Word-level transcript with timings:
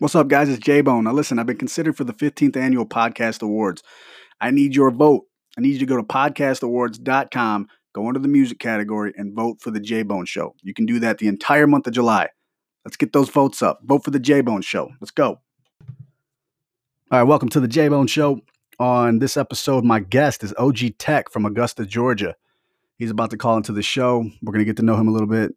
What's 0.00 0.14
up, 0.14 0.28
guys? 0.28 0.48
It's 0.48 0.60
J 0.60 0.80
Bone. 0.80 1.02
Now, 1.02 1.12
listen, 1.12 1.40
I've 1.40 1.46
been 1.46 1.56
considered 1.56 1.96
for 1.96 2.04
the 2.04 2.12
15th 2.12 2.56
Annual 2.56 2.86
Podcast 2.86 3.42
Awards. 3.42 3.82
I 4.40 4.52
need 4.52 4.76
your 4.76 4.92
vote. 4.92 5.24
I 5.56 5.60
need 5.60 5.72
you 5.72 5.80
to 5.80 5.86
go 5.86 5.96
to 5.96 6.04
podcastawards.com, 6.04 7.66
go 7.96 8.06
under 8.06 8.20
the 8.20 8.28
music 8.28 8.60
category, 8.60 9.12
and 9.16 9.34
vote 9.34 9.60
for 9.60 9.72
the 9.72 9.80
J 9.80 10.04
Bone 10.04 10.24
Show. 10.24 10.54
You 10.62 10.72
can 10.72 10.86
do 10.86 11.00
that 11.00 11.18
the 11.18 11.26
entire 11.26 11.66
month 11.66 11.88
of 11.88 11.94
July. 11.94 12.28
Let's 12.84 12.96
get 12.96 13.12
those 13.12 13.28
votes 13.28 13.60
up. 13.60 13.80
Vote 13.82 14.04
for 14.04 14.12
the 14.12 14.20
J 14.20 14.40
Bone 14.40 14.62
Show. 14.62 14.88
Let's 15.00 15.10
go. 15.10 15.40
All 17.10 17.18
right, 17.18 17.24
welcome 17.24 17.48
to 17.48 17.58
the 17.58 17.66
J 17.66 17.88
Bone 17.88 18.06
Show. 18.06 18.40
On 18.78 19.18
this 19.18 19.36
episode, 19.36 19.82
my 19.82 19.98
guest 19.98 20.44
is 20.44 20.54
OG 20.58 20.98
Tec 20.98 21.28
from 21.28 21.44
Augusta, 21.44 21.84
Georgia. 21.84 22.36
He's 22.98 23.10
about 23.10 23.30
to 23.30 23.36
call 23.36 23.56
into 23.56 23.72
the 23.72 23.82
show. 23.82 24.18
We're 24.42 24.52
going 24.52 24.60
to 24.60 24.64
get 24.64 24.76
to 24.76 24.84
know 24.84 24.94
him 24.94 25.08
a 25.08 25.12
little 25.12 25.26
bit, 25.26 25.56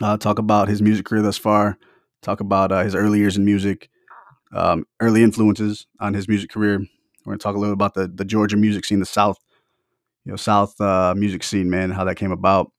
uh, 0.00 0.18
talk 0.18 0.38
about 0.38 0.68
his 0.68 0.80
music 0.80 1.04
career 1.04 1.22
thus 1.22 1.36
far, 1.36 1.78
talk 2.22 2.40
about 2.40 2.72
uh, 2.72 2.82
his 2.82 2.94
early 2.94 3.18
years 3.18 3.36
in 3.36 3.44
music, 3.44 3.88
um, 4.52 4.86
early 5.00 5.22
influences 5.22 5.86
on 6.00 6.14
his 6.14 6.28
music 6.28 6.50
career. 6.50 6.78
We're 6.78 7.32
going 7.32 7.38
to 7.38 7.42
talk 7.42 7.56
a 7.56 7.58
little 7.58 7.74
about 7.74 7.94
the, 7.94 8.08
the 8.08 8.24
Georgia 8.24 8.56
music 8.56 8.84
scene, 8.84 9.00
the 9.00 9.06
South, 9.06 9.38
you 10.24 10.32
know, 10.32 10.36
South 10.36 10.80
uh, 10.80 11.14
music 11.16 11.42
scene, 11.42 11.70
man, 11.70 11.90
how 11.90 12.04
that 12.04 12.16
came 12.16 12.32
about. 12.32 12.72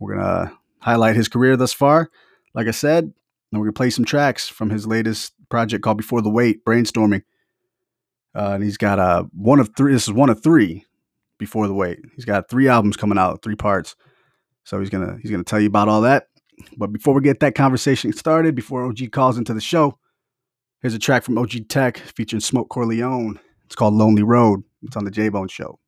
We're 0.00 0.16
going 0.16 0.26
to 0.26 0.52
highlight 0.80 1.16
his 1.16 1.28
career 1.28 1.56
thus 1.56 1.72
far, 1.72 2.10
like 2.54 2.66
I 2.66 2.72
said, 2.72 3.04
and 3.04 3.60
we're 3.60 3.66
going 3.66 3.74
to 3.74 3.78
play 3.78 3.90
some 3.90 4.04
tracks 4.04 4.48
from 4.48 4.70
his 4.70 4.86
latest 4.86 5.32
project 5.48 5.82
called 5.82 5.96
Before 5.96 6.22
the 6.22 6.30
Wait, 6.30 6.64
Brainstorming. 6.64 7.22
Uh, 8.34 8.52
and 8.54 8.64
he's 8.64 8.76
got 8.76 8.98
uh, 8.98 9.24
one 9.32 9.60
of 9.60 9.70
three. 9.76 9.92
This 9.92 10.08
is 10.08 10.12
one 10.12 10.28
of 10.28 10.42
three 10.42 10.84
before 11.38 11.68
the 11.68 11.74
wait. 11.74 12.00
He's 12.16 12.24
got 12.24 12.48
three 12.48 12.68
albums 12.68 12.96
coming 12.96 13.18
out, 13.18 13.42
three 13.42 13.56
parts. 13.56 13.94
So 14.64 14.80
he's 14.80 14.90
gonna 14.90 15.18
he's 15.20 15.30
gonna 15.30 15.44
tell 15.44 15.60
you 15.60 15.68
about 15.68 15.88
all 15.88 16.00
that. 16.02 16.28
But 16.76 16.92
before 16.92 17.14
we 17.14 17.20
get 17.22 17.40
that 17.40 17.54
conversation 17.54 18.12
started, 18.12 18.54
before 18.54 18.84
OG 18.84 19.10
calls 19.12 19.38
into 19.38 19.54
the 19.54 19.60
show, 19.60 19.98
here's 20.80 20.94
a 20.94 20.98
track 20.98 21.22
from 21.22 21.38
OG 21.38 21.68
Tec 21.68 21.98
featuring 21.98 22.40
Smoke 22.40 22.68
Corleone. 22.68 23.38
It's 23.66 23.74
called 23.74 23.94
Lonely 23.94 24.22
Road. 24.22 24.62
It's 24.82 24.96
on 24.96 25.04
the 25.04 25.10
J 25.10 25.28
Bone 25.28 25.48
Show. 25.48 25.78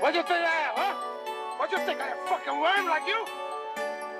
What 0.00 0.14
you 0.14 0.22
think 0.22 0.44
I 0.44 0.68
am, 0.68 0.74
huh? 0.76 0.94
What 1.58 1.70
you 1.72 1.78
think 1.78 2.00
I 2.00 2.08
am, 2.08 2.16
fucking 2.26 2.60
worm 2.60 2.86
like 2.86 3.06
you? 3.06 3.24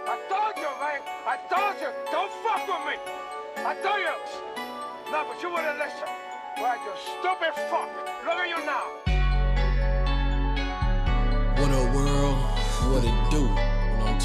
I 0.06 0.18
told 0.28 0.56
you, 0.56 0.70
man. 0.80 1.00
I 1.26 1.36
told 1.48 1.80
you, 1.80 1.90
don't 2.10 2.32
fuck 2.42 2.66
with 2.66 2.84
me. 2.86 2.96
I 3.64 3.74
told 3.82 4.00
you. 4.00 4.16
No, 5.10 5.24
but 5.26 5.42
you 5.42 5.50
wouldn't 5.50 5.78
listen. 5.78 6.08
Well, 6.58 6.76
you 6.76 6.92
stupid 7.18 7.54
fuck. 7.70 7.88
Look 8.24 8.36
at 8.36 8.48
you 8.48 8.64
now. 8.66 9.09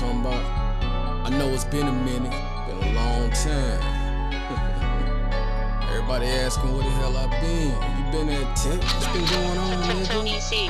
Talking 0.06 0.22
about? 0.22 0.44
I 1.26 1.30
know 1.30 1.50
it's 1.50 1.66
been 1.66 1.88
a 1.88 1.92
minute, 1.92 2.32
been 2.68 2.78
a 2.78 2.94
long 2.94 3.30
time. 3.32 3.82
Everybody 5.90 6.28
asking 6.28 6.74
where 6.74 6.84
the 6.84 6.90
hell 6.92 7.18
I 7.18 7.28
been. 7.42 7.72
You 7.98 8.04
been 8.12 8.30
at 8.30 8.56
tech? 8.56 8.82
What's 8.82 9.08
been 9.08 9.26
going 9.26 9.58
on, 9.58 9.84
nigga? 9.84 10.70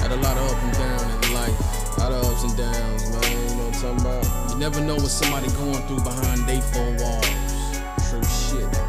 Had 0.00 0.12
a 0.12 0.16
lot 0.16 0.36
of 0.36 0.50
up 0.50 0.62
and 0.62 0.72
down 0.74 1.10
in 1.10 1.34
life. 1.34 1.96
A 1.96 2.00
lot 2.00 2.12
of 2.12 2.24
ups 2.24 2.42
and 2.44 2.56
downs, 2.56 3.10
man. 3.10 3.22
You 3.22 3.38
know 3.56 3.64
what 3.64 3.84
I'm 3.84 3.96
talking 3.96 4.00
about? 4.00 4.50
You 4.50 4.56
never 4.58 4.80
know 4.80 4.94
what 4.96 5.10
somebody 5.10 5.48
going 5.52 5.86
through 5.86 6.02
behind 6.02 6.46
they 6.46 6.60
four 6.60 6.90
walls. 6.98 7.26
True 8.08 8.24
shit. 8.24 8.85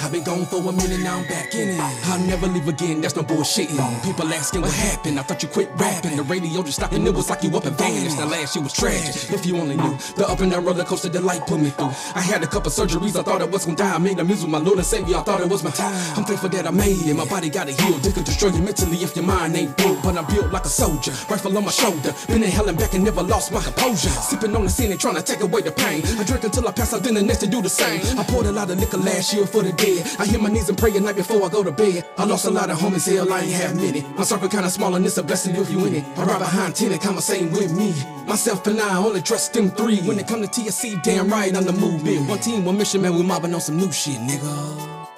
I've 0.00 0.12
been 0.12 0.24
gone 0.24 0.46
for 0.46 0.58
a 0.58 0.72
minute, 0.72 1.00
now 1.00 1.18
I'm 1.18 1.26
back 1.26 1.54
in 1.54 1.70
it. 1.70 1.80
I'll 1.80 2.18
never 2.20 2.46
leave 2.46 2.68
again, 2.68 3.00
that's 3.00 3.16
no 3.16 3.22
bullshitting. 3.22 4.04
People 4.04 4.32
asking 4.32 4.62
what 4.62 4.72
happened, 4.72 5.18
I 5.18 5.22
thought 5.22 5.42
you 5.42 5.48
quit 5.48 5.70
rapping. 5.76 6.16
The 6.16 6.22
radio 6.22 6.62
just 6.62 6.78
stopped 6.78 6.94
and 6.94 7.06
it 7.06 7.14
was 7.14 7.28
like 7.30 7.42
you 7.42 7.56
up 7.56 7.64
and 7.64 7.76
vanished. 7.76 8.16
The 8.16 8.26
last 8.26 8.54
year 8.54 8.62
was 8.62 8.72
tragic, 8.72 9.30
if 9.32 9.46
you 9.46 9.56
only 9.56 9.76
knew. 9.76 9.96
The 10.16 10.26
up 10.28 10.40
and 10.40 10.50
down 10.50 10.64
roller 10.64 10.84
coaster 10.84 11.08
that 11.08 11.22
life 11.22 11.46
put 11.46 11.60
me 11.60 11.70
through. 11.70 11.92
I 12.14 12.20
had 12.20 12.42
a 12.42 12.46
couple 12.46 12.70
surgeries, 12.70 13.16
I 13.18 13.22
thought 13.22 13.42
I 13.42 13.44
was 13.44 13.64
gonna 13.64 13.76
die. 13.76 13.94
I 13.94 13.98
made 13.98 14.16
the 14.18 14.24
music 14.24 14.44
with 14.44 14.52
my 14.52 14.58
Lord 14.58 14.78
and 14.78 14.86
Savior, 14.86 15.16
I 15.16 15.22
thought 15.22 15.40
it 15.40 15.48
was 15.48 15.62
my 15.62 15.70
time. 15.70 15.94
I'm 16.16 16.24
thankful 16.24 16.48
that 16.50 16.66
I 16.66 16.70
made 16.70 17.06
it, 17.06 17.14
my 17.14 17.26
body 17.26 17.50
got 17.50 17.66
to 17.66 17.72
heal. 17.72 17.98
This 17.98 18.14
could 18.14 18.24
destroy 18.24 18.50
you 18.50 18.62
mentally 18.62 18.98
if 18.98 19.16
your 19.16 19.24
mind 19.24 19.56
ain't 19.56 19.76
broke. 19.76 20.02
But 20.02 20.16
I'm 20.16 20.26
built 20.26 20.52
like 20.52 20.64
a 20.64 20.68
soldier, 20.68 21.12
rifle 21.28 21.56
on 21.56 21.64
my 21.64 21.70
shoulder. 21.70 22.14
Been 22.26 22.42
in 22.42 22.50
hell 22.50 22.68
and 22.68 22.78
back 22.78 22.94
and 22.94 23.04
never 23.04 23.22
lost 23.22 23.52
my 23.52 23.60
composure. 23.60 24.10
Sipping 24.10 24.54
on 24.56 24.64
the 24.64 24.70
scene 24.70 24.90
and 24.90 25.00
trying 25.00 25.16
to 25.16 25.22
take 25.22 25.40
away 25.40 25.62
the 25.62 25.72
pain. 25.72 26.02
I 26.18 26.24
drink 26.24 26.44
until 26.44 26.66
I 26.68 26.72
pass 26.72 26.92
out, 26.94 27.02
then 27.02 27.14
the 27.14 27.22
next 27.22 27.38
to 27.40 27.46
do 27.46 27.62
the 27.62 27.68
same. 27.68 28.00
I 28.18 28.24
poured 28.24 28.46
a 28.46 28.52
lot 28.52 28.70
of 28.70 28.78
liquor 28.78 28.98
last 28.98 29.32
year 29.34 29.46
for 29.46 29.62
the 29.62 29.72
dead. 29.82 30.06
I 30.18 30.26
hit 30.26 30.40
my 30.40 30.48
knees 30.48 30.68
and 30.68 30.78
pray 30.78 30.92
at 30.94 31.02
night 31.02 31.16
before 31.16 31.44
I 31.44 31.48
go 31.48 31.62
to 31.62 31.72
bed. 31.72 32.04
I 32.16 32.24
lost 32.24 32.46
a 32.46 32.50
lot 32.50 32.70
of 32.70 32.78
homies, 32.78 33.10
hell, 33.12 33.32
I 33.32 33.40
ain't 33.40 33.52
have 33.52 33.76
many. 33.76 34.02
My 34.16 34.24
circle 34.24 34.48
kinda 34.48 34.70
small 34.70 34.94
and 34.94 35.04
it's 35.04 35.18
a 35.18 35.22
blessing 35.22 35.56
if 35.56 35.70
you 35.70 35.84
in 35.86 35.94
it. 35.96 36.04
I 36.16 36.24
ride 36.24 36.38
behind 36.38 36.74
10 36.74 36.92
and 36.92 37.00
come 37.00 37.20
same 37.20 37.50
with 37.50 37.72
me. 37.76 37.92
Myself 38.26 38.66
and 38.66 38.80
I 38.80 38.96
only 38.96 39.22
trust 39.22 39.52
them 39.52 39.70
three. 39.70 40.00
When 40.00 40.18
it 40.18 40.28
come 40.28 40.42
to 40.42 40.48
TSC, 40.48 41.02
damn 41.02 41.28
right, 41.28 41.54
I'm 41.54 41.64
the 41.64 41.72
movement. 41.72 42.28
One 42.28 42.38
team, 42.38 42.64
one 42.64 42.78
mission, 42.78 43.02
man, 43.02 43.14
we 43.14 43.22
mobbing 43.22 43.54
on 43.54 43.60
some 43.60 43.76
new 43.76 43.92
shit, 43.92 44.18
nigga. 44.18 45.08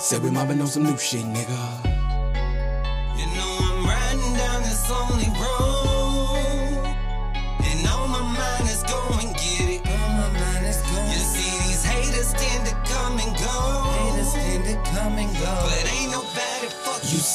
Said 0.00 0.22
we 0.22 0.30
mobbing 0.30 0.60
on 0.60 0.66
some 0.66 0.84
new 0.84 0.96
shit, 0.96 1.24
nigga. 1.24 1.97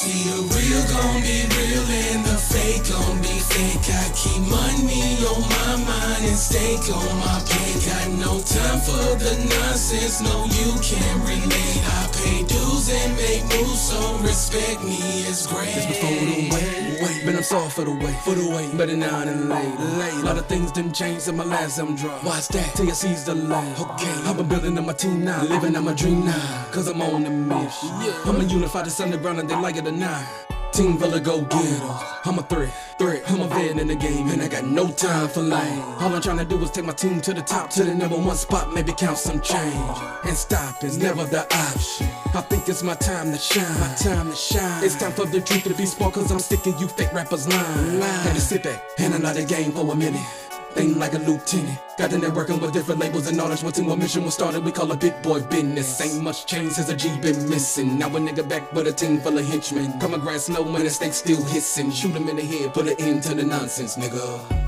See 0.04 0.28
the 0.28 0.36
real 0.52 0.84
gon' 0.92 1.22
be 1.22 1.38
real 1.56 1.86
and 2.12 2.24
the 2.26 2.36
fake 2.36 2.84
gon' 2.90 3.23
fake. 3.54 3.86
I 3.94 4.06
keep 4.18 4.42
money 4.50 5.22
on 5.30 5.40
my 5.40 5.72
mind 5.86 6.24
and 6.26 6.36
stake 6.36 6.86
on 6.90 7.10
my 7.22 7.38
plate. 7.46 7.78
Got 7.86 8.08
no 8.18 8.32
time 8.42 8.80
for 8.82 9.06
the 9.22 9.32
nonsense, 9.54 10.20
no 10.20 10.44
you 10.58 10.70
can't 10.82 11.20
relate. 11.22 11.80
I 11.86 12.02
pay 12.18 12.42
dues 12.42 12.90
and 12.90 13.12
make 13.16 13.44
moves, 13.54 13.80
so 13.80 14.18
respect 14.18 14.82
me 14.82 14.98
is 15.30 15.46
great. 15.46 15.70
It's 15.70 15.86
before 15.86 16.10
the 16.10 16.50
wait, 16.50 17.02
wait, 17.02 17.24
been 17.24 17.36
I'm 17.36 17.42
sorry 17.42 17.70
for 17.70 17.84
the 17.84 17.94
wait, 17.94 18.16
for 18.26 18.34
the 18.34 18.46
wait. 18.50 18.76
Better 18.76 18.96
now 18.96 19.24
than 19.24 19.48
late, 19.48 19.74
late. 20.00 20.14
A 20.14 20.26
lot 20.26 20.38
of 20.38 20.46
things 20.46 20.72
didn't 20.72 20.94
change 20.94 21.20
since 21.20 21.36
my 21.36 21.44
last 21.44 21.78
album 21.78 21.96
drop. 21.96 22.24
Watch 22.24 22.48
that, 22.48 22.74
TSC's 22.74 23.24
the 23.24 23.34
last. 23.34 23.80
Okay, 23.80 24.14
I've 24.28 24.36
been 24.36 24.48
building 24.48 24.78
up 24.78 24.84
my 24.84 24.92
team 24.92 25.24
now, 25.24 25.42
living 25.44 25.76
out 25.76 25.84
my 25.84 25.94
dream 25.94 26.24
now. 26.24 26.66
Cause 26.72 26.88
I'm 26.88 27.00
on 27.02 27.22
the 27.22 27.30
mission. 27.30 27.90
I'm 28.26 28.40
a 28.40 28.44
unified, 28.44 28.86
it's 28.86 29.00
underground 29.00 29.38
and 29.38 29.48
they 29.48 29.56
like 29.56 29.76
it 29.76 29.86
or 29.86 29.92
not. 29.92 30.53
Team 30.74 30.98
Villa 30.98 31.20
go 31.20 31.40
get 31.42 31.64
'em. 31.64 31.90
I'm 32.24 32.38
a 32.40 32.42
threat, 32.42 32.72
threat. 32.98 33.22
I'm 33.28 33.42
a 33.42 33.46
vet 33.46 33.78
in 33.78 33.86
the 33.86 33.94
game, 33.94 34.28
and 34.30 34.42
I 34.42 34.48
got 34.48 34.64
no 34.64 34.88
time 34.88 35.28
for 35.28 35.40
lame. 35.40 35.80
All 36.00 36.12
I'm 36.12 36.20
trying 36.20 36.38
to 36.38 36.44
do 36.44 36.60
is 36.64 36.70
take 36.72 36.84
my 36.84 36.92
team 36.92 37.20
to 37.20 37.32
the 37.32 37.42
top, 37.42 37.70
to 37.70 37.84
the 37.84 37.94
number 37.94 38.16
one 38.16 38.36
spot, 38.36 38.72
maybe 38.74 38.92
count 38.92 39.18
some 39.18 39.40
change. 39.40 39.98
And 40.24 40.36
stop 40.36 40.82
is 40.82 40.98
never 40.98 41.22
the 41.26 41.42
option. 41.42 42.08
I 42.34 42.40
think 42.40 42.68
it's 42.68 42.82
my 42.82 42.94
time 42.94 43.30
to 43.30 43.38
shine, 43.38 43.78
my 43.78 43.94
time 43.94 44.30
to 44.32 44.36
shine. 44.36 44.82
It's 44.82 44.96
time 44.96 45.12
for 45.12 45.26
the 45.26 45.40
truth 45.40 45.62
to 45.62 45.74
be 45.74 45.86
spoken, 45.86 46.22
cause 46.22 46.32
I'm 46.32 46.40
sticking 46.40 46.76
you 46.80 46.88
fake 46.88 47.12
rappers 47.12 47.46
lying. 47.46 48.00
Had 48.00 48.34
to 48.34 48.40
sit 48.40 48.64
back 48.64 48.82
and 48.98 49.14
another 49.14 49.44
game 49.44 49.70
for 49.70 49.92
a 49.92 49.94
minute. 49.94 50.26
Think 50.74 50.96
like 50.96 51.14
a 51.14 51.18
lieutenant. 51.18 51.78
Got 51.96 52.12
in 52.12 52.20
there 52.20 52.32
working 52.32 52.60
with 52.60 52.72
different 52.72 53.00
labels 53.00 53.28
and 53.28 53.36
knowledge. 53.36 53.62
Went 53.62 53.76
to 53.76 53.82
a 53.82 53.96
mission 53.96 54.24
was 54.24 54.34
started, 54.34 54.64
we 54.64 54.72
call 54.72 54.90
it 54.90 54.98
big 55.00 55.22
boy 55.22 55.40
business. 55.42 56.00
Ain't 56.00 56.22
much 56.22 56.46
change 56.46 56.72
since 56.72 56.88
a 56.88 56.96
G 56.96 57.08
been 57.20 57.48
missing. 57.48 57.98
Now 57.98 58.08
a 58.08 58.18
nigga 58.18 58.48
back 58.48 58.72
with 58.72 58.88
a 58.88 58.92
team 58.92 59.20
full 59.20 59.38
of 59.38 59.46
henchmen. 59.46 59.98
Come 60.00 60.14
a 60.14 60.18
grass 60.18 60.46
snow 60.46 60.62
when 60.62 60.82
the 60.82 60.90
snake 60.90 61.12
still 61.12 61.42
hissing. 61.44 61.92
Shoot 61.92 62.16
him 62.16 62.28
in 62.28 62.36
the 62.36 62.42
head, 62.42 62.74
put 62.74 62.88
an 62.88 62.96
end 62.98 63.22
to 63.24 63.34
the 63.34 63.44
nonsense, 63.44 63.96
nigga. 63.96 64.64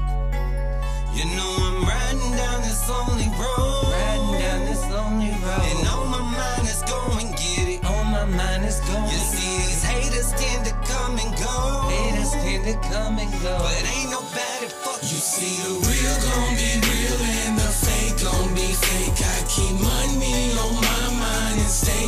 You 1.16 1.24
know 1.34 1.56
I'm 1.58 1.82
riding 1.82 2.36
down 2.36 2.60
this 2.62 2.88
lonely 2.88 3.28
road. 3.40 3.88
Riding 3.90 4.38
down 4.38 4.64
this 4.66 4.82
lonely 4.90 5.30
road. 5.42 5.64
And 5.64 5.88
on 5.88 6.10
my 6.10 6.20
mind 6.20 6.68
is 6.68 6.82
go 6.82 7.00
and 7.18 7.32
get 7.34 7.66
it. 7.66 7.84
On 7.84 8.12
my 8.12 8.26
mind 8.26 8.64
is 8.64 8.78
go. 8.80 8.94
You 9.10 9.18
see 9.18 9.56
these 9.64 9.82
haters 9.82 10.30
tend 10.32 10.66
to 10.66 10.72
come 10.86 11.18
and 11.18 11.32
go. 11.40 11.88
Haters 11.88 12.32
tend 12.32 12.64
to 12.66 12.74
come 12.90 13.18
and 13.18 13.32
go. 13.42 13.58
But 13.58 13.82
ain't 13.96 14.10
nobody 14.10 14.68
fuck 14.68 15.00
You 15.02 15.18
see 15.18 15.56
the 15.62 15.85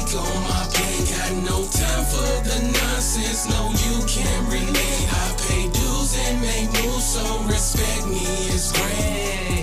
stake 0.09 0.21
on 0.21 0.43
my 0.43 0.67
plate. 0.73 1.09
Got 1.09 1.33
no 1.51 1.65
time 1.67 2.05
for 2.05 2.49
the 2.49 2.73
nonsense, 2.73 3.49
no 3.49 3.71
you 3.73 4.05
can't 4.07 4.49
relate. 4.49 5.09
I 5.11 5.35
pay 5.49 5.69
dues 5.69 6.17
and 6.19 6.41
make 6.41 6.73
moves, 6.85 7.05
so 7.05 7.43
respect 7.45 8.07
me 8.07 8.25
is 8.49 8.73
great. 8.73 9.58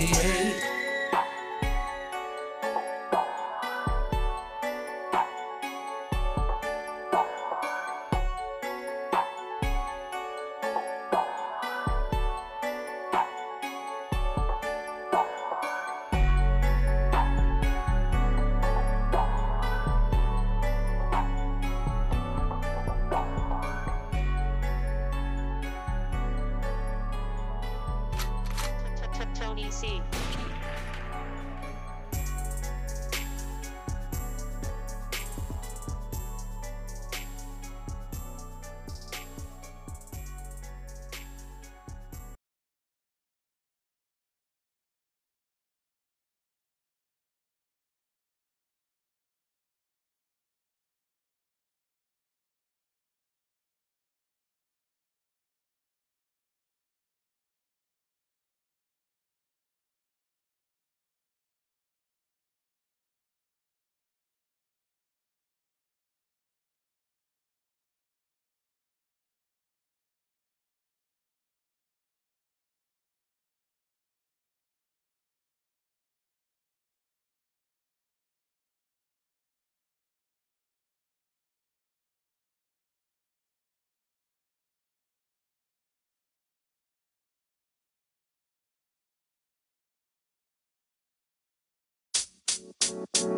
All 93.24 93.32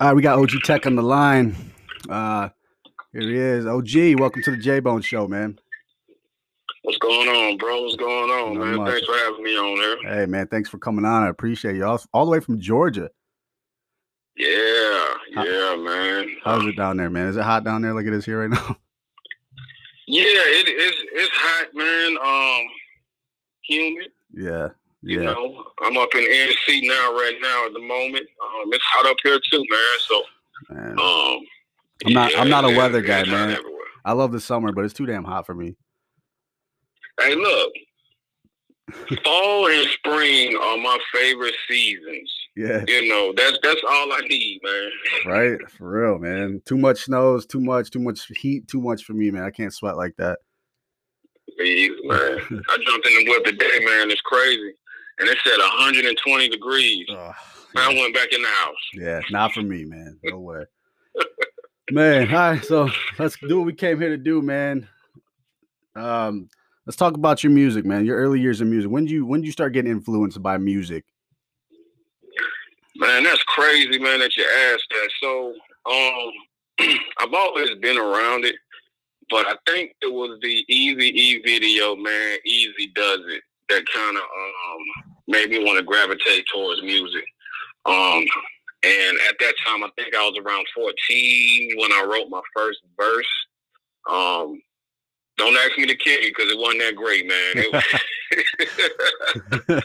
right, 0.00 0.12
we 0.14 0.22
got 0.22 0.38
OG 0.38 0.50
Tec 0.64 0.86
on 0.86 0.96
the 0.96 1.02
line. 1.02 1.54
Uh, 2.08 2.48
here 3.12 3.22
he 3.22 3.36
is. 3.36 3.66
OG, 3.66 4.18
welcome 4.18 4.42
to 4.42 4.50
the 4.52 4.56
J 4.56 4.80
Bone 4.80 5.02
Show, 5.02 5.26
man. 5.28 5.58
What's 6.82 6.98
going 6.98 7.28
on, 7.28 7.56
bro? 7.58 7.82
What's 7.82 7.96
going 7.96 8.30
on, 8.30 8.54
Not 8.54 8.64
man? 8.66 8.76
much. 8.76 8.90
Thanks 8.92 9.06
for 9.06 9.14
having 9.16 9.42
me 9.42 9.56
on 9.56 9.76
here. 9.76 9.96
Hey, 10.20 10.26
man, 10.26 10.46
thanks 10.48 10.68
for 10.68 10.78
coming 10.78 11.04
on. 11.04 11.22
I 11.22 11.28
appreciate 11.28 11.76
you. 11.76 11.84
All, 11.84 12.00
all 12.12 12.24
the 12.24 12.30
way 12.32 12.40
from 12.40 12.60
Georgia. 12.60 13.10
Yeah, 14.36 15.06
How- 15.34 15.44
yeah, 15.44 15.76
man. 15.76 16.36
How's 16.44 16.66
it 16.66 16.76
down 16.76 16.96
there, 16.96 17.10
man? 17.10 17.28
Is 17.28 17.36
it 17.36 17.42
hot 17.42 17.64
down 17.64 17.82
there 17.82 17.92
like 17.94 18.06
it 18.06 18.12
is 18.14 18.24
here 18.24 18.40
right 18.46 18.50
now? 18.50 18.76
Yeah, 20.12 20.24
it, 20.24 20.66
it's 20.68 21.02
it's 21.12 21.30
hot, 21.34 21.68
man. 21.74 22.16
Um, 22.18 22.66
humid. 23.62 24.10
yeah, 24.34 24.68
You 25.02 25.20
yeah. 25.20 25.32
know, 25.32 25.64
I'm 25.82 25.96
up 25.98 26.08
in 26.14 26.22
NC 26.24 26.80
now, 26.88 27.12
right 27.14 27.36
now 27.40 27.66
at 27.66 27.72
the 27.72 27.78
moment. 27.80 28.26
Um, 28.42 28.72
it's 28.72 28.84
hot 28.92 29.06
up 29.08 29.16
here 29.22 29.38
too, 29.52 29.64
man. 29.70 29.98
So, 30.08 30.22
Man. 30.70 30.90
um, 30.98 31.40
I'm 32.06 32.12
not- 32.12 32.32
I'm 32.38 32.48
not 32.48 32.64
a 32.64 32.76
weather 32.76 33.00
guy, 33.02 33.24
man. 33.24 33.56
I 34.04 34.12
love 34.12 34.32
the 34.32 34.40
summer, 34.40 34.72
but 34.72 34.84
it's 34.84 34.94
too 34.94 35.06
damn 35.06 35.24
hot 35.24 35.46
for 35.46 35.54
me. 35.54 35.76
Hey, 37.20 37.34
look, 37.34 37.72
fall 39.22 39.68
and 39.68 39.86
spring 39.90 40.56
are 40.56 40.76
my 40.78 40.98
favorite 41.12 41.54
seasons. 41.68 42.32
Yeah, 42.60 42.84
You 42.86 43.08
know, 43.08 43.32
that's 43.36 43.58
that's 43.62 43.80
all 43.88 44.12
I 44.12 44.20
need, 44.28 44.60
man. 44.62 44.90
right. 45.26 45.70
For 45.70 45.88
real, 45.90 46.18
man. 46.18 46.60
Too 46.66 46.76
much 46.76 47.04
snows, 47.04 47.46
too 47.46 47.60
much, 47.60 47.90
too 47.90 48.00
much 48.00 48.26
heat, 48.36 48.68
too 48.68 48.80
much 48.80 49.04
for 49.04 49.14
me, 49.14 49.30
man. 49.30 49.44
I 49.44 49.50
can't 49.50 49.72
sweat 49.72 49.96
like 49.96 50.14
that. 50.18 50.38
Man. 51.58 51.96
I 52.08 52.76
jumped 52.86 53.06
in 53.06 53.14
the 53.14 53.24
whip 53.28 53.44
today, 53.44 53.84
man. 53.84 54.10
It's 54.10 54.20
crazy. 54.22 54.72
And 55.18 55.28
it 55.28 55.38
said 55.44 55.58
120 55.58 56.48
degrees. 56.48 57.06
Ugh, 57.10 57.34
I 57.76 57.88
went 57.94 58.14
back 58.14 58.32
in 58.32 58.40
the 58.42 58.48
house. 58.48 58.76
yeah, 58.94 59.20
not 59.30 59.52
for 59.52 59.62
me, 59.62 59.84
man. 59.84 60.18
No 60.24 60.38
way. 60.40 60.64
man, 61.90 62.28
all 62.28 62.34
right. 62.52 62.64
So 62.64 62.88
let's 63.18 63.36
do 63.46 63.58
what 63.58 63.66
we 63.66 63.74
came 63.74 63.98
here 64.00 64.08
to 64.10 64.16
do, 64.16 64.40
man. 64.42 64.88
Um, 65.94 66.48
let's 66.86 66.96
talk 66.96 67.14
about 67.14 67.42
your 67.42 67.52
music, 67.52 67.84
man. 67.84 68.04
Your 68.06 68.16
early 68.16 68.40
years 68.40 68.60
in 68.60 68.70
music. 68.70 68.90
When 68.90 69.04
did 69.04 69.12
you 69.12 69.26
when 69.26 69.40
did 69.40 69.46
you 69.46 69.52
start 69.52 69.72
getting 69.72 69.90
influenced 69.90 70.42
by 70.42 70.56
music? 70.58 71.04
Man, 73.00 73.24
that's 73.24 73.42
crazy, 73.44 73.98
man, 73.98 74.20
that 74.20 74.36
you 74.36 74.44
asked 74.44 74.86
that. 74.90 75.10
So, 75.22 75.54
um, 75.90 76.96
I've 77.18 77.32
always 77.32 77.74
been 77.76 77.96
around 77.96 78.44
it, 78.44 78.56
but 79.30 79.46
I 79.46 79.54
think 79.66 79.94
it 80.02 80.12
was 80.12 80.38
the 80.42 80.64
Easy 80.68 81.08
E 81.08 81.42
video, 81.42 81.96
man. 81.96 82.36
Eazy-Duz-It 82.46 83.42
that 83.70 83.84
kind 83.94 84.16
of 84.16 84.22
um 84.22 85.14
made 85.28 85.48
me 85.48 85.64
want 85.64 85.78
to 85.78 85.84
gravitate 85.84 86.44
towards 86.52 86.82
music. 86.82 87.24
Um, 87.86 88.22
and 88.82 89.18
at 89.28 89.36
that 89.40 89.54
time, 89.64 89.82
I 89.82 89.88
think 89.96 90.14
I 90.14 90.28
was 90.28 90.38
around 90.44 90.66
14 90.74 91.70
when 91.78 91.92
I 91.92 92.04
wrote 92.04 92.28
my 92.28 92.42
first 92.54 92.80
verse. 92.98 93.28
Um, 94.10 94.60
don't 95.38 95.56
ask 95.56 95.78
me 95.78 95.86
to 95.86 95.94
kill 95.94 96.20
you 96.20 96.32
because 96.36 96.52
it 96.52 96.58
wasn't 96.58 96.80
that 96.80 96.96
great, 96.96 97.26
man. 97.26 97.52
It, 97.54 97.84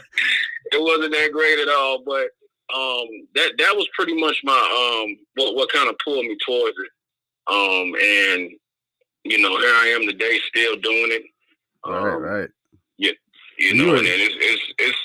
it 0.72 0.82
wasn't 0.82 1.12
that 1.12 1.32
great 1.32 1.60
at 1.60 1.68
all, 1.68 2.02
but 2.04 2.28
um, 2.74 3.06
that 3.34 3.52
that 3.58 3.76
was 3.76 3.88
pretty 3.96 4.18
much 4.18 4.40
my 4.44 4.52
um 4.52 5.16
what 5.34 5.54
what 5.54 5.70
kind 5.72 5.88
of 5.88 5.96
pulled 6.04 6.24
me 6.26 6.36
towards 6.46 6.76
it. 6.78 6.90
Um, 7.48 7.94
and 8.02 8.50
you 9.24 9.38
know, 9.38 9.58
here 9.58 9.70
I 9.74 9.88
am 9.88 10.06
today, 10.06 10.38
still 10.48 10.76
doing 10.76 11.08
it. 11.10 11.22
Um, 11.84 11.92
right, 11.94 12.14
right. 12.40 12.48
You 12.98 13.12
You 13.58 13.74
know, 13.74 13.92
were- 13.92 13.96
and 13.98 14.06
it's 14.06 14.34
it's 14.38 14.62
it's 14.78 14.98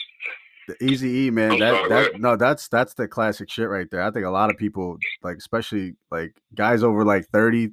The 0.68 0.84
Easy 0.86 1.10
E, 1.25 1.30
man. 1.31 1.52
I'm 1.54 1.60
that 1.60 1.74
sorry, 1.75 1.90
that 1.90 2.12
what? 2.13 2.22
no, 2.22 2.36
that's 2.36 2.68
that's 2.68 2.94
the 2.96 3.08
classic 3.08 3.50
shit 3.50 3.69
right 3.69 3.90
there. 3.92 4.02
I 4.02 4.12
think 4.12 4.25
a 4.25 4.30
lot 4.31 4.50
of 4.50 4.58
people, 4.58 4.98
like 5.22 5.38
especially 5.38 5.96
like 6.12 6.36
guys 6.56 6.84
over 6.84 7.06
like 7.06 7.28
thirty, 7.28 7.72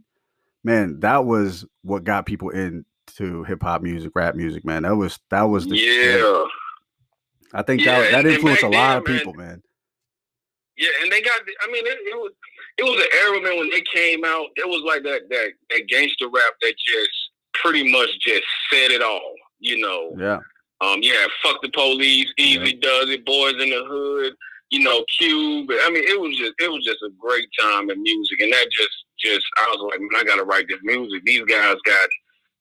man, 0.64 1.00
that 1.00 1.24
was 1.24 1.64
what 1.82 2.04
got 2.04 2.26
people 2.26 2.50
into 2.50 3.44
hip 3.44 3.62
hop 3.62 3.82
music, 3.82 4.12
rap 4.14 4.34
music, 4.34 4.64
man. 4.64 4.82
That 4.84 4.96
was 4.96 5.18
that 5.30 5.42
was 5.42 5.66
the 5.66 5.76
shit. 5.78 6.20
yeah. 6.20 6.44
I 7.54 7.62
think 7.62 7.82
Yeah, 7.82 8.00
that 8.00 8.10
that 8.24 8.26
influenced 8.26 8.62
a 8.62 8.68
lot 8.68 8.72
then, 8.72 8.96
of 8.98 9.06
man, 9.08 9.18
people, 9.18 9.32
man. 9.34 9.62
Yeah, 10.78 10.90
and 11.02 11.10
they 11.10 11.20
got. 11.20 11.40
I 11.62 11.66
mean, 11.72 11.84
it, 11.86 11.98
it 12.06 12.16
was 12.16 12.32
it 12.78 12.84
was 12.84 13.02
an 13.02 13.08
era, 13.24 13.42
man. 13.42 13.58
When 13.58 13.70
they 13.70 13.82
came 13.82 14.24
out, 14.24 14.46
it 14.56 14.66
was 14.66 14.82
like 14.86 15.02
that 15.02 15.28
that 15.28 15.50
that 15.70 15.88
gangster 15.88 16.28
rap 16.28 16.54
that 16.62 16.74
just 16.78 17.10
pretty 17.54 17.90
much 17.90 18.10
just 18.20 18.44
said 18.70 18.92
it 18.92 19.02
all. 19.02 19.34
You 19.58 19.78
know, 19.80 20.14
Yeah, 20.16 20.38
Um, 20.80 21.00
yeah, 21.02 21.26
fuck 21.42 21.60
the 21.62 21.70
police, 21.70 22.32
Eazy-Duz-It, 22.38 23.26
boys 23.26 23.54
in 23.54 23.70
the 23.70 23.84
hood, 23.84 24.34
you 24.70 24.80
know, 24.84 25.04
Cube. 25.18 25.68
I 25.70 25.90
mean, 25.90 26.04
it 26.06 26.20
was 26.20 26.36
just 26.38 26.52
it 26.60 26.70
was 26.70 26.84
just 26.84 27.02
a 27.02 27.10
great 27.18 27.48
time 27.58 27.90
in 27.90 28.00
music, 28.00 28.40
and 28.40 28.52
that 28.52 28.68
just 28.70 29.04
just 29.18 29.44
I 29.58 29.74
was 29.74 29.90
like, 29.90 30.00
man, 30.00 30.20
I 30.20 30.24
gotta 30.24 30.44
write 30.44 30.68
this 30.68 30.78
music. 30.84 31.24
These 31.24 31.44
guys 31.46 31.74
got, 31.84 32.08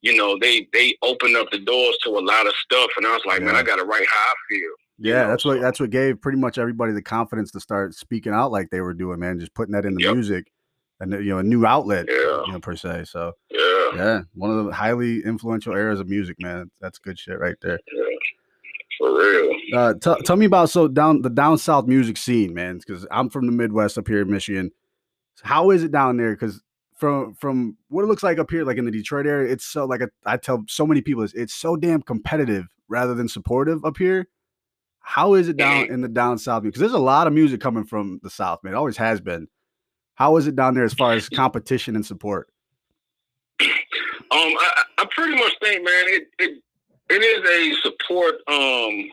you 0.02 0.18
know, 0.18 0.38
they 0.42 0.68
they 0.74 0.98
opened 1.04 1.38
up 1.38 1.52
the 1.52 1.60
doors 1.60 1.98
to 2.04 2.18
a 2.18 2.20
lot 2.20 2.48
of 2.48 2.54
stuff, 2.64 2.90
and 2.98 3.06
I 3.06 3.14
was 3.14 3.26
like, 3.26 3.44
man, 3.44 3.56
I 3.56 3.62
gotta 3.62 3.86
write 3.86 4.08
how 4.12 4.32
I 4.32 4.36
feel. 4.50 4.72
Yeah. 5.00 5.24
know, 5.24 5.28
that's 5.30 5.46
what 5.46 5.62
that's 5.62 5.80
what 5.80 5.90
gave 5.90 6.22
pretty 6.22 6.38
much 6.38 6.58
everybody 6.58 6.94
the 6.94 7.02
confidence 7.02 7.52
to 7.52 7.60
start 7.60 7.94
speaking 7.94 8.34
out 8.34 8.52
like 8.52 8.70
they 8.70 8.82
were 8.82 8.94
doing, 8.94 9.20
man. 9.20 9.40
Just 9.40 9.54
putting 9.54 9.74
that 9.74 9.86
in 9.86 9.96
the 9.96 10.04
Yep. 10.04 10.14
music, 10.16 10.52
and 11.00 11.12
you 11.14 11.30
know, 11.32 11.38
a 11.40 11.44
new 11.44 11.66
outlet, 11.66 12.06
Yeah, 12.10 12.42
you 12.46 12.52
know, 12.54 12.60
per 12.60 12.76
se. 12.76 13.06
So 13.06 13.34
yeah, 13.50 13.90
yeah, 13.96 14.22
one 14.34 14.52
of 14.58 14.66
the 14.66 14.72
highly 14.74 15.24
influential 15.24 15.74
eras 15.74 16.00
of 16.00 16.08
music, 16.10 16.38
man. 16.40 16.70
That's 16.82 17.00
good 17.00 17.18
shit 17.20 17.40
right 17.40 17.56
there. 17.62 17.80
yeah, 17.94 18.04
for 18.98 19.18
real. 19.18 19.54
Uh, 19.74 19.94
t- 19.94 20.22
tell 20.24 20.36
me 20.38 20.46
about 20.46 20.70
so 20.70 20.88
down 20.88 21.22
the 21.22 21.30
down 21.30 21.58
south 21.58 21.88
music 21.88 22.18
scene, 22.18 22.54
man. 22.54 22.78
Because 22.78 23.06
I'm 23.12 23.30
from 23.30 23.46
the 23.46 23.52
Midwest 23.52 23.98
up 23.98 24.08
here 24.08 24.22
in 24.22 24.32
Michigan. 24.32 24.72
How 25.44 25.70
is 25.72 25.84
it 25.84 25.92
down 25.92 26.18
there? 26.18 26.32
Because 26.32 26.62
from 26.96 27.36
from 27.36 27.78
what 27.90 28.04
it 28.04 28.08
looks 28.08 28.24
like 28.24 28.40
up 28.40 28.50
here, 28.50 28.64
like 28.64 28.78
in 28.78 28.86
the 28.86 28.92
Detroit 28.92 29.28
area, 29.28 29.52
it's 29.52 29.66
so 29.66 29.86
like 29.86 30.02
a, 30.02 30.10
I 30.26 30.38
tell 30.38 30.64
so 30.68 30.88
many 30.88 31.02
people, 31.02 31.24
it's, 31.24 31.34
it's 31.36 31.54
so 31.54 31.76
damn 31.76 32.02
competitive 32.02 32.66
rather 32.88 33.14
than 33.14 33.28
supportive 33.28 33.84
up 33.86 33.98
here. 33.98 34.28
How 35.08 35.36
is 35.36 35.48
it 35.48 35.56
down 35.56 35.86
in 35.86 36.02
the 36.02 36.10
down 36.10 36.38
south? 36.38 36.64
Because 36.64 36.82
there's 36.82 36.92
a 36.92 37.00
lot 37.00 37.28
of 37.28 37.34
music 37.34 37.62
coming 37.62 37.86
from 37.86 38.20
the 38.24 38.30
south, 38.30 38.62
man. 38.62 38.74
It 38.74 38.76
always 38.76 38.98
has 38.98 39.22
been. 39.22 39.48
How 40.16 40.36
is 40.36 40.48
it 40.48 40.56
down 40.58 40.74
there 40.74 40.84
as 40.84 40.94
far 40.94 41.14
as 41.14 41.30
competition 41.44 41.96
and 41.96 42.06
support? 42.06 42.50
Um, 43.62 43.68
I, 44.30 44.84
I 44.98 45.06
pretty 45.16 45.36
much 45.36 45.54
think, 45.64 45.86
man, 45.86 46.04
it, 46.08 46.28
it 46.40 46.62
it 47.10 47.24
is 47.24 47.50
a 47.50 47.82
support. 47.84 48.36
Um, 48.50 49.10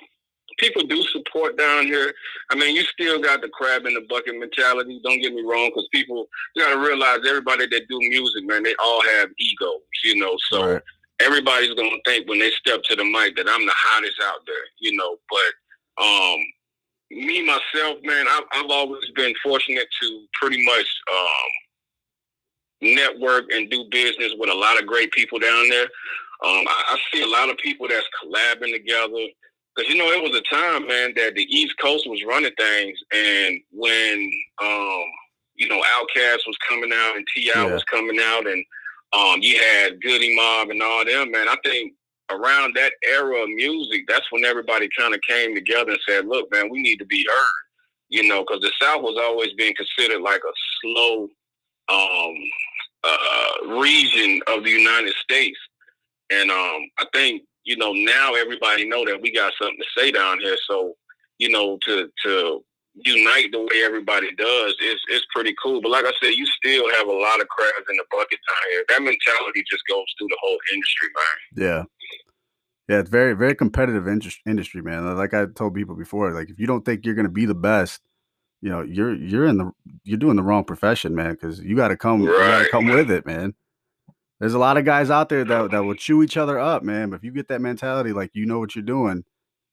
people 0.59 0.83
do 0.83 1.01
support 1.13 1.57
down 1.57 1.87
here. 1.87 2.13
I 2.51 2.57
mean, 2.57 2.75
you 2.75 2.83
still 2.83 3.21
got 3.21 3.41
the 3.41 3.49
crab 3.51 3.87
in 3.87 3.95
the 3.95 4.05
bucket 4.09 4.37
mentality. 4.37 5.01
Don't 5.05 5.23
get 5.23 5.33
me 5.33 5.43
wrong, 5.43 5.71
because 5.71 5.89
people 5.93 6.27
you 6.57 6.65
got 6.65 6.75
to 6.75 6.81
realize 6.81 7.21
everybody 7.27 7.67
that 7.69 7.83
do 7.89 7.99
music, 8.01 8.45
man, 8.47 8.65
they 8.65 8.75
all 8.83 9.01
have 9.13 9.29
egos, 9.39 9.81
you 10.03 10.17
know. 10.17 10.37
So 10.51 10.73
Right. 10.75 10.83
everybody's 11.21 11.73
gonna 11.75 12.03
think 12.05 12.29
when 12.29 12.41
they 12.41 12.51
step 12.51 12.83
to 12.83 12.97
the 12.97 13.05
mic 13.05 13.37
that 13.37 13.49
I'm 13.49 13.65
the 13.65 13.73
hottest 13.75 14.21
out 14.25 14.45
there, 14.45 14.65
you 14.81 14.97
know. 14.97 15.19
But 15.31 15.55
um, 16.03 16.39
me 17.11 17.45
myself, 17.45 17.99
man, 18.03 18.27
I've, 18.29 18.45
I've 18.53 18.71
always 18.71 19.09
been 19.15 19.35
fortunate 19.43 19.87
to 20.03 20.27
pretty 20.41 20.65
much 20.65 20.87
um, 21.13 22.95
network 22.95 23.45
and 23.53 23.71
do 23.71 23.85
business 23.91 24.33
with 24.39 24.51
a 24.51 24.55
lot 24.55 24.79
of 24.81 24.87
great 24.87 25.13
people 25.13 25.39
down 25.39 25.69
there. 25.69 25.85
Um, 26.45 26.65
I, 26.69 26.83
I 26.89 26.99
see 27.13 27.23
a 27.23 27.27
lot 27.27 27.51
of 27.51 27.57
people 27.59 27.87
that's 27.89 28.07
collabing 28.23 28.73
together. 28.73 29.27
Because 29.75 29.93
you 29.93 29.99
know, 29.99 30.11
it 30.13 30.23
was 30.23 30.37
a 30.37 30.55
time, 30.55 30.87
man, 30.87 31.15
that 31.17 31.35
the 31.35 31.43
East 31.43 31.75
Coast 31.81 32.09
was 32.09 32.23
running 32.25 32.53
things, 32.57 32.99
and 33.13 33.61
when 33.73 34.31
um, 34.63 35.05
you 35.57 35.69
know, 35.69 35.81
Outkast 35.81 36.47
was 36.47 36.57
coming 36.69 36.93
out 36.93 37.17
and 37.17 37.27
T.I. 37.35 37.53
Yeah. 37.55 37.73
was 37.73 37.85
coming 37.85 38.19
out, 38.21 38.47
and 38.47 38.65
um, 39.13 39.41
you 39.41 39.59
had 39.59 40.01
Goodie 40.01 40.37
Mob 40.37 40.71
and 40.71 40.83
all 40.83 41.05
them, 41.05 41.31
man. 41.31 41.49
I 41.49 41.57
think 41.65 41.93
around 42.31 42.75
that 42.77 42.93
era 43.07 43.43
of 43.43 43.49
music, 43.49 44.05
that's 44.09 44.31
when 44.31 44.45
everybody 44.45 44.89
kind 44.97 45.15
of 45.15 45.21
came 45.29 45.55
together 45.55 45.93
and 45.93 46.01
said, 46.09 46.27
"Look, 46.27 46.51
man, 46.51 46.71
we 46.71 46.81
need 46.81 46.99
to 46.99 47.07
be 47.07 47.27
heard." 47.29 47.65
You 48.09 48.29
know, 48.29 48.45
because 48.47 48.63
the 48.63 48.73
South 48.81 49.03
was 49.03 49.19
always 49.21 49.53
being 49.55 49.75
considered 49.75 50.23
like 50.23 50.41
a 50.41 50.53
slow 50.83 51.29
um, 51.89 52.35
uh, 53.03 53.81
region 53.81 54.41
of 54.47 54.65
the 54.65 54.71
United 54.71 55.15
States, 55.15 55.59
and 56.31 56.51
um, 56.51 56.87
I 56.99 57.07
think 57.13 57.43
you 57.65 57.77
know 57.77 57.93
now 57.93 58.35
everybody 58.35 58.89
know 58.89 59.05
that 59.05 59.21
we 59.21 59.33
got 59.33 59.53
something 59.61 59.79
to 59.79 60.01
say 60.01 60.11
down 60.11 60.41
here. 60.41 60.57
So 60.69 60.95
you 61.39 61.51
know, 61.51 61.79
to 61.83 62.11
to 62.25 62.65
unite 62.95 63.51
the 63.53 63.61
way 63.61 63.83
everybody 63.85 64.33
does 64.37 64.77
it's 64.81 65.03
is 65.11 65.27
pretty 65.35 65.55
cool. 65.63 65.81
But 65.83 65.91
like 65.91 66.05
I 66.05 66.13
said, 66.23 66.35
you 66.35 66.47
still 66.47 66.89
have 66.97 67.09
a 67.09 67.13
lot 67.13 67.41
of 67.41 67.49
crabs 67.49 67.87
in 67.91 67.97
the 67.97 68.05
bucket 68.11 68.39
down 68.49 68.71
here. 68.71 68.85
That 68.89 69.03
mentality 69.03 69.65
just 69.69 69.83
goes 69.89 70.05
through 70.19 70.29
the 70.29 70.39
whole 70.41 70.59
industry, 70.73 71.09
man. 71.15 71.69
Yeah. 71.69 71.85
Yeah, 72.89 72.99
it's 73.01 73.11
very, 73.11 73.33
very 73.35 73.55
competitive 73.55 74.07
industry, 74.07 74.83
man. 74.83 75.17
Like 75.17 75.33
I 75.33 75.47
told 75.47 75.75
people 75.75 75.97
before, 75.97 76.33
like 76.33 76.51
if 76.51 76.59
you 76.59 76.67
don't 76.67 76.85
think 76.85 77.07
you're 77.07 77.15
gonna 77.15 77.31
be 77.31 77.47
the 77.47 77.55
best, 77.55 78.03
you 78.61 78.71
know, 78.71 78.83
you're 78.83 79.15
you're 79.15 79.47
in 79.47 79.57
the 79.57 79.73
you're 80.05 80.19
doing 80.19 80.37
the 80.37 80.43
wrong 80.43 80.65
profession, 80.65 81.15
man. 81.15 81.33
Because 81.33 81.61
you 81.61 81.77
got 81.77 81.89
to 81.89 81.97
come, 81.97 82.23
you 82.23 82.29
got 82.29 82.63
to 82.63 82.69
come 82.71 82.87
with 82.87 83.11
it, 83.11 83.27
man. 83.27 83.55
There's 84.39 84.55
a 84.55 84.59
lot 84.59 84.77
of 84.77 84.85
guys 84.85 85.11
out 85.11 85.29
there 85.29 85.45
that 85.45 85.71
that 85.71 85.85
will 85.85 85.95
chew 85.95 86.23
each 86.23 86.37
other 86.37 86.59
up, 86.59 86.83
man. 86.83 87.09
But 87.09 87.17
if 87.17 87.25
you 87.25 87.33
get 87.33 87.49
that 87.49 87.61
mentality, 87.63 88.13
like 88.13 88.31
you 88.35 88.45
know 88.47 88.59
what 88.59 88.75
you're 88.75 88.85
doing, 88.85 89.25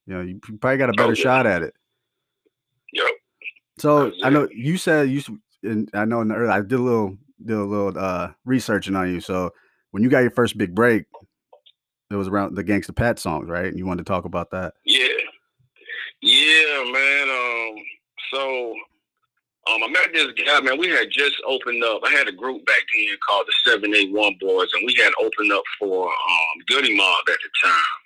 you 0.08 0.14
know, 0.14 0.22
you 0.22 0.40
probably 0.60 0.78
got 0.78 0.90
a 0.90 0.94
oh, 0.94 0.96
better 0.96 1.14
yeah. 1.14 1.24
shot 1.24 1.46
at 1.46 1.64
it. 1.64 1.74
Yep. 2.94 3.08
So 3.80 4.12
I 4.24 4.30
know 4.30 4.48
you 4.54 4.78
said 4.78 5.10
you, 5.10 5.22
and 5.64 5.90
I 5.94 6.06
know 6.06 6.22
in 6.22 6.28
the 6.28 6.36
early, 6.36 6.52
I 6.52 6.62
did 6.62 6.74
a 6.74 6.78
little 6.78 7.18
did 7.44 7.58
a 7.58 7.64
little 7.64 7.98
uh 7.98 8.32
researching 8.46 8.96
on 8.96 9.12
you. 9.12 9.22
So 9.22 9.52
when 9.92 10.04
you 10.04 10.10
got 10.10 10.20
your 10.20 10.32
first 10.32 10.58
big 10.58 10.76
break, 10.76 11.06
it 12.12 12.16
was 12.16 12.28
around 12.28 12.56
the 12.56 12.64
Gangsta 12.64 12.96
Pat 12.96 13.20
songs, 13.20 13.50
right? 13.50 13.66
And 13.66 13.78
you 13.78 13.86
wanted 13.86 14.06
to 14.06 14.12
talk 14.12 14.26
about 14.26 14.52
that. 14.52 14.74
Yeah. 14.86 15.08
Yeah, 16.22 16.92
man. 16.92 17.30
Um, 17.30 17.76
so 18.32 18.74
um 19.68 19.84
I 19.84 19.88
met 19.90 20.14
this 20.14 20.28
guy, 20.46 20.60
man. 20.62 20.78
We 20.78 20.90
had 20.90 21.08
just 21.12 21.36
opened 21.48 21.84
up. 21.84 22.02
I 22.06 22.12
had 22.12 22.28
a 22.28 22.32
group 22.32 22.66
back 22.66 22.82
then 22.96 23.18
called 23.28 23.48
the 23.48 23.72
Seven 23.72 23.96
Eight 23.96 24.12
One 24.12 24.36
Boys, 24.40 24.70
and 24.74 24.86
we 24.86 24.96
had 25.02 25.14
opened 25.20 25.52
up 25.52 25.64
for 25.80 26.08
um 26.08 26.64
Goodie 26.68 26.96
Mob 26.96 27.24
at 27.28 27.38
the 27.42 27.50
time. 27.64 28.00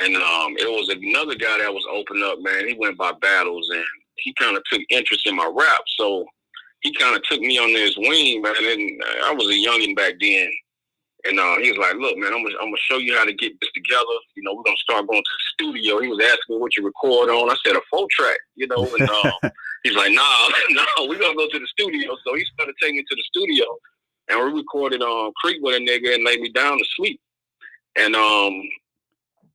And 0.00 0.16
um 0.16 0.56
it 0.58 0.68
was 0.68 0.88
another 0.88 1.34
guy 1.34 1.58
that 1.58 1.72
was 1.72 1.86
opening 1.90 2.24
up, 2.24 2.38
man. 2.40 2.68
He 2.68 2.74
went 2.74 2.98
by 2.98 3.12
battles 3.12 3.70
and 3.70 3.84
he 4.22 4.34
kind 4.34 4.56
of 4.56 4.62
took 4.70 4.82
interest 4.90 5.26
in 5.26 5.36
my 5.36 5.50
rap. 5.52 5.82
So 5.98 6.26
he 6.80 6.92
kind 6.94 7.16
of 7.16 7.22
took 7.24 7.40
me 7.40 7.58
under 7.58 7.78
his 7.78 7.96
wing, 7.96 8.42
man. 8.42 8.54
And 8.58 9.02
I 9.24 9.34
was 9.34 9.46
a 9.46 9.58
youngin' 9.58 9.96
back 9.96 10.14
then. 10.20 10.50
And 11.26 11.38
uh, 11.38 11.56
he 11.60 11.70
was 11.70 11.78
like, 11.78 11.96
"Look, 11.96 12.16
man, 12.16 12.32
I'm 12.32 12.42
gonna, 12.42 12.56
I'm 12.60 12.68
gonna 12.68 12.88
show 12.88 12.96
you 12.96 13.14
how 13.14 13.24
to 13.24 13.34
get 13.34 13.52
this 13.60 13.70
together. 13.74 14.16
You 14.36 14.42
know, 14.42 14.54
we're 14.54 14.62
gonna 14.62 14.76
start 14.78 15.06
going 15.06 15.22
to 15.22 15.36
the 15.36 15.52
studio." 15.52 16.00
He 16.00 16.08
was 16.08 16.18
asking 16.24 16.56
me 16.56 16.60
what 16.60 16.76
you 16.76 16.84
record 16.84 17.28
on. 17.28 17.50
I 17.50 17.56
said 17.64 17.76
a 17.76 17.80
full 17.90 18.06
track, 18.10 18.38
you 18.54 18.66
know. 18.66 18.88
And 18.98 19.10
uh, 19.10 19.50
he's 19.82 19.94
like, 19.94 20.12
"Nah, 20.12 20.48
no, 20.70 20.84
we're 21.00 21.18
gonna 21.18 21.36
go 21.36 21.46
to 21.46 21.58
the 21.58 21.66
studio." 21.66 22.16
So 22.24 22.34
he 22.34 22.44
started 22.54 22.74
taking 22.80 22.96
me 22.96 23.02
to 23.02 23.16
the 23.16 23.22
studio, 23.24 23.66
and 24.28 24.40
we 24.46 24.60
recorded 24.60 25.02
on 25.02 25.32
Creek 25.36 25.58
with 25.60 25.76
a 25.76 25.78
nigga 25.78 26.14
and 26.14 26.24
laid 26.24 26.40
me 26.40 26.48
down 26.52 26.78
to 26.78 26.84
sleep. 26.96 27.20
And 27.96 28.16
um, 28.16 28.62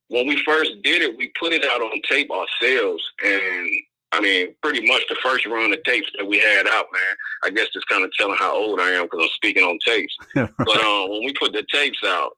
when 0.10 0.28
we 0.28 0.44
first 0.46 0.72
did 0.84 1.02
it, 1.02 1.18
we 1.18 1.32
put 1.40 1.52
it 1.52 1.66
out 1.66 1.82
on 1.82 2.00
tape 2.08 2.30
ourselves, 2.30 3.04
and 3.24 3.70
I 4.16 4.22
mean, 4.22 4.56
pretty 4.64 4.88
much 4.88 5.04
the 5.10 5.16
first 5.22 5.46
run 5.46 5.74
of 5.74 5.84
tapes 5.84 6.10
that 6.18 6.26
we 6.26 6.40
had 6.40 6.68
out, 6.68 6.86
man. 6.94 7.16
I 7.44 7.50
guess 7.50 7.68
it's 7.76 7.86
kind 7.86 8.06
of 8.06 8.12
telling 8.14 8.38
how 8.38 8.56
old 8.56 8.80
I 8.80 8.92
am 8.92 9.04
because 9.04 9.20
I'm 9.24 9.30
speaking 9.36 9.64
on 9.64 9.78
tapes. 9.86 10.16
But 10.34 10.82
um, 10.82 11.10
when 11.10 11.26
we 11.26 11.34
put 11.34 11.52
the 11.52 11.66
tapes 11.72 12.00
out, 12.06 12.32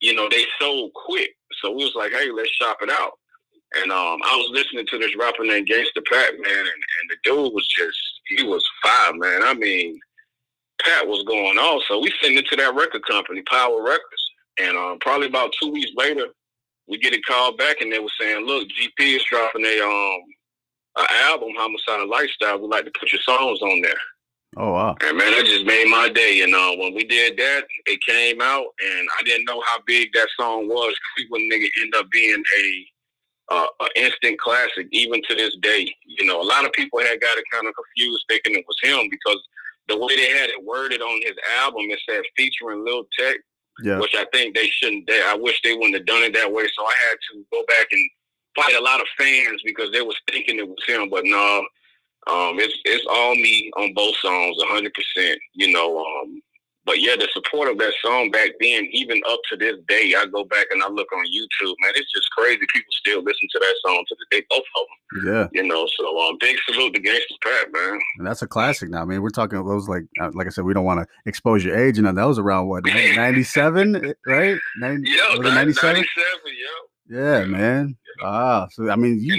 you 0.00 0.14
know, 0.14 0.28
they 0.28 0.44
sold 0.60 0.92
quick. 0.94 1.30
So 1.62 1.70
we 1.70 1.84
was 1.84 1.94
like, 1.94 2.12
hey, 2.12 2.30
let's 2.30 2.50
shop 2.50 2.78
it 2.82 2.90
out. 2.90 3.12
And 3.80 3.90
um, 3.90 4.20
I 4.24 4.36
was 4.36 4.50
listening 4.52 4.86
to 4.88 4.98
this 4.98 5.16
rapper 5.18 5.44
named 5.44 5.68
Gangsta 5.68 6.04
Pat, 6.04 6.34
man, 6.38 6.58
and, 6.58 6.68
and 6.68 7.08
the 7.08 7.16
dude 7.24 7.54
was 7.54 7.66
just, 7.66 7.98
he 8.26 8.42
was 8.42 8.62
fire, 8.82 9.14
man. 9.14 9.42
I 9.42 9.54
mean, 9.54 9.98
Pat 10.84 11.06
was 11.06 11.22
going 11.22 11.56
off. 11.56 11.82
So 11.88 11.98
we 11.98 12.12
sent 12.20 12.36
it 12.36 12.46
to 12.48 12.56
that 12.56 12.74
record 12.74 13.06
company, 13.06 13.42
Power 13.42 13.82
Records. 13.82 14.30
And 14.60 14.76
um, 14.76 14.98
probably 15.00 15.28
about 15.28 15.54
two 15.60 15.70
weeks 15.70 15.92
later, 15.96 16.26
we 16.88 16.98
get 16.98 17.14
a 17.14 17.20
call 17.22 17.56
back 17.56 17.80
and 17.80 17.90
they 17.90 17.98
were 17.98 18.12
saying, 18.20 18.44
look, 18.46 18.68
GP 18.68 19.16
is 19.16 19.24
dropping 19.24 19.64
a 19.64 19.80
um 19.80 20.20
an 20.96 21.06
album, 21.22 21.50
Homicidal 21.56 22.08
Lifestyle. 22.08 22.58
We'd 22.60 22.68
like 22.68 22.84
to 22.84 22.92
put 22.98 23.12
your 23.12 23.22
songs 23.22 23.60
on 23.62 23.80
there. 23.82 24.00
Oh 24.58 24.72
wow. 24.72 24.94
And 25.00 25.16
man, 25.16 25.32
that 25.32 25.46
just 25.46 25.64
made 25.64 25.88
my 25.88 26.08
day. 26.10 26.36
You 26.36 26.46
know, 26.46 26.74
when 26.76 26.94
we 26.94 27.04
did 27.04 27.38
that, 27.38 27.64
it 27.86 28.00
came 28.06 28.42
out, 28.42 28.66
and 28.84 29.08
I 29.18 29.22
didn't 29.24 29.46
know 29.46 29.62
how 29.66 29.78
big 29.86 30.10
that 30.12 30.28
song 30.38 30.68
was. 30.68 30.94
People 31.16 31.38
nigga 31.38 31.66
end 31.82 31.94
up 31.96 32.10
being 32.10 32.42
a, 32.58 32.86
uh, 33.54 33.66
a 33.80 33.86
instant 33.98 34.38
classic, 34.38 34.88
even 34.92 35.22
to 35.28 35.34
this 35.34 35.56
day. 35.62 35.90
You 36.04 36.26
know, 36.26 36.40
a 36.40 36.44
lot 36.44 36.66
of 36.66 36.72
people 36.72 36.98
had 37.00 37.20
got 37.20 37.38
it 37.38 37.44
kind 37.50 37.66
of 37.66 37.72
confused, 37.74 38.24
thinking 38.28 38.54
it 38.54 38.64
was 38.68 38.76
him 38.82 39.08
because 39.10 39.40
the 39.88 39.96
way 39.98 40.16
they 40.16 40.28
had 40.38 40.50
it 40.50 40.62
worded 40.62 41.00
on 41.00 41.22
his 41.22 41.36
album, 41.60 41.86
it 41.88 42.00
said 42.08 42.22
featuring 42.36 42.84
Lil 42.84 43.04
Tec, 43.18 43.36
Yeah. 43.82 43.98
which 44.00 44.14
I 44.14 44.26
think 44.34 44.54
they 44.54 44.68
shouldn't. 44.68 45.06
They, 45.06 45.22
I 45.22 45.34
wish 45.34 45.60
they 45.64 45.72
wouldn't 45.74 45.94
have 45.94 46.06
done 46.06 46.22
it 46.24 46.34
that 46.34 46.52
way. 46.52 46.64
So 46.76 46.84
I 46.84 46.94
had 47.08 47.16
to 47.32 47.44
go 47.50 47.64
back 47.68 47.86
and 47.90 48.10
fight 48.56 48.74
a 48.74 48.82
lot 48.82 49.00
of 49.00 49.06
fans 49.18 49.60
because 49.64 49.90
they 49.92 50.02
was 50.02 50.16
thinking 50.30 50.58
it 50.58 50.68
was 50.68 50.82
him, 50.86 51.08
but 51.10 51.24
no, 51.24 51.58
um, 52.28 52.58
it's 52.58 52.76
it's 52.84 53.06
all 53.10 53.34
me 53.34 53.70
on 53.76 53.92
both 53.94 54.14
songs, 54.16 54.56
hundred 54.68 54.92
percent. 54.94 55.38
You 55.54 55.72
know, 55.72 55.98
um, 55.98 56.40
but 56.84 57.00
yeah, 57.00 57.14
the 57.16 57.28
support 57.32 57.70
of 57.70 57.78
that 57.78 57.94
song 58.04 58.30
back 58.32 58.50
then, 58.60 58.88
even 58.92 59.20
up 59.28 59.38
to 59.50 59.56
this 59.56 59.76
day, 59.88 60.14
I 60.16 60.26
go 60.26 60.44
back 60.44 60.66
and 60.72 60.82
I 60.82 60.88
look 60.88 61.06
on 61.12 61.24
YouTube, 61.26 61.74
man, 61.80 61.92
it's 61.94 62.10
just 62.12 62.28
crazy. 62.32 62.58
People 62.74 62.90
still 62.90 63.22
listen 63.22 63.48
to 63.52 63.58
that 63.60 63.74
song 63.86 64.04
to 64.08 64.16
the 64.18 64.36
day, 64.36 64.44
both 64.50 64.58
of 64.58 64.86
them. 65.22 65.34
Yeah. 65.34 65.48
You 65.62 65.68
know, 65.68 65.86
so 65.96 66.18
um, 66.20 66.36
big 66.40 66.56
salute 66.68 66.94
to 66.94 67.00
Gangsta's 67.00 67.38
Pat, 67.42 67.72
man. 67.72 68.00
And 68.18 68.26
that's 68.26 68.42
a 68.42 68.48
classic 68.48 68.90
now. 68.90 69.02
I 69.02 69.04
mean, 69.04 69.22
we're 69.22 69.30
talking 69.30 69.64
those 69.64 69.88
like 69.88 70.02
uh, 70.20 70.30
like 70.34 70.48
I 70.48 70.50
said, 70.50 70.64
we 70.64 70.74
don't 70.74 70.84
want 70.84 71.00
to 71.00 71.06
expose 71.26 71.64
your 71.64 71.76
age, 71.78 71.98
and 71.98 72.06
that 72.06 72.24
was 72.24 72.38
around 72.40 72.66
what 72.68 72.84
ninety 72.86 73.44
seven, 73.44 74.14
right? 74.26 74.58
90, 74.78 75.08
Yeah, 75.08 75.34
97? 75.38 75.52
ninety-seven, 75.54 76.04
yeah. 76.46 76.66
Yeah, 77.12 77.44
man. 77.44 77.96
Ah, 78.22 78.68
so 78.70 78.88
I 78.90 78.96
mean, 78.96 79.20
you 79.20 79.38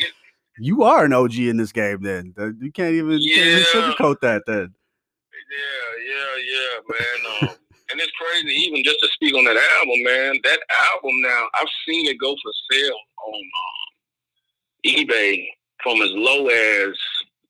you 0.59 0.83
are 0.83 1.05
an 1.05 1.13
OG 1.13 1.39
in 1.39 1.57
this 1.57 1.71
game. 1.71 2.01
Then 2.03 2.33
you 2.61 2.71
can't 2.71 2.93
even, 2.93 3.19
you 3.19 3.33
can't 3.33 3.47
even 3.47 3.59
Yeah. 3.59 3.65
sugarcoat 3.81 4.19
that. 4.21 4.43
Then 4.45 4.73
Yeah, 5.49 6.13
yeah, 6.13 6.35
yeah, 6.51 6.79
man. 6.87 7.49
Um, 7.49 7.55
and 7.91 7.99
it's 7.99 8.11
crazy, 8.11 8.53
even 8.67 8.83
just 8.83 8.99
to 9.01 9.07
speak 9.13 9.33
on 9.35 9.45
that 9.45 9.57
album, 9.79 10.03
man. 10.03 10.39
That 10.43 10.59
album 10.93 11.21
now, 11.21 11.47
I've 11.59 11.67
seen 11.87 12.07
it 12.07 12.19
go 12.19 12.35
for 12.43 12.51
sale 12.71 12.95
on 13.25 13.33
um, 13.41 14.85
eBay 14.85 15.47
from 15.81 16.01
as 16.03 16.11
low 16.11 16.47
as 16.47 16.95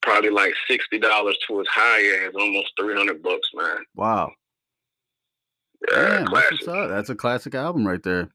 probably 0.01 0.29
like 0.29 0.53
sixty 0.69 0.99
dollars 0.99 1.37
to 1.47 1.59
as 1.59 1.67
high 1.69 2.25
as 2.27 2.33
almost 2.35 2.71
three 2.79 2.95
hundred 2.95 3.21
bucks, 3.21 3.49
man. 3.53 3.83
wow, 3.95 4.31
Yeah, 5.91 5.95
Damn, 5.95 6.19
that's, 6.25 6.29
classic. 6.29 6.51
what's 6.51 6.67
up. 6.69 6.89
that's 6.89 7.09
a 7.09 7.15
classic 7.15 7.55
album 7.55 7.85
right 7.85 8.01
there. 8.03 8.29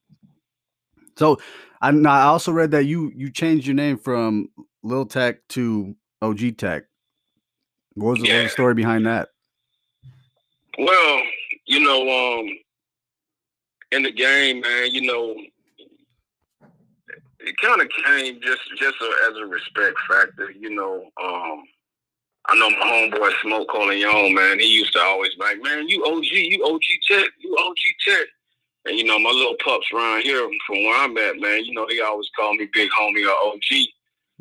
So 1.18 1.38
I, 1.82 1.90
I 1.90 2.22
also 2.22 2.52
read 2.52 2.70
that 2.70 2.84
you 2.84 3.12
you 3.14 3.30
changed 3.30 3.66
your 3.66 3.75
name 3.75 3.98
from 3.98 4.48
Lil 4.84 5.04
Tec 5.04 5.46
to 5.48 5.96
OG 6.22 6.56
Tec. 6.56 6.84
What 7.94 8.12
was 8.12 8.20
the, 8.20 8.28
Yeah. 8.28 8.46
story 8.46 8.75
behind 8.75 9.04
that? 9.06 9.30
Well, 10.78 11.22
you 11.66 11.80
know, 11.80 12.38
um, 12.38 12.48
in 13.90 14.04
the 14.04 14.12
game, 14.12 14.60
man, 14.60 14.92
you 14.92 15.00
know, 15.02 15.34
it 17.40 17.56
kind 17.60 17.82
of 17.82 17.88
came 18.04 18.40
just 18.40 18.60
just 18.78 18.94
a, 19.00 19.28
as 19.28 19.37
a 19.38 19.46
respect 19.46 19.96
factor. 20.08 20.52
You 20.52 20.70
know, 20.70 21.10
um, 21.20 21.64
I 22.46 22.54
know 22.54 22.70
my 22.70 22.76
homeboy 22.76 23.32
Smoke 23.42 23.68
Corleone, 23.68 24.34
man. 24.34 24.60
He 24.60 24.66
used 24.66 24.92
to 24.92 25.00
always 25.00 25.34
be 25.34 25.42
like, 25.42 25.62
"Man, 25.62 25.88
you 25.88 26.04
OG, 26.06 26.25
you 26.25 26.64
OG 26.64 26.82
Tec, 27.08 27.30
you 27.40 27.56
OG 27.58 27.76
Tec." 28.06 28.26
And 28.88 28.99
you 28.99 29.04
know, 29.04 29.18
my 29.18 29.30
little 29.30 29.57
pups 29.62 29.87
around 29.95 30.23
here 30.23 30.49
from 30.66 30.83
where 30.83 30.99
I'm 30.99 31.16
at, 31.18 31.38
man. 31.38 31.64
You 31.64 31.75
know, 31.75 31.87
they 31.88 32.00
always 32.00 32.30
call 32.35 32.54
me 32.54 32.68
Big 32.73 32.88
Homie 32.99 33.28
or 33.28 33.52
OG. 33.52 33.87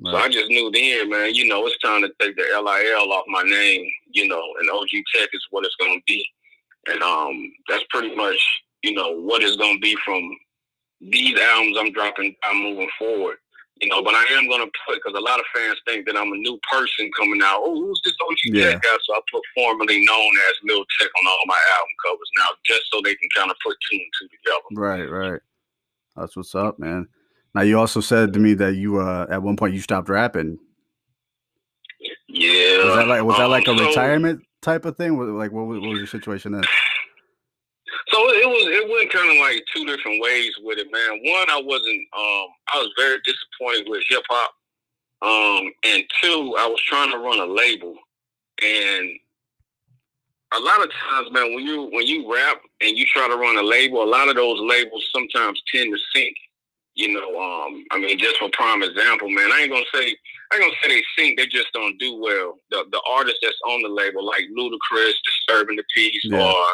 So 0.06 0.16
I 0.16 0.30
just 0.30 0.50
knew 0.50 0.70
then, 0.72 1.10
man, 1.10 1.34
you 1.34 1.48
know, 1.48 1.66
it's 1.66 1.78
time 1.80 2.04
to 2.04 2.12
take 2.22 2.36
the 2.36 2.44
LIL 2.44 3.12
off 3.12 3.26
my 3.28 3.42
name, 3.42 3.90
you 4.12 4.28
know, 4.28 4.44
and 4.60 4.70
OG 4.70 4.90
Tec 5.14 5.30
is 5.34 5.48
what 5.50 5.66
it's 5.66 5.76
gonna 5.80 6.00
be. 6.06 6.24
And 6.88 7.02
um 7.02 7.52
that's 7.68 7.84
pretty 7.90 8.16
much, 8.16 8.38
you 8.84 8.94
know, 8.94 9.12
what 9.20 9.42
it's 9.42 9.56
gonna 9.56 9.80
be 9.80 9.98
from 10.06 10.30
these 11.02 11.40
albums 11.40 11.78
I'm 11.80 11.92
dropping 11.94 12.36
I'm 12.44 12.62
moving 12.62 12.90
forward. 13.00 13.38
You 13.82 13.90
know, 13.90 14.02
but 14.02 14.16
I 14.16 14.24
am 14.32 14.50
gonna 14.50 14.66
put 14.88 14.96
because 14.96 15.14
a 15.18 15.22
lot 15.22 15.40
of 15.40 15.46
fans 15.54 15.78
think 15.86 16.08
that 16.08 16.18
I'm 16.18 16.32
a 16.32 16.36
new 16.38 16.60
person 16.72 17.10
coming 17.18 17.42
out. 17.44 17.60
Oh, 17.62 17.76
who's 17.76 18.02
this 18.04 18.14
OG 18.28 18.38
Yeah. 18.46 18.72
Tech 18.72 18.82
guy? 18.82 18.98
So 19.06 19.14
I 19.14 19.20
put 19.32 19.44
formerly 19.56 20.04
known 20.04 20.32
as 20.50 20.54
Lil 20.64 20.84
Tec 21.00 21.10
on 21.22 21.28
all 21.28 21.44
my 21.46 21.60
album 21.78 21.94
covers 22.06 22.30
now, 22.38 22.48
just 22.66 22.84
so 22.92 23.02
they 23.04 23.14
can 23.16 23.30
kind 23.36 23.52
of 23.52 23.58
put 23.66 23.76
two 23.90 23.98
and 23.98 24.12
two 24.20 24.28
together. 24.30 24.62
Right, 24.72 25.06
right. 25.06 25.42
That's 26.16 26.36
what's 26.36 26.56
up, 26.56 26.80
man. 26.80 27.08
Now 27.54 27.62
you 27.62 27.78
also 27.80 28.00
said 28.02 28.34
to 28.34 28.40
me 28.40 28.56
that 28.56 28.76
you 28.76 29.00
uh 29.00 29.28
at 29.30 29.44
one 29.44 29.56
point 29.58 29.74
you 29.76 29.82
stopped 29.82 30.10
rapping. 30.10 30.58
Yeah. 32.28 32.86
Was 32.86 32.96
that 32.96 33.08
like 33.08 33.24
was 33.24 33.38
that 33.38 33.46
um, 33.46 33.52
like 33.52 33.68
a 33.68 33.78
so- 33.78 33.88
retirement 33.88 34.42
type 34.62 34.86
of 34.86 34.98
thing? 34.98 35.18
Like 35.38 35.52
what 35.52 35.68
was, 35.68 35.80
what 35.80 35.90
was 35.90 35.98
your 36.00 36.08
situation 36.08 36.52
then? 36.54 36.64
So 38.18 38.24
it 38.30 38.50
was 38.50 38.66
it 38.66 38.90
went 38.90 39.14
kind 39.14 39.30
of 39.30 39.38
like 39.38 39.64
two 39.76 39.86
different 39.86 40.22
ways 40.24 40.52
with 40.64 40.80
it, 40.80 40.88
man. 40.92 41.20
One, 41.24 41.50
I 41.52 41.62
wasn't 41.62 42.02
um 42.18 42.48
I 42.74 42.78
was 42.82 42.90
very 42.98 43.18
disappointed 43.24 43.88
with 43.90 44.04
hip 44.10 44.24
hop. 44.28 44.52
Um 45.22 45.72
and 45.86 46.04
two, 46.22 46.56
I 46.58 46.66
was 46.66 46.82
trying 46.82 47.12
to 47.12 47.20
run 47.20 47.40
a 47.40 47.46
label 47.46 47.96
and 48.64 49.20
a 50.56 50.60
lot 50.60 50.82
of 50.84 50.90
times, 51.10 51.28
man, 51.32 51.54
when 51.54 51.64
you 51.64 51.90
when 51.92 52.08
you 52.08 52.34
rap 52.34 52.58
and 52.82 52.98
you 52.98 53.06
try 53.06 53.28
to 53.28 53.36
run 53.36 53.58
a 53.58 53.62
label, 53.62 54.04
a 54.04 54.10
lot 54.10 54.30
of 54.30 54.36
those 54.36 54.60
labels 54.62 55.06
sometimes 55.14 55.62
tend 55.72 55.94
to 55.94 56.00
sink. 56.16 56.36
You 56.96 57.14
know, 57.14 57.40
um, 57.40 57.86
I 57.92 58.00
mean, 58.00 58.18
just 58.18 58.38
for 58.38 58.50
prime 58.54 58.82
example, 58.82 59.30
man, 59.30 59.52
I 59.52 59.62
ain't 59.62 59.72
gonna 59.72 59.86
say 59.94 60.16
I 60.52 60.56
ain't 60.56 60.64
gonna 60.64 60.74
say 60.82 60.88
they 60.90 61.04
sink, 61.16 61.38
they 61.38 61.46
just 61.46 61.68
don't 61.74 62.00
do 62.00 62.16
well. 62.20 62.58
The 62.72 62.86
the 62.92 63.02
artist 63.12 63.38
that's 63.44 63.60
on 63.68 63.84
the 63.84 63.90
label, 63.90 64.26
like 64.26 64.46
Ludacris, 64.58 65.14
Disturbing 65.24 65.76
the 65.76 65.84
Peace, 65.94 66.24
Yeah. 66.24 66.42
or 66.42 66.66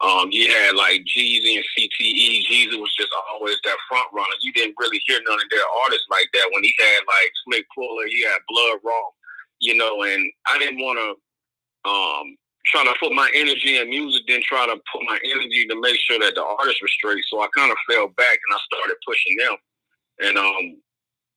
um, 0.00 0.30
you 0.30 0.48
had 0.48 0.74
like 0.76 1.04
Jeezy 1.04 1.56
and 1.56 1.64
CTE. 1.76 2.46
Jeezy 2.48 2.80
was 2.80 2.94
just 2.96 3.12
always 3.32 3.56
that 3.64 3.76
front 3.88 4.06
runner. 4.12 4.32
You 4.40 4.52
didn't 4.52 4.76
really 4.78 5.00
hear 5.06 5.20
none 5.28 5.36
of 5.36 5.50
their 5.50 5.64
artists 5.84 6.06
like 6.10 6.28
that. 6.32 6.50
When 6.52 6.64
he 6.64 6.74
had 6.78 7.00
like 7.06 7.32
Slick 7.44 7.66
Pulla, 7.74 8.06
he 8.08 8.22
had 8.24 8.38
Blood 8.48 8.78
Raw, 8.82 9.08
you 9.60 9.74
know, 9.74 10.02
and 10.04 10.32
I 10.48 10.58
didn't 10.58 10.80
want 10.80 10.98
to 10.98 11.90
um, 11.90 12.36
try 12.64 12.84
to 12.84 12.94
put 12.98 13.12
my 13.12 13.30
energy 13.34 13.76
in 13.76 13.90
music, 13.90 14.22
then 14.26 14.40
try 14.42 14.66
to 14.66 14.80
put 14.92 15.02
my 15.04 15.18
energy 15.24 15.66
to 15.66 15.80
make 15.80 16.00
sure 16.00 16.18
that 16.18 16.34
the 16.34 16.44
artists 16.44 16.80
were 16.80 16.88
straight. 16.88 17.24
So 17.28 17.40
I 17.40 17.48
kind 17.54 17.70
of 17.70 17.76
fell 17.88 18.08
back 18.16 18.38
and 18.40 18.56
I 18.56 18.58
started 18.72 18.96
pushing 19.06 19.36
them. 19.36 19.56
And 20.22 20.38
um, 20.38 20.80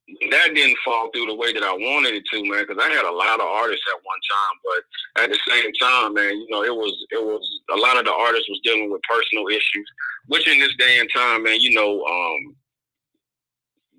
that 0.08 0.52
didn't 0.54 0.78
fall 0.84 1.10
through 1.12 1.28
the 1.28 1.36
way 1.36 1.54
that 1.54 1.64
I 1.64 1.72
wanted 1.72 2.14
it 2.14 2.24
to, 2.32 2.44
man, 2.44 2.66
because 2.68 2.82
I 2.82 2.92
had 2.92 3.06
a 3.06 3.12
lot 3.12 3.40
of 3.40 3.48
artists 3.48 3.86
at 3.88 4.04
one 4.04 4.20
time. 4.28 4.56
But 4.64 5.24
at 5.24 5.30
the 5.30 5.40
same 5.48 5.72
time, 5.80 6.14
man, 6.14 6.36
you 6.38 6.48
know, 6.50 6.64
it 6.64 6.76
was 6.76 6.94
it 7.12 7.24
was 7.24 7.44
a 7.72 7.78
lot 7.78 7.98
of 7.98 8.06
the 8.06 8.12
artists 8.12 8.50
was 8.50 8.60
dealing 8.64 8.92
with 8.92 9.02
personal 9.10 9.48
issues, 9.48 9.88
which 10.28 10.48
in 10.48 10.60
this 10.60 10.76
day 10.78 11.00
and 11.00 11.10
time, 11.16 11.44
man, 11.44 11.60
you 11.60 11.74
know, 11.74 12.04
um, 12.04 12.56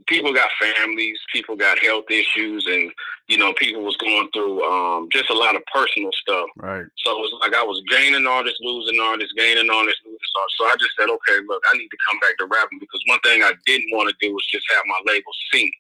people 0.07 0.35
got 0.35 0.51
families, 0.61 1.19
people 1.33 1.57
got 1.57 1.79
health 1.79 2.05
issues, 2.11 2.67
and 2.67 2.93
you 3.29 3.39
know, 3.39 3.55
people 3.55 3.83
was 3.83 3.97
going 3.97 4.29
through 4.35 4.63
um, 4.63 5.09
just 5.11 5.31
a 5.31 5.35
lot 5.35 5.57
of 5.57 5.63
personal 5.73 6.11
stuff. 6.13 6.45
Right. 6.57 6.85
So 7.01 7.17
it 7.17 7.21
was 7.25 7.33
like 7.41 7.55
I 7.55 7.65
was 7.65 7.81
gaining 7.89 8.27
artists, 8.27 8.61
losing 8.61 9.01
artists, 9.01 9.33
gaining 9.33 9.71
artists, 9.71 10.03
losing 10.05 10.35
artists. 10.37 10.59
So 10.61 10.65
I 10.67 10.77
just 10.77 10.93
said, 11.01 11.09
okay, 11.09 11.41
look, 11.49 11.63
I 11.73 11.79
need 11.79 11.89
to 11.89 11.97
come 12.11 12.21
back 12.21 12.37
to 12.39 12.45
rapping 12.45 12.79
because 12.79 13.01
one 13.07 13.21
thing 13.25 13.43
I 13.43 13.57
didn't 13.65 13.97
want 13.97 14.13
to 14.13 14.17
do 14.21 14.35
was 14.35 14.45
just 14.53 14.69
have 14.77 14.85
my 14.85 15.01
label 15.09 15.33
sink. 15.51 15.73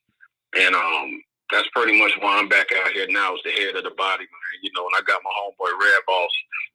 And 0.56 0.74
um, 0.74 1.22
that's 1.52 1.68
pretty 1.74 1.98
much 1.98 2.12
why 2.20 2.38
I'm 2.38 2.48
back 2.48 2.66
out 2.84 2.92
here 2.92 3.06
now 3.10 3.34
as 3.34 3.40
the 3.44 3.50
head 3.50 3.76
of 3.76 3.84
the 3.84 3.90
body, 3.90 4.24
man. 4.24 4.60
You 4.62 4.70
know, 4.74 4.86
and 4.86 4.94
I 4.96 5.02
got 5.06 5.20
my 5.22 5.30
homeboy 5.40 5.80
Red 5.80 6.00
Boss. 6.06 6.30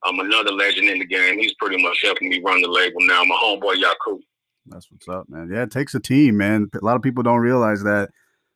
I'm 0.06 0.20
another 0.20 0.52
legend 0.52 0.90
in 0.90 1.00
the 1.00 1.06
game. 1.06 1.40
He's 1.40 1.54
pretty 1.56 1.82
much 1.82 2.00
helping 2.04 2.30
me 2.30 2.42
run 2.46 2.62
the 2.62 2.68
label 2.68 3.00
now. 3.02 3.24
My 3.24 3.36
homeboy 3.36 3.82
Yaku. 3.82 4.20
That's 4.68 4.92
what's 4.92 5.08
up, 5.08 5.28
man. 5.30 5.50
Yeah, 5.52 5.64
it 5.64 5.72
takes 5.72 5.96
a 5.96 6.00
team, 6.00 6.38
man. 6.38 6.70
A 6.80 6.86
lot 6.86 6.96
of 6.96 7.02
people 7.02 7.24
don't 7.24 7.40
realize 7.40 7.82
that 7.84 8.10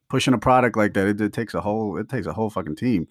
pushing 0.09 0.33
a 0.33 0.37
product 0.37 0.77
like 0.77 0.93
that, 0.93 1.07
it, 1.07 1.19
it 1.21 1.33
takes 1.33 1.53
a 1.55 1.61
whole 1.61 1.97
it 1.97 2.07
takes 2.09 2.27
a 2.27 2.33
whole 2.33 2.49
fucking 2.51 2.75
team. 2.75 3.07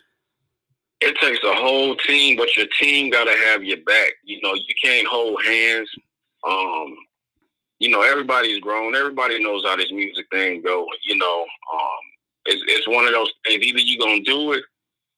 it 1.01 1.17
takes 1.17 1.43
a 1.45 1.55
whole 1.55 1.97
team, 1.97 2.37
but 2.37 2.57
your 2.57 2.67
team 2.81 3.11
got 3.11 3.25
to 3.25 3.37
have 3.47 3.65
your 3.65 3.79
back. 3.79 4.13
You 4.23 4.41
know, 4.43 4.55
you 4.55 4.75
can't 4.81 5.07
hold 5.09 5.43
hands. 5.45 5.91
Um, 6.47 6.95
you 7.83 7.89
know, 7.89 8.03
everybody's 8.03 8.61
grown. 8.61 8.95
Everybody 8.95 9.43
knows 9.43 9.65
how 9.65 9.75
this 9.75 9.91
music 9.91 10.27
thing 10.31 10.63
go. 10.63 10.87
You 11.03 11.17
know, 11.17 11.43
um, 11.43 12.03
it's 12.47 12.63
it's 12.69 12.87
one 12.87 13.07
of 13.07 13.13
those 13.13 13.33
things. 13.45 13.61
Either 13.61 13.81
you're 13.81 14.07
gonna 14.07 14.23
do 14.23 14.53
it 14.53 14.63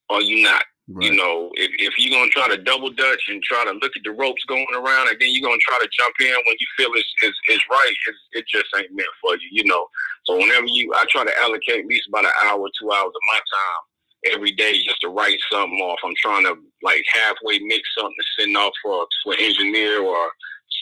or 0.09 0.22
you 0.22 0.42
not. 0.42 0.64
Right. 0.88 1.05
You 1.05 1.16
know, 1.16 1.50
if, 1.55 1.70
if 1.77 1.92
you're 1.98 2.18
gonna 2.18 2.31
try 2.31 2.48
to 2.48 2.57
double 2.57 2.88
dutch 2.88 3.22
and 3.29 3.42
try 3.42 3.64
to 3.64 3.72
look 3.72 3.92
at 3.94 4.03
the 4.03 4.12
ropes 4.12 4.44
going 4.44 4.66
around, 4.72 5.09
and 5.09 5.16
then 5.20 5.29
you're 5.29 5.46
gonna 5.46 5.61
try 5.61 5.79
to 5.79 5.88
jump 5.92 6.14
in 6.20 6.33
when 6.33 6.57
you 6.59 6.66
feel 6.79 6.88
it's 6.94 7.12
it's, 7.22 7.37
it's 7.48 7.64
right, 7.70 7.94
it's, 8.09 8.18
it 8.33 8.44
just 8.48 8.72
ain't 8.79 8.96
meant 8.96 9.12
for 9.20 9.35
you. 9.37 9.48
You 9.53 9.64
know, 9.64 9.87
so 10.24 10.38
whenever 10.38 10.66
you, 10.66 10.90
I 10.94 11.05
try 11.11 11.24
to 11.24 11.38
allocate 11.40 11.85
at 11.85 11.87
least 11.87 12.09
about 12.09 12.24
an 12.24 12.33
hour, 12.44 12.66
two 12.81 12.90
hours 12.90 13.12
of 13.12 13.29
my 13.29 13.37
time 13.37 14.33
every 14.33 14.53
day 14.53 14.72
just 14.83 15.03
to 15.03 15.09
write 15.09 15.38
something 15.53 15.81
off. 15.81 15.98
I'm 16.03 16.16
trying 16.16 16.44
to 16.44 16.57
like 16.83 17.05
halfway 17.12 17.59
mix 17.59 17.83
something 17.96 18.16
to 18.16 18.42
send 18.42 18.57
off 18.57 18.72
for 18.83 19.07
for 19.22 19.35
an 19.35 19.40
engineer 19.40 20.00
or 20.00 20.31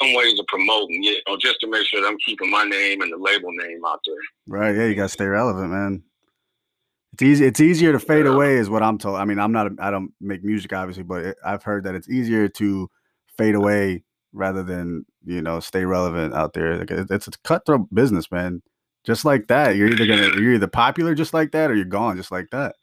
some 0.03 0.15
ways 0.15 0.39
of 0.39 0.47
promoting, 0.47 1.03
you 1.03 1.17
know, 1.29 1.37
just 1.41 1.61
to 1.61 1.67
make 1.69 1.87
sure 1.87 2.01
that 2.03 2.09
I'm 2.09 2.19
keeping 2.25 2.51
my 2.51 2.65
name 2.65 3.01
and 3.03 3.13
the 3.13 3.17
label 3.17 3.51
name 3.53 3.85
out 3.87 4.01
there. 4.05 4.15
Right. 4.47 4.75
Yeah, 4.77 4.87
you 4.87 4.95
gotta 4.95 5.09
stay 5.09 5.27
relevant, 5.27 5.71
man. 5.71 6.03
It's 7.13 7.23
easy. 7.23 7.45
It's 7.45 7.61
easier 7.61 7.93
to 7.93 7.99
fade 7.99 8.25
Yeah. 8.25 8.33
away, 8.33 8.55
is 8.57 8.71
what 8.71 8.83
I'm 8.83 8.99
told. 8.99 9.17
I 9.17 9.25
mean, 9.25 9.39
I'm 9.39 9.53
not. 9.53 9.67
A, 9.67 9.75
I 9.79 9.91
don't 9.91 10.13
make 10.21 10.43
music, 10.43 10.73
obviously, 10.73 11.03
but 11.03 11.25
it, 11.25 11.37
I've 11.45 11.63
heard 11.63 11.85
that 11.85 11.95
it's 11.95 12.09
easier 12.09 12.49
to 12.49 12.89
fade 13.37 13.55
away 13.55 14.03
rather 14.33 14.63
than 14.63 15.05
you 15.25 15.43
know 15.43 15.61
stay 15.61 15.85
relevant 15.85 16.33
out 16.35 16.55
there. 16.55 16.79
Like, 16.79 16.91
it- 16.91 17.11
It's 17.11 17.27
a 17.29 17.33
cutthroat 17.45 17.93
business, 17.95 18.31
man. 18.31 18.63
Just 19.05 19.25
like 19.27 19.49
that, 19.49 19.77
you're 19.77 19.89
either 19.89 20.07
gonna 20.07 20.41
you're 20.41 20.55
either 20.55 20.69
popular 20.69 21.15
just 21.15 21.35
like 21.35 21.53
that, 21.53 21.71
or 21.71 21.75
you're 21.75 21.85
gone 21.85 22.17
just 22.17 22.33
like 22.33 22.49
that. 22.51 22.77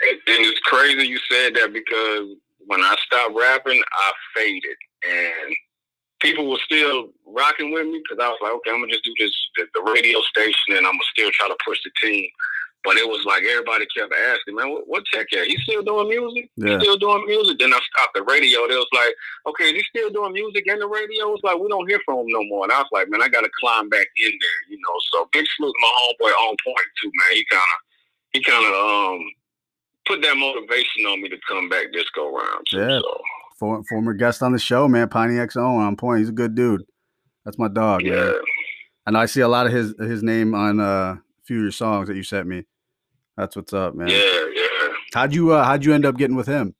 And 0.00 0.18
it's 0.26 0.60
crazy 0.60 1.06
you 1.08 1.18
said 1.30 1.54
that 1.56 1.72
because 1.72 2.28
when 2.66 2.80
I 2.80 2.94
stopped 3.04 3.34
rapping, 3.36 3.82
I 3.92 4.12
faded, 4.34 4.76
and 5.06 5.54
people 6.20 6.50
were 6.50 6.58
still 6.64 7.10
rocking 7.26 7.72
with 7.72 7.86
me 7.86 8.02
because 8.02 8.22
I 8.22 8.28
was 8.28 8.38
like, 8.42 8.52
okay, 8.52 8.70
I'm 8.70 8.80
gonna 8.80 8.92
just 8.92 9.04
do 9.04 9.14
this 9.18 9.32
the, 9.56 9.66
the 9.74 9.82
radio 9.90 10.20
station, 10.22 10.76
and 10.76 10.86
I'm 10.86 10.94
gonna 10.94 11.12
still 11.12 11.30
try 11.32 11.48
to 11.48 11.56
push 11.64 11.78
the 11.84 11.90
team. 12.02 12.28
But 12.84 12.96
it 12.96 13.06
was 13.06 13.24
like 13.26 13.42
everybody 13.42 13.86
kept 13.90 14.14
asking, 14.14 14.54
man, 14.54 14.70
what, 14.70 14.86
what 14.86 15.04
tech 15.12 15.26
at? 15.34 15.46
He's 15.48 15.60
still 15.62 15.82
doing 15.82 16.08
music? 16.08 16.48
Yeah. 16.56 16.78
He's 16.78 16.82
still 16.82 16.96
doing 16.96 17.26
music? 17.26 17.58
Then 17.58 17.74
I 17.74 17.80
stopped 17.82 18.14
the 18.14 18.22
radio. 18.22 18.68
They 18.68 18.78
was 18.78 18.94
like, 18.94 19.12
okay, 19.50 19.74
is 19.74 19.82
he 19.82 19.82
still 19.90 20.10
doing 20.10 20.32
music 20.32 20.64
in 20.66 20.78
the 20.78 20.86
radio? 20.86 21.34
It's 21.34 21.42
like, 21.42 21.58
we 21.58 21.68
don't 21.68 21.88
hear 21.90 22.00
from 22.06 22.20
him 22.20 22.26
no 22.28 22.44
more. 22.44 22.64
And 22.64 22.72
I 22.72 22.78
was 22.78 22.88
like, 22.92 23.10
man, 23.10 23.20
I 23.20 23.28
got 23.28 23.42
to 23.42 23.50
climb 23.58 23.88
back 23.88 24.06
in 24.16 24.30
there, 24.30 24.60
you 24.70 24.78
know. 24.78 24.96
So 25.12 25.28
big 25.32 25.44
salute 25.56 25.74
to 25.74 25.82
my 25.82 25.92
homeboy 26.00 26.30
on 26.30 26.56
point, 26.64 26.88
too, 27.02 27.10
man. 27.12 27.34
He 27.34 27.44
kind 27.50 27.66
of, 27.66 27.78
he 28.32 28.42
kind 28.42 28.64
of 28.64 28.72
um, 28.72 29.30
put 30.06 30.22
that 30.22 30.36
motivation 30.36 31.04
on 31.10 31.20
me 31.20 31.28
to 31.30 31.38
come 31.48 31.68
back 31.68 31.92
this 31.92 32.08
go 32.14 32.30
round. 32.30 32.64
Too, 32.70 32.78
Yeah. 32.78 33.00
So, 33.00 33.20
For, 33.58 33.82
former 33.88 34.14
guest 34.14 34.42
on 34.42 34.52
the 34.52 34.58
show, 34.58 34.86
man, 34.86 35.08
Piney 35.08 35.34
XO 35.34 35.78
on 35.78 35.96
point. 35.96 36.20
He's 36.20 36.28
a 36.28 36.32
good 36.32 36.54
dude. 36.54 36.84
That's 37.44 37.58
my 37.58 37.68
dog, 37.68 38.02
yeah. 38.02 38.14
man. 38.14 38.34
And 39.06 39.18
I 39.18 39.26
see 39.26 39.40
a 39.40 39.48
lot 39.48 39.66
of 39.66 39.72
his 39.72 39.94
his 39.98 40.22
name 40.22 40.54
on 40.54 40.80
uh, 40.80 40.84
a 40.84 41.20
few 41.44 41.56
of 41.56 41.62
your 41.62 41.72
songs 41.72 42.08
that 42.08 42.16
you 42.16 42.22
sent 42.22 42.46
me. 42.46 42.64
That's 43.36 43.56
what's 43.56 43.72
up, 43.72 43.94
man. 43.94 44.08
Yeah, 44.08 44.46
yeah. 44.54 44.88
How'd 45.14 45.34
you 45.34 45.52
uh, 45.52 45.64
how'd 45.64 45.84
you 45.84 45.94
end 45.94 46.04
up 46.04 46.16
getting 46.16 46.36
with 46.36 46.46
him? 46.46 46.74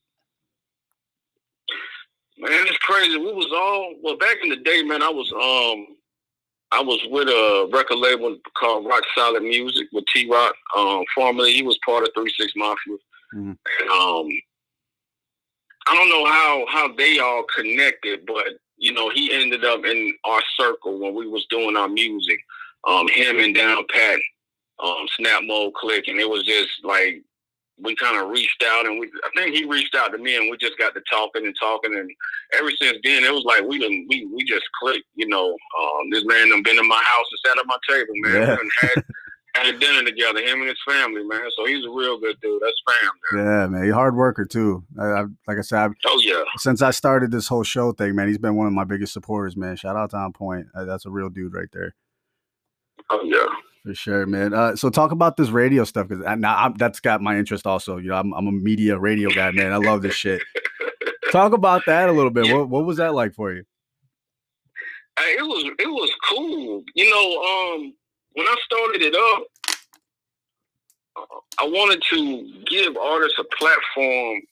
Man, 2.38 2.66
it's 2.66 2.78
crazy. 2.78 3.16
We 3.16 3.32
was 3.32 3.50
all 3.52 3.94
well 4.02 4.16
back 4.16 4.36
in 4.42 4.50
the 4.50 4.56
day, 4.56 4.82
man. 4.82 5.02
I 5.02 5.08
was 5.08 5.32
um 5.32 5.96
I 6.70 6.82
was 6.82 7.00
with 7.10 7.28
a 7.28 7.68
record 7.72 7.96
label 7.96 8.36
called 8.56 8.86
Rock 8.86 9.02
Solid 9.16 9.42
Music 9.42 9.88
with 9.92 10.04
T 10.14 10.30
Rock. 10.30 10.54
Um 10.76 11.04
formerly 11.14 11.52
he 11.52 11.62
was 11.62 11.78
part 11.84 12.04
of 12.04 12.10
Three 12.14 12.32
Six 12.38 12.52
Mafia. 12.54 12.96
Mhm. 13.34 13.56
And 13.80 13.90
um 13.90 14.28
I 15.88 15.94
don't 15.94 16.10
know 16.10 16.24
how 16.26 16.66
how 16.68 16.94
they 16.94 17.18
all 17.18 17.44
connected, 17.54 18.26
but 18.26 18.46
you 18.76 18.92
know, 18.92 19.10
he 19.10 19.32
ended 19.32 19.64
up 19.64 19.84
in 19.84 20.14
our 20.24 20.42
circle 20.58 20.98
when 20.98 21.14
we 21.14 21.26
was 21.26 21.46
doing 21.50 21.76
our 21.76 21.88
music. 21.88 22.38
Um 22.86 23.08
him 23.08 23.38
and 23.40 23.54
Down 23.54 23.84
Pat, 23.92 24.20
um, 24.82 25.06
Snap 25.16 25.42
Mode 25.44 25.74
Click, 25.74 26.04
and 26.08 26.20
it 26.20 26.28
was 26.28 26.44
just 26.44 26.70
like 26.84 27.22
we 27.80 27.94
kind 27.96 28.20
of 28.20 28.30
reached 28.30 28.64
out 28.66 28.86
and 28.86 28.98
we 28.98 29.10
I 29.24 29.30
think 29.36 29.54
he 29.54 29.64
reached 29.64 29.94
out 29.94 30.08
to 30.08 30.18
me 30.18 30.36
and 30.36 30.50
we 30.50 30.56
just 30.58 30.78
got 30.78 30.94
to 30.94 31.02
talking 31.10 31.46
and 31.46 31.54
talking 31.58 31.94
and 31.94 32.10
ever 32.58 32.70
since 32.70 32.98
then 33.04 33.24
it 33.24 33.32
was 33.32 33.44
like 33.44 33.62
we 33.62 33.78
done 33.78 34.06
we 34.08 34.26
we 34.26 34.44
just 34.44 34.64
clicked, 34.80 35.06
you 35.14 35.28
know. 35.28 35.48
Um 35.80 36.10
this 36.10 36.24
man 36.24 36.50
done 36.50 36.62
been 36.62 36.78
in 36.78 36.88
my 36.88 37.02
house 37.02 37.26
and 37.30 37.40
sat 37.46 37.58
at 37.58 37.66
my 37.66 37.78
table, 37.88 38.14
man. 38.16 38.58
Yeah. 38.82 39.02
Had 39.54 39.66
had 39.66 39.80
dinner 39.80 40.04
together, 40.04 40.40
him 40.40 40.60
and 40.60 40.68
his 40.68 40.78
family, 40.86 41.24
man. 41.24 41.42
So 41.56 41.64
he's 41.64 41.84
a 41.84 41.90
real 41.90 42.18
good 42.20 42.36
dude. 42.40 42.60
That's 42.62 42.82
family. 43.00 43.44
Yeah, 43.44 43.66
man, 43.66 43.82
he's 43.82 43.92
a 43.92 43.94
hard 43.94 44.14
worker 44.14 44.44
too. 44.44 44.84
I, 45.00 45.04
I, 45.04 45.20
like 45.46 45.58
I 45.58 45.62
said, 45.62 45.78
I've, 45.80 45.92
Oh 46.06 46.20
yeah. 46.22 46.42
since 46.58 46.82
I 46.82 46.90
started 46.90 47.30
this 47.30 47.48
whole 47.48 47.64
show 47.64 47.92
thing, 47.92 48.14
man, 48.14 48.28
he's 48.28 48.38
been 48.38 48.56
one 48.56 48.66
of 48.66 48.72
my 48.72 48.84
biggest 48.84 49.12
supporters, 49.12 49.56
man. 49.56 49.76
Shout 49.76 49.96
out 49.96 50.10
to 50.10 50.16
On 50.16 50.32
Point. 50.32 50.66
Uh, 50.74 50.84
that's 50.84 51.06
a 51.06 51.10
real 51.10 51.28
dude 51.28 51.54
right 51.54 51.68
there. 51.72 51.94
Oh 53.10 53.20
yeah. 53.24 53.46
For 53.84 53.94
sure, 53.94 54.26
man. 54.26 54.52
Uh, 54.52 54.76
so 54.76 54.90
talk 54.90 55.12
about 55.12 55.36
this 55.36 55.48
radio 55.48 55.84
stuff 55.84 56.08
because 56.08 56.24
now 56.38 56.56
I'm, 56.56 56.74
that's 56.74 57.00
got 57.00 57.22
my 57.22 57.38
interest 57.38 57.66
also. 57.66 57.96
You 57.96 58.10
know, 58.10 58.16
I'm, 58.16 58.34
I'm 58.34 58.46
a 58.46 58.52
media 58.52 58.98
radio 58.98 59.30
guy, 59.30 59.50
man. 59.52 59.72
I 59.72 59.76
love 59.76 60.02
this 60.02 60.14
shit. 60.14 60.42
Talk 61.32 61.52
about 61.52 61.82
that 61.86 62.08
a 62.08 62.12
little 62.12 62.30
bit. 62.30 62.50
What 62.54 62.70
what 62.70 62.86
was 62.86 62.96
that 62.96 63.12
like 63.14 63.34
for 63.34 63.52
you? 63.52 63.64
Hey, 65.18 65.36
it 65.38 65.42
was 65.42 65.64
it 65.78 65.86
was 65.86 66.10
cool. 66.30 66.82
You 66.94 67.10
know, 67.10 67.74
um, 67.76 67.94
when 68.32 68.46
I 68.46 68.56
started 68.64 69.02
it 69.02 69.14
up, 69.14 69.44
I 71.60 71.66
wanted 71.66 72.02
to 72.10 72.64
give 72.66 72.96
artists 72.96 73.38
a 73.38 73.44
platform 73.56 74.42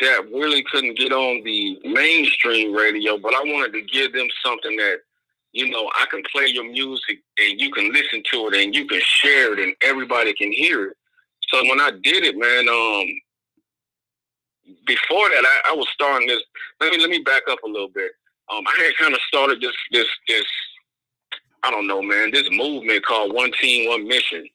that 0.00 0.24
really 0.32 0.64
couldn't 0.70 0.98
get 0.98 1.12
on 1.12 1.44
the 1.44 1.78
mainstream 1.84 2.74
radio, 2.74 3.18
but 3.18 3.34
I 3.34 3.42
wanted 3.44 3.72
to 3.74 3.82
give 3.82 4.12
them 4.12 4.26
something 4.44 4.76
that, 4.76 4.98
you 5.52 5.68
know, 5.68 5.90
I 5.94 6.06
can 6.10 6.22
play 6.32 6.46
your 6.46 6.64
music 6.64 7.18
and 7.38 7.60
you 7.60 7.70
can 7.70 7.92
listen 7.92 8.22
to 8.32 8.48
it 8.48 8.54
and 8.54 8.74
you 8.74 8.86
can 8.86 9.00
share 9.02 9.52
it 9.52 9.60
and 9.60 9.74
everybody 9.82 10.32
can 10.34 10.50
hear 10.50 10.88
it. 10.88 10.96
So 11.48 11.62
when 11.68 11.80
I 11.80 11.90
did 12.02 12.24
it, 12.24 12.36
man, 12.36 12.68
um, 12.68 13.06
before 14.86 15.28
that, 15.28 15.44
I, 15.44 15.72
I 15.72 15.76
was 15.76 15.86
starting 15.92 16.26
this. 16.26 16.42
Let 16.80 16.92
me 16.92 16.98
let 16.98 17.10
me 17.10 17.18
back 17.18 17.42
up 17.50 17.62
a 17.62 17.68
little 17.68 17.88
bit. 17.88 18.12
Um, 18.50 18.64
I 18.66 18.82
had 18.82 18.96
kind 18.96 19.14
of 19.14 19.20
started 19.28 19.60
this 19.60 19.76
this 19.92 20.08
this 20.26 20.44
I 21.64 21.70
don't 21.70 21.86
know, 21.86 22.02
man, 22.02 22.30
this 22.30 22.48
movement 22.50 23.04
called 23.04 23.34
One 23.34 23.52
Team, 23.60 23.88
One 23.88 24.06
Mission. 24.06 24.46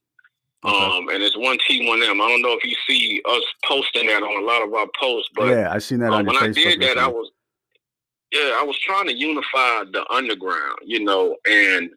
Um, 0.62 1.08
and 1.08 1.24
it's 1.24 1.38
one 1.38 1.58
T, 1.66 1.88
one 1.88 2.04
M. 2.04 2.20
I 2.20 2.28
don't 2.28 2.42
know 2.42 2.52
if 2.52 2.66
you 2.66 2.76
see 2.86 3.22
us 3.26 3.44
posting 3.64 4.08
that 4.08 4.22
on 4.22 4.44
a 4.44 4.46
lot 4.46 4.62
of 4.62 4.74
our 4.74 4.88
posts, 5.00 5.30
but 5.34 5.48
yeah, 5.48 5.72
I 5.72 5.78
seen 5.78 6.00
that 6.00 6.12
um, 6.12 6.20
on 6.20 6.26
when 6.26 6.36
I 6.36 6.50
did 6.50 6.82
that, 6.82 6.98
I 6.98 7.08
was 7.08 7.32
yeah, 8.34 8.58
I 8.60 8.64
was 8.64 8.78
trying 8.80 9.08
to 9.08 9.16
unify 9.16 9.86
the 9.92 10.06
underground, 10.12 10.80
you 10.84 11.04
know, 11.04 11.38
and 11.50 11.90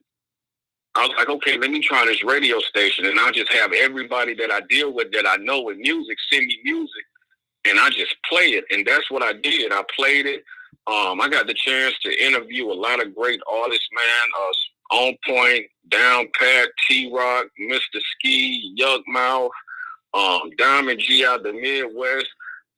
I 0.94 1.06
was 1.06 1.14
like, 1.18 1.28
okay, 1.28 1.58
let 1.58 1.70
me 1.70 1.80
try 1.80 2.04
this 2.06 2.22
radio 2.22 2.60
station, 2.60 3.06
and 3.06 3.18
I'll 3.18 3.32
just 3.32 3.52
have 3.52 3.72
everybody 3.72 4.34
that 4.34 4.52
I 4.52 4.60
deal 4.70 4.92
with 4.92 5.10
that 5.12 5.26
I 5.26 5.36
know 5.36 5.62
with 5.62 5.78
music 5.78 6.16
send 6.30 6.46
me 6.46 6.58
music, 6.62 7.04
and 7.68 7.80
I 7.80 7.90
just 7.90 8.14
play 8.28 8.50
it, 8.50 8.64
and 8.70 8.86
that's 8.86 9.10
what 9.10 9.24
I 9.24 9.32
did. 9.32 9.72
I 9.72 9.82
played 9.96 10.26
it. 10.26 10.44
Um, 10.86 11.20
I 11.20 11.28
got 11.28 11.46
the 11.46 11.54
chance 11.54 11.94
to 12.04 12.24
interview 12.24 12.70
a 12.70 12.74
lot 12.74 13.04
of 13.04 13.14
great 13.14 13.40
artists, 13.50 13.88
man. 13.92 14.28
Uh, 14.40 14.52
on 14.92 15.16
Point, 15.26 15.64
Down 15.88 16.28
Pat, 16.38 16.68
T 16.88 17.10
Rock, 17.12 17.46
Mr. 17.60 18.00
Ski, 18.12 18.74
Yukmouth, 18.78 19.50
um, 20.14 20.50
Diamond 20.58 21.00
G 21.00 21.24
out 21.24 21.42
the 21.42 21.52
Midwest, 21.52 22.28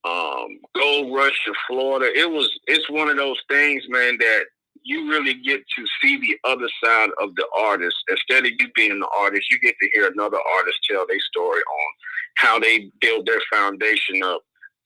um, 0.05 0.59
Gold 0.75 1.15
Rush 1.15 1.39
to 1.47 1.55
Florida. 1.67 2.07
It 2.17 2.31
was 2.31 2.49
it's 2.67 2.89
one 2.91 3.09
of 3.09 3.17
those 3.17 3.41
things, 3.49 3.83
man, 3.89 4.17
that 4.19 4.45
you 4.85 5.11
really 5.11 5.35
get 5.35 5.63
to 5.77 5.85
see 6.01 6.19
the 6.19 6.37
other 6.49 6.69
side 6.83 7.11
of 7.21 7.35
the 7.35 7.47
artist. 7.57 7.97
Instead 8.09 8.45
of 8.45 8.53
you 8.59 8.69
being 8.77 9.01
the 9.01 9.09
artist, 9.19 9.51
you 9.51 9.59
get 9.61 9.75
to 9.81 9.89
hear 9.95 10.09
another 10.09 10.39
artist 10.59 10.79
tell 10.89 11.07
their 11.07 11.21
story 11.21 11.61
on 11.61 11.93
how 12.37 12.59
they 12.59 12.91
build 13.01 13.27
their 13.27 13.41
foundation 13.51 14.23
up 14.23 14.43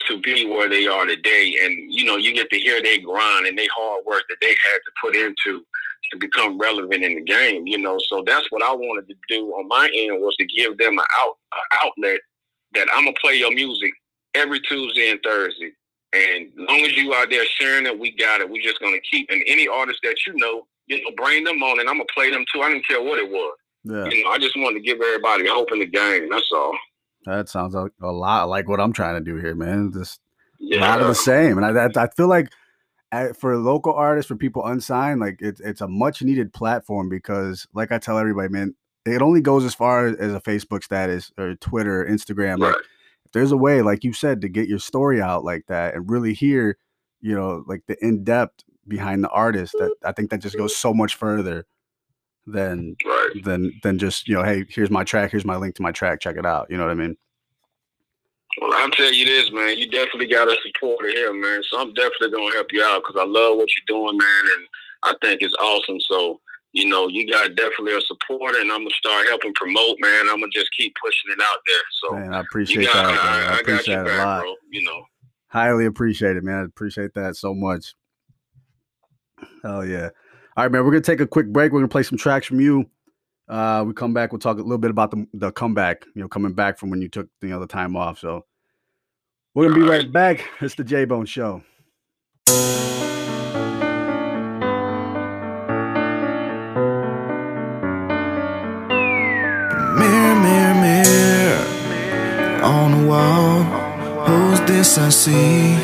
to 0.06 0.20
be 0.20 0.46
where 0.46 0.68
they 0.68 0.86
are 0.86 1.04
today. 1.04 1.58
And, 1.62 1.92
you 1.92 2.04
know, 2.04 2.16
you 2.16 2.32
get 2.32 2.48
to 2.50 2.58
hear 2.58 2.80
their 2.80 3.00
grind 3.00 3.46
and 3.46 3.58
their 3.58 3.66
hard 3.76 4.04
work 4.06 4.22
that 4.28 4.38
they 4.40 4.48
had 4.48 4.78
to 4.78 4.92
put 5.02 5.16
into 5.16 5.64
to 6.10 6.18
become 6.18 6.58
relevant 6.58 7.04
in 7.04 7.14
the 7.16 7.22
game, 7.22 7.66
you 7.66 7.78
know. 7.78 7.98
So 8.08 8.22
that's 8.26 8.50
what 8.50 8.62
I 8.62 8.72
wanted 8.72 9.08
to 9.08 9.14
do 9.28 9.46
on 9.52 9.68
my 9.68 9.90
end 9.94 10.20
was 10.22 10.36
to 10.36 10.46
give 10.46 10.78
them 10.78 10.98
an 10.98 11.04
out 11.20 11.36
an 11.52 11.78
outlet 11.84 12.20
that 12.74 12.88
I'm 12.94 13.04
gonna 13.04 13.16
play 13.20 13.36
your 13.36 13.52
music 13.52 13.92
every 14.34 14.60
Tuesday 14.60 15.10
and 15.10 15.20
Thursday. 15.22 15.72
And 16.12 16.46
as 16.46 16.68
long 16.68 16.80
as 16.80 16.96
you 16.96 17.12
out 17.14 17.30
there 17.30 17.44
sharing 17.46 17.86
it, 17.86 17.98
we 17.98 18.12
got 18.12 18.40
it. 18.40 18.48
We're 18.48 18.62
just 18.62 18.80
gonna 18.80 19.00
keep 19.10 19.28
and 19.30 19.42
any 19.46 19.68
artist 19.68 20.00
that 20.02 20.16
you 20.26 20.34
know, 20.36 20.66
you 20.86 21.02
know, 21.02 21.10
bring 21.16 21.44
them 21.44 21.62
on 21.62 21.80
and 21.80 21.88
I'm 21.88 21.96
gonna 21.96 22.06
play 22.14 22.30
them 22.30 22.44
too. 22.52 22.62
I 22.62 22.70
didn't 22.70 22.86
care 22.86 23.02
what 23.02 23.18
it 23.18 23.30
was. 23.30 23.56
Yeah. 23.84 24.06
You 24.06 24.24
know, 24.24 24.30
I 24.30 24.38
just 24.38 24.56
wanted 24.56 24.78
to 24.78 24.84
give 24.84 25.00
everybody 25.00 25.46
hope 25.46 25.72
in 25.72 25.80
the 25.80 25.86
game. 25.86 26.28
That's 26.30 26.50
all. 26.52 26.76
That 27.24 27.48
sounds 27.48 27.74
like 27.74 27.92
a 28.00 28.10
lot 28.10 28.48
like 28.48 28.68
what 28.68 28.80
I'm 28.80 28.92
trying 28.92 29.14
to 29.14 29.20
do 29.20 29.36
here, 29.36 29.54
man. 29.54 29.92
Just 29.92 30.20
yeah. 30.58 30.78
a 30.78 30.80
lot 30.80 31.00
of 31.00 31.08
the 31.08 31.14
same. 31.14 31.58
And 31.58 31.78
I, 31.78 32.02
I 32.02 32.08
feel 32.16 32.28
like 32.28 32.48
for 33.36 33.56
local 33.56 33.92
artists, 33.92 34.28
for 34.28 34.36
people 34.36 34.66
unsigned, 34.66 35.20
like 35.20 35.40
it's 35.40 35.60
it's 35.60 35.80
a 35.80 35.88
much 35.88 36.22
needed 36.22 36.52
platform 36.52 37.08
because, 37.08 37.66
like 37.72 37.92
I 37.92 37.98
tell 37.98 38.18
everybody, 38.18 38.48
man, 38.48 38.74
it 39.06 39.22
only 39.22 39.40
goes 39.40 39.64
as 39.64 39.74
far 39.74 40.08
as 40.08 40.34
a 40.34 40.40
Facebook 40.40 40.82
status 40.82 41.32
or 41.38 41.54
Twitter, 41.56 42.02
or 42.02 42.06
Instagram. 42.06 42.60
Right. 42.60 42.68
Like, 42.68 42.76
if 42.76 43.32
there's 43.32 43.52
a 43.52 43.56
way, 43.56 43.82
like 43.82 44.04
you 44.04 44.12
said, 44.12 44.40
to 44.42 44.48
get 44.48 44.68
your 44.68 44.78
story 44.78 45.20
out 45.20 45.44
like 45.44 45.66
that 45.68 45.94
and 45.94 46.10
really 46.10 46.34
hear, 46.34 46.78
you 47.20 47.34
know, 47.34 47.64
like 47.66 47.82
the 47.86 47.96
in 48.04 48.24
depth 48.24 48.64
behind 48.86 49.22
the 49.24 49.28
artist, 49.30 49.74
that 49.78 49.94
I 50.04 50.12
think 50.12 50.30
that 50.30 50.38
just 50.38 50.56
goes 50.56 50.76
so 50.76 50.94
much 50.94 51.14
further 51.14 51.66
than 52.46 52.96
right. 53.04 53.44
than 53.44 53.72
than 53.82 53.98
just 53.98 54.28
you 54.28 54.34
know, 54.34 54.42
hey, 54.42 54.64
here's 54.68 54.90
my 54.90 55.04
track, 55.04 55.30
here's 55.30 55.44
my 55.44 55.56
link 55.56 55.74
to 55.76 55.82
my 55.82 55.92
track, 55.92 56.20
check 56.20 56.36
it 56.36 56.46
out. 56.46 56.66
You 56.70 56.76
know 56.76 56.84
what 56.84 56.92
I 56.92 56.94
mean? 56.94 57.16
Well, 58.60 58.72
I'll 58.74 58.90
tell 58.90 59.12
you 59.12 59.24
this, 59.24 59.50
man. 59.52 59.78
You 59.78 59.88
definitely 59.90 60.26
got 60.26 60.48
a 60.48 60.56
supporter 60.62 61.08
here, 61.08 61.32
man. 61.32 61.62
So 61.70 61.80
I'm 61.80 61.92
definitely 61.94 62.30
gonna 62.30 62.54
help 62.54 62.68
you 62.72 62.82
out 62.82 63.02
because 63.02 63.20
I 63.20 63.24
love 63.24 63.56
what 63.56 63.68
you're 63.74 63.86
doing, 63.86 64.16
man, 64.16 64.44
and 64.56 64.66
I 65.04 65.14
think 65.22 65.42
it's 65.42 65.54
awesome. 65.60 66.00
So 66.00 66.40
you 66.72 66.86
know, 66.88 67.08
you 67.08 67.30
got 67.30 67.54
definitely 67.54 67.96
a 67.96 68.00
supporter, 68.02 68.60
and 68.60 68.70
I'm 68.70 68.80
gonna 68.80 68.90
start 68.90 69.26
helping 69.28 69.54
promote, 69.54 69.96
man. 70.00 70.28
I'm 70.28 70.40
gonna 70.40 70.48
just 70.52 70.70
keep 70.76 70.94
pushing 71.02 71.32
it 71.32 71.40
out 71.42 71.58
there. 71.66 71.82
So 72.02 72.16
man, 72.16 72.34
I 72.34 72.40
appreciate 72.40 72.86
got, 72.86 73.06
that. 73.06 73.18
I, 73.18 73.56
I, 73.56 73.60
appreciate 73.60 73.96
that 73.96 74.04
back, 74.04 74.20
a 74.20 74.24
lot. 74.24 74.40
Bro, 74.42 74.54
you 74.70 74.84
know, 74.84 75.04
highly 75.48 75.86
appreciate 75.86 76.36
it, 76.36 76.44
man. 76.44 76.60
I 76.60 76.64
appreciate 76.64 77.14
that 77.14 77.36
so 77.36 77.54
much. 77.54 77.94
Oh 79.64 79.80
yeah. 79.80 80.10
All 80.56 80.64
right, 80.64 80.72
man. 80.72 80.84
We're 80.84 80.90
gonna 80.90 81.00
take 81.00 81.20
a 81.20 81.26
quick 81.26 81.46
break. 81.48 81.72
We're 81.72 81.80
gonna 81.80 81.88
play 81.88 82.02
some 82.02 82.18
tracks 82.18 82.46
from 82.46 82.60
you. 82.60 82.88
Uh, 83.48 83.84
we 83.86 83.94
come 83.94 84.12
back. 84.12 84.32
We'll 84.32 84.38
talk 84.40 84.58
a 84.58 84.62
little 84.62 84.78
bit 84.78 84.90
about 84.90 85.10
the 85.10 85.26
the 85.32 85.50
comeback. 85.52 86.04
You 86.14 86.22
know, 86.22 86.28
coming 86.28 86.52
back 86.52 86.78
from 86.78 86.90
when 86.90 87.00
you 87.00 87.08
took 87.08 87.28
you 87.40 87.48
know 87.48 87.60
the 87.60 87.66
time 87.66 87.96
off. 87.96 88.18
So 88.18 88.44
we're 89.54 89.68
gonna 89.68 89.80
be 89.80 89.88
right 89.88 90.10
back. 90.10 90.44
It's 90.60 90.74
the 90.74 90.84
J 90.84 91.06
Bone 91.06 91.26
Show. 91.26 91.62
Mirror, 99.98 100.34
mirror, 100.42 100.74
mirror 100.74 102.62
on 102.62 103.00
the 103.02 103.08
wall. 103.08 103.62
Who's 104.26 104.60
this 104.62 104.98
I 104.98 105.08
see? 105.08 105.78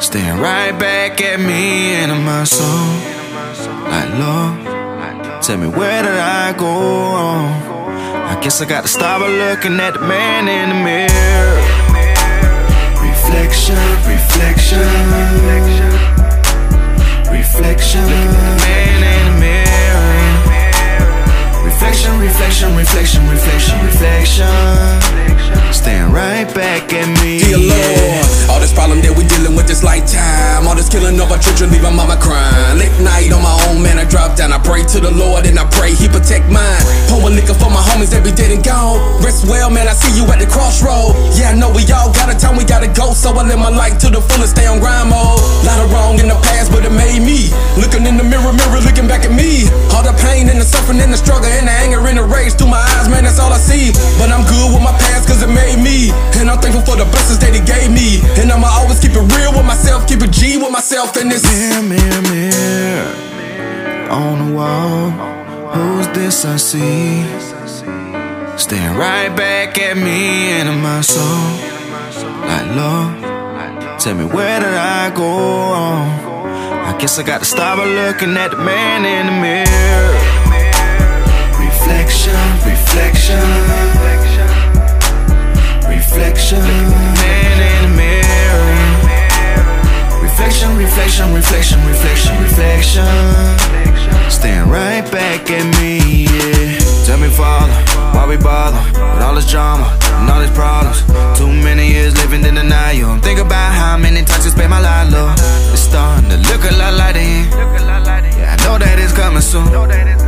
Staring 0.00 0.40
right 0.40 0.78
back 0.78 1.20
at 1.20 1.40
me 1.40 1.94
and 1.94 2.24
my 2.24 2.44
soul. 2.44 3.18
Like 3.90 4.10
love. 4.18 4.67
Tell 5.48 5.56
me 5.56 5.66
where 5.66 6.02
did 6.02 6.12
I 6.12 6.52
go 6.52 6.66
wrong? 6.66 7.48
I 8.28 8.38
guess 8.42 8.60
I 8.60 8.66
got 8.66 8.82
to 8.82 8.88
stop 8.88 9.22
looking 9.22 9.80
at 9.80 9.94
the 9.94 10.00
man 10.00 10.46
in 10.46 10.68
the 10.68 10.74
mirror. 10.84 11.56
Reflection, 13.00 13.80
reflection, 14.04 14.84
reflection. 17.32 18.04
Look 18.04 18.97
Reflection, 21.98 22.76
reflection, 22.76 22.76
reflection, 22.76 23.26
reflection, 23.26 23.76
reflection. 23.82 25.74
Stand 25.74 26.14
right 26.14 26.46
back 26.54 26.94
at 26.94 27.10
me. 27.18 27.42
Dear 27.42 27.58
Lord, 27.58 28.24
all 28.46 28.62
this 28.62 28.70
problem 28.70 29.02
that 29.02 29.10
we 29.18 29.26
dealing 29.26 29.58
with 29.58 29.66
this 29.66 29.82
lifetime. 29.82 30.62
All 30.70 30.78
this 30.78 30.86
killing 30.86 31.18
of 31.18 31.26
our 31.34 31.42
children, 31.42 31.74
leaving 31.74 31.98
mama 31.98 32.14
crying. 32.22 32.78
Late 32.78 32.94
night 33.02 33.34
on 33.34 33.42
my 33.42 33.50
own, 33.66 33.82
man, 33.82 33.98
I 33.98 34.06
drop 34.06 34.38
down. 34.38 34.54
I 34.54 34.62
pray 34.62 34.86
to 34.94 35.02
the 35.02 35.10
Lord 35.10 35.42
and 35.42 35.58
I 35.58 35.66
pray 35.74 35.90
he 35.90 36.06
protect 36.06 36.46
mine. 36.46 36.86
Pour 37.10 37.18
a 37.26 37.34
liquor 37.34 37.58
for 37.58 37.66
my 37.66 37.82
homies 37.82 38.14
that 38.14 38.22
be 38.22 38.30
dead 38.30 38.54
and 38.54 38.62
gone. 38.62 39.02
Rest 39.18 39.50
well, 39.50 39.66
man, 39.66 39.90
I 39.90 39.94
see 39.98 40.14
you 40.14 40.22
at 40.30 40.38
the 40.38 40.46
crossroad. 40.46 41.18
Yeah, 41.34 41.50
I 41.50 41.58
know 41.58 41.74
we 41.74 41.82
all 41.90 42.14
got 42.14 42.30
a 42.30 42.38
time, 42.38 42.54
we 42.54 42.62
gotta 42.62 42.88
go. 42.94 43.10
So 43.10 43.34
I 43.34 43.42
live 43.42 43.58
my 43.58 43.74
life 43.74 43.98
to 44.06 44.08
the 44.08 44.22
fullest, 44.22 44.54
stay 44.54 44.70
on 44.70 44.78
grind 44.78 45.10
mode. 45.10 45.42
Lot 45.66 45.82
of 45.82 45.90
wrong 45.90 46.22
in 46.22 46.30
the 46.30 46.38
past, 46.46 46.70
but 46.70 46.86
it 46.86 46.94
made 46.94 47.26
me. 47.26 47.50
Looking 47.74 48.06
in 48.06 48.14
the 48.14 48.24
mirror, 48.24 48.54
mirror, 48.54 48.78
looking 48.86 49.10
back 49.10 49.26
at 49.26 49.34
me. 49.34 49.66
All 49.90 50.06
the 50.06 50.14
pain 50.22 50.46
and 50.46 50.62
the 50.62 50.68
suffering 50.68 51.02
and 51.02 51.10
the 51.10 51.18
struggle 51.18 51.50
and 51.50 51.66
the 51.66 51.74
anger 51.74 51.87
and 51.94 52.18
the 52.18 52.24
rage 52.24 52.54
through 52.54 52.68
my 52.68 52.82
eyes, 52.98 53.08
man, 53.08 53.24
that's 53.24 53.38
all 53.38 53.52
I 53.52 53.58
see. 53.58 53.92
But 54.18 54.28
I'm 54.28 54.44
good 54.44 54.74
with 54.74 54.82
my 54.82 54.92
past, 54.92 55.28
cause 55.28 55.42
it 55.42 55.52
made 55.52 55.78
me. 55.78 56.10
And 56.40 56.50
I'm 56.50 56.58
thankful 56.60 56.82
for 56.82 56.96
the 56.96 57.08
blessings 57.08 57.38
that 57.40 57.54
he 57.54 57.62
gave 57.62 57.90
me. 57.92 58.20
And 58.40 58.50
I'ma 58.50 58.68
always 58.68 59.00
keep 59.00 59.12
it 59.12 59.26
real 59.36 59.52
with 59.52 59.66
myself, 59.66 60.08
keep 60.08 60.22
it 60.22 60.32
G 60.32 60.56
with 60.56 60.72
myself. 60.72 61.16
And 61.16 61.30
this 61.30 61.44
mirror, 61.46 61.82
mirror, 61.86 62.22
mirror 62.28 63.28
on 64.10 64.48
the 64.48 64.54
wall. 64.54 65.10
Who's 65.72 66.08
this 66.08 66.44
I 66.44 66.56
see? 66.56 67.22
Staring 68.56 68.96
right 68.96 69.34
back 69.36 69.78
at 69.78 69.96
me 69.96 70.50
and 70.58 70.68
in 70.68 70.80
my 70.80 71.00
soul. 71.00 71.44
Like 72.48 72.66
love, 72.74 74.00
tell 74.00 74.14
me 74.14 74.24
where 74.24 74.60
did 74.60 74.74
I 74.74 75.10
go 75.14 75.28
wrong? 75.28 76.08
I 76.88 76.96
guess 76.98 77.18
I 77.18 77.22
got 77.22 77.40
to 77.40 77.44
stop 77.44 77.78
looking 77.78 78.36
at 78.36 78.50
the 78.50 78.56
man 78.56 79.04
in 79.04 79.26
the 79.26 79.32
mirror. 79.32 80.17
Reflection, 82.64 83.40
reflection 83.40 84.68
reflection. 86.18 86.60
Man 86.60 87.58
in 87.68 87.78
the 87.84 87.92
mirror. 87.96 88.78
Reflection, 90.22 90.76
reflection, 90.76 91.34
reflection, 91.34 91.78
reflection, 91.86 92.34
reflection. 92.42 93.04
Stand 94.30 94.70
right 94.70 95.04
back 95.10 95.50
at 95.50 95.64
me, 95.80 96.24
yeah. 96.24 96.78
Tell 97.06 97.18
me, 97.18 97.28
Father, 97.28 97.72
why 98.14 98.26
we 98.28 98.36
bother 98.36 98.80
with 99.14 99.22
all 99.22 99.34
this 99.34 99.50
drama 99.50 99.88
and 100.20 100.30
all 100.30 100.40
these 100.40 100.50
problems? 100.50 101.02
Too 101.38 101.48
many 101.48 101.88
years 101.88 102.14
living 102.22 102.44
in 102.44 102.54
denial. 102.54 103.18
Think 103.18 103.40
about 103.40 103.72
how 103.72 103.96
many 103.96 104.24
times 104.24 104.46
I 104.46 104.50
spent 104.50 104.70
my 104.70 104.80
life, 104.80 105.12
Lord. 105.12 105.38
It's 105.72 105.82
starting 105.82 106.28
to 106.30 106.36
look 106.36 106.62
a 106.70 106.74
lot 106.76 106.94
like 106.94 107.14
the 107.14 107.20
end. 107.20 107.50
Yeah, 107.52 108.54
I 108.54 108.64
know 108.64 108.78
that 108.78 108.98
it's 108.98 109.12
coming 109.12 109.42
soon. 109.42 110.27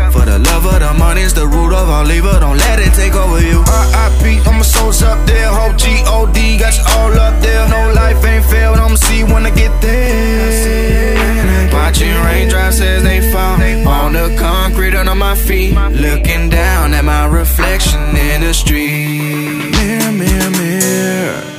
For 0.62 0.78
the 0.78 0.84
of 0.84 0.92
the 0.92 0.98
money 0.98 1.22
is 1.22 1.32
the 1.32 1.46
root 1.46 1.72
of 1.72 1.88
all 1.88 2.10
evil. 2.10 2.38
don't 2.38 2.58
let 2.58 2.78
it 2.78 2.92
take 2.92 3.14
over 3.14 3.40
you. 3.40 3.60
R.I.P. 3.60 4.40
all 4.46 4.52
my 4.52 4.62
souls 4.62 5.02
up 5.02 5.26
there, 5.26 5.48
hope 5.48 5.78
G.O.D. 5.78 6.58
got 6.58 6.76
you 6.76 6.84
all 6.96 7.12
up 7.12 7.40
there. 7.40 7.66
No 7.68 7.92
life 7.94 8.22
ain't 8.24 8.44
failed, 8.44 8.76
I'ma 8.76 8.96
see 8.96 9.24
when 9.24 9.46
I 9.46 9.50
get 9.50 9.72
there. 9.80 11.72
Watching 11.72 12.14
raindrops 12.24 12.80
as 12.80 13.02
they 13.02 13.32
fall 13.32 13.58
on 13.88 14.12
the 14.12 14.36
concrete 14.38 14.94
under 14.94 15.14
my 15.14 15.34
feet. 15.34 15.74
Looking 15.74 16.50
down 16.50 16.92
at 16.92 17.04
my 17.04 17.24
reflection 17.26 18.14
in 18.16 18.42
the 18.42 18.52
street. 18.52 19.70
Mirror, 19.72 20.12
mirror, 20.12 20.50
mirror 20.50 21.50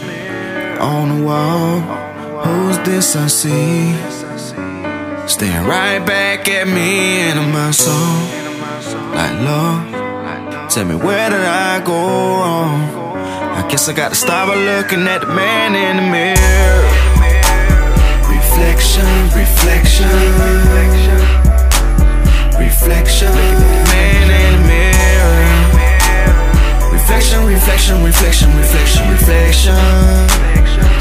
on 0.80 1.10
the 1.10 1.26
wall. 1.26 1.80
Who's 2.44 2.78
this 2.80 3.16
I 3.16 3.28
see? 3.28 3.94
Staring 5.28 5.68
right 5.68 6.06
back 6.06 6.48
at 6.50 6.68
me 6.68 7.22
and 7.22 7.40
in 7.40 7.52
my 7.52 7.72
soul. 7.72 8.41
Like, 9.14 9.36
Lord, 9.44 10.70
tell 10.70 10.86
me 10.86 10.96
where 10.96 11.30
did 11.30 11.42
I 11.42 11.82
go 11.84 11.94
wrong? 11.94 12.80
I 13.60 13.68
guess 13.70 13.90
I 13.90 13.94
gotta 13.94 14.16
stop 14.16 14.48
by 14.48 14.56
looking 14.56 15.06
at 15.08 15.22
the 15.22 15.28
man 15.28 15.76
in 15.76 15.98
the 15.98 16.04
mirror. 16.10 16.82
Reflection, 18.32 19.08
reflection, 19.36 20.08
reflection. 22.58 23.34
Man 23.92 24.28
in 24.42 24.52
the 24.56 24.68
mirror. 24.72 25.72
Reflection, 26.94 27.46
reflection, 27.46 28.04
reflection, 28.04 28.50
reflection, 28.58 29.10
reflection. 29.12 29.76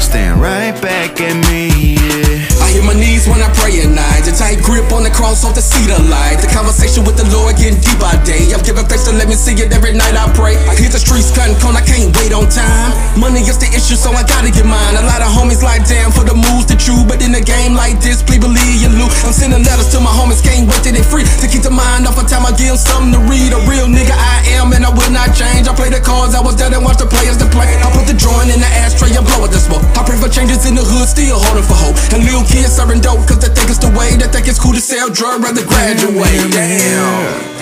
Staring 0.01 0.39
right 0.39 0.79
back 0.81 1.19
at 1.21 1.35
me, 1.49 1.95
yeah. 1.95 2.50
I 2.61 2.69
hit 2.69 2.85
my 2.85 2.93
knees 2.93 3.25
when 3.25 3.41
I 3.41 3.49
pray 3.57 3.73
at 3.81 3.89
night. 3.89 4.29
A 4.29 4.33
tight 4.33 4.61
grip 4.61 4.93
on 4.93 5.03
the 5.03 5.09
cross 5.09 5.43
off 5.43 5.57
the 5.57 5.65
seat 5.65 5.89
of 5.89 6.05
light. 6.07 6.37
The 6.39 6.47
conversation 6.53 7.03
with 7.03 7.17
the 7.17 7.25
Lord 7.33 7.57
getting 7.57 7.81
deep 7.81 7.97
by 7.97 8.13
day. 8.21 8.53
I'm 8.53 8.61
giving 8.61 8.85
thanks 8.85 9.09
to 9.09 9.13
let 9.17 9.27
me 9.27 9.35
see 9.35 9.57
it 9.57 9.73
every 9.73 9.97
night 9.97 10.13
I 10.13 10.29
pray. 10.37 10.55
I 10.69 10.77
hit 10.77 10.93
the 10.93 11.01
streets 11.01 11.33
cutting 11.33 11.57
corn, 11.57 11.75
I 11.75 11.83
can't 11.83 12.13
wait 12.21 12.31
on 12.31 12.45
time. 12.47 12.93
Money 13.17 13.41
is 13.41 13.57
the 13.57 13.67
issue, 13.73 13.97
so 13.97 14.13
I 14.13 14.21
gotta 14.23 14.53
get 14.53 14.63
mine. 14.69 14.93
A 14.95 15.03
lot 15.03 15.25
of 15.25 15.33
homies 15.33 15.65
like 15.65 15.83
damn 15.89 16.13
for 16.13 16.23
the 16.23 16.37
moves 16.37 16.69
to 16.69 16.77
true. 16.77 17.01
But 17.03 17.25
in 17.25 17.33
a 17.33 17.43
game 17.43 17.73
like 17.73 17.97
this, 17.99 18.21
please 18.21 18.39
believe 18.39 18.77
you 18.77 18.93
lose. 18.93 19.11
I'm 19.25 19.33
sending 19.33 19.65
letters 19.65 19.89
to 19.91 19.99
my 19.99 20.13
homies, 20.13 20.39
can't 20.45 20.69
wait 20.69 20.85
till 20.85 20.93
they 20.93 21.03
free. 21.03 21.25
To 21.41 21.45
keep 21.49 21.65
the 21.65 21.73
mind 21.73 22.05
off 22.05 22.21
of 22.21 22.29
time, 22.29 22.45
I 22.45 22.53
give 22.53 22.75
them 22.75 22.79
something 22.79 23.11
to 23.17 23.21
read. 23.25 23.51
A 23.51 23.59
real 23.65 23.89
nigga 23.89 24.13
I 24.13 24.61
am, 24.61 24.71
and 24.71 24.85
I 24.85 24.91
will 24.93 25.11
not 25.11 25.33
change. 25.33 25.65
I 25.65 25.73
play 25.73 25.89
the 25.89 25.99
cards, 25.99 26.37
I 26.37 26.41
was 26.41 26.55
there 26.55 26.69
and 26.69 26.85
watch 26.85 27.01
the 27.01 27.09
players 27.09 27.35
to 27.41 27.47
play. 27.49 27.67
I 27.81 27.87
put 27.89 28.05
the 28.05 28.15
drawing 28.15 28.53
in 28.53 28.61
the 28.61 28.71
ashtray 28.83 29.11
I 29.15 29.23
blow 29.23 29.43
it 29.45 29.51
the 29.51 29.59
smoke. 29.59 29.83
I 29.97 30.03
pray 30.05 30.15
for 30.15 30.29
changes 30.29 30.63
in 30.69 30.75
the 30.75 30.85
hood, 30.85 31.07
still 31.07 31.39
holding 31.39 31.65
for 31.65 31.75
hope. 31.75 31.97
And 32.13 32.23
little 32.23 32.45
kids 32.51 32.75
serving 32.75 33.01
dope, 33.01 33.25
cause 33.27 33.39
they 33.39 33.47
think 33.47 33.69
it's 33.69 33.79
the 33.79 33.91
way. 33.97 34.15
They 34.19 34.27
think 34.27 34.47
it's 34.47 34.59
cool 34.59 34.73
to 34.73 34.81
sell 34.81 35.09
drugs, 35.09 35.43
rather 35.43 35.65
graduate. 35.65 36.51
Damn. 36.51 37.57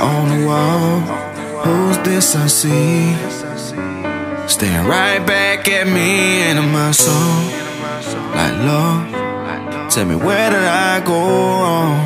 on 0.00 0.24
the 0.32 0.46
wall. 0.46 1.00
Who's 1.64 1.98
this 2.06 2.36
I 2.36 2.46
see? 2.46 3.14
Staring 4.46 4.86
right 4.86 5.24
back 5.26 5.68
at 5.68 5.86
me 5.86 6.42
and 6.46 6.58
in 6.58 6.70
my 6.70 6.92
soul. 6.92 7.40
Like, 8.36 8.54
love, 8.68 9.90
tell 9.90 10.04
me 10.04 10.16
where 10.16 10.50
did 10.50 10.60
I 10.60 11.00
go 11.04 11.14
wrong? 11.14 11.96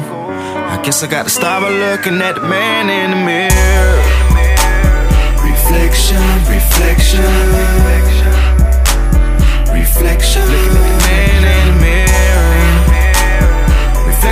I 0.74 0.80
guess 0.84 1.02
I 1.02 1.08
gotta 1.08 1.30
stop 1.30 1.62
by 1.62 1.70
looking 1.70 2.22
at 2.22 2.36
the 2.36 2.42
man 2.42 2.88
in 2.88 3.10
the 3.10 3.20
mirror. 3.26 3.98
Reflection, 5.42 6.22
reflection, 6.46 7.24
reflection. 9.74 10.97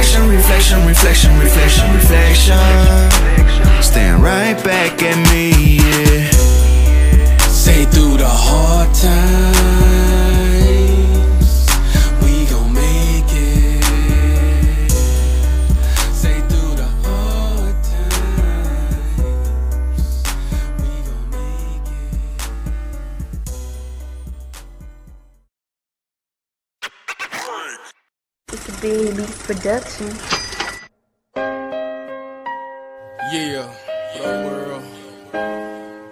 Reflection, 0.06 0.86
reflection, 0.86 0.86
reflection, 0.86 1.40
reflection, 1.42 1.92
reflection. 1.96 3.82
Staring 3.82 4.22
right 4.22 4.54
back 4.62 5.02
at 5.02 5.16
me, 5.32 5.78
yeah. 5.78 6.30
Say 7.48 7.84
through 7.86 8.18
the 8.18 8.28
hard 8.28 8.94
times, 8.94 10.15
It's 28.88 29.16
big 29.16 29.16
beat 29.16 29.38
production. 29.38 30.06
Yeah, 33.32 33.66
for 34.12 34.22
the 34.22 34.38
world. 34.46 34.84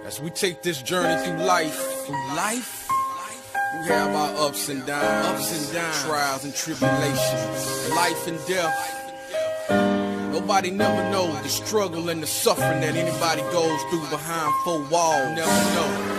As 0.05 0.19
we 0.19 0.29
take 0.29 0.61
this 0.61 0.81
journey 0.81 1.23
through 1.23 1.45
life, 1.45 1.73
through 2.05 2.35
life, 2.35 2.89
we 3.79 3.87
have 3.87 4.13
our 4.13 4.47
ups 4.47 4.67
and 4.67 4.85
downs, 4.85 5.25
ups 5.27 5.51
and 5.57 5.73
downs, 5.73 6.03
trials 6.03 6.43
and 6.43 6.53
tribulations, 6.53 7.89
life 7.91 8.27
and 8.27 8.45
death. 8.45 8.75
Nobody 10.33 10.71
never 10.71 11.09
knows 11.11 11.41
the 11.43 11.49
struggle 11.49 12.09
and 12.09 12.21
the 12.21 12.27
suffering 12.27 12.81
that 12.81 12.95
anybody 12.95 13.41
goes 13.53 13.81
through 13.89 14.05
behind 14.09 14.53
four 14.65 14.79
walls. 14.89 15.29
Never 15.33 15.47
know. 15.75 16.15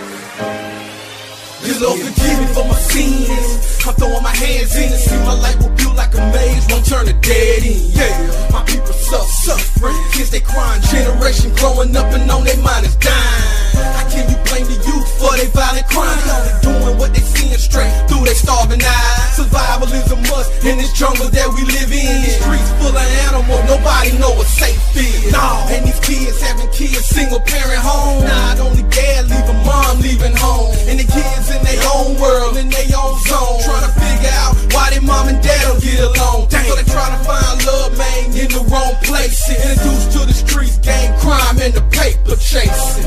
Dear 1.65 1.81
Lord, 1.81 2.01
forgive 2.01 2.41
me 2.41 2.47
for 2.55 2.65
my 2.65 2.79
sins. 2.81 3.87
I'm 3.87 3.95
throwing 3.95 4.23
my 4.23 4.35
hands 4.35 4.75
in 4.75 4.93
and 4.93 5.03
see 5.03 5.17
my 5.19 5.35
life 5.35 5.59
will 5.59 5.69
build 5.69 5.76
like 5.97 6.15
a 6.15 6.23
maze, 6.33 6.67
won't 6.71 6.87
turn 6.87 7.07
to 7.07 7.13
dead 7.13 7.63
end. 7.65 7.91
Yeah, 7.97 8.51
my 8.53 8.63
people 8.65 8.93
suffering. 8.93 9.97
Kids 10.13 10.31
they 10.31 10.41
crying, 10.41 10.83
generation 10.83 11.55
growing 11.57 11.97
up 11.97 12.13
and 12.13 12.31
on 12.31 12.45
their 12.45 12.59
mind 12.59 12.87
is 12.87 12.97
dying. 12.97 13.56
How 13.77 14.09
can 14.09 14.25
you 14.31 14.39
blame 14.49 14.67
the 14.67 14.79
youth 14.81 15.09
for 15.21 15.33
their 15.37 15.51
violent 15.53 15.87
crime? 15.89 16.17
They 16.25 16.33
only 16.33 16.55
doing 16.65 16.97
what 16.99 17.11
they 17.13 17.21
seeing 17.21 17.59
straight 17.59 17.93
through 18.09 18.25
their 18.25 18.35
starving 18.35 18.83
eyes. 18.83 19.37
Survival 19.37 19.89
is 19.93 20.11
a 20.13 20.17
must 20.33 20.65
in 20.65 20.79
this 20.79 20.93
jungle 20.93 21.29
that 21.29 21.49
we 21.53 21.63
live 21.69 21.93
in. 21.93 22.25
These 22.25 22.41
streets 22.41 22.71
full 22.81 22.95
of 22.97 23.09
animals, 23.29 23.63
nobody 23.69 24.17
know 24.19 24.33
what 24.33 24.49
safe 24.49 24.81
is. 24.97 25.33
No, 25.33 25.45
and 25.69 25.85
these 25.85 26.01
kids 26.01 26.41
having 26.41 26.71
kids, 26.73 27.05
single 27.07 27.41
parent 27.41 27.83
home. 27.85 28.25
Not 28.25 28.61
only 28.61 28.83
dad 28.89 29.29
leaving, 29.29 29.61
mom 29.69 30.01
leaving 30.01 30.37
home, 30.37 30.73
and 30.89 30.97
the 30.99 31.07
kids 31.07 31.47
in 31.53 31.61
their 31.61 31.83
own 31.93 32.17
world, 32.17 32.57
in 32.57 32.73
their 32.73 32.89
own 32.97 33.21
zone, 33.29 33.61
trying 33.63 33.85
to 33.85 33.93
figure 33.93 34.33
out 34.41 34.57
why 34.73 34.91
their 34.91 35.05
mom 35.05 35.29
and 35.29 35.41
dad 35.45 35.61
don't 35.69 35.83
get 35.83 36.01
along. 36.01 36.49
So 36.51 36.75
they 36.75 36.87
trying 36.89 37.13
to 37.13 37.23
find 37.25 37.57
love, 37.67 37.93
man, 37.99 38.33
in 38.33 38.49
the 38.49 38.65
wrong 38.73 38.97
places. 39.05 39.53
Introduced 39.53 40.13
to 40.17 40.21
the 40.25 40.33
streets, 40.33 40.79
gang 40.79 41.13
crime, 41.21 41.61
and 41.61 41.75
the 41.75 41.85
paper 41.93 42.37
chasing. 42.41 43.05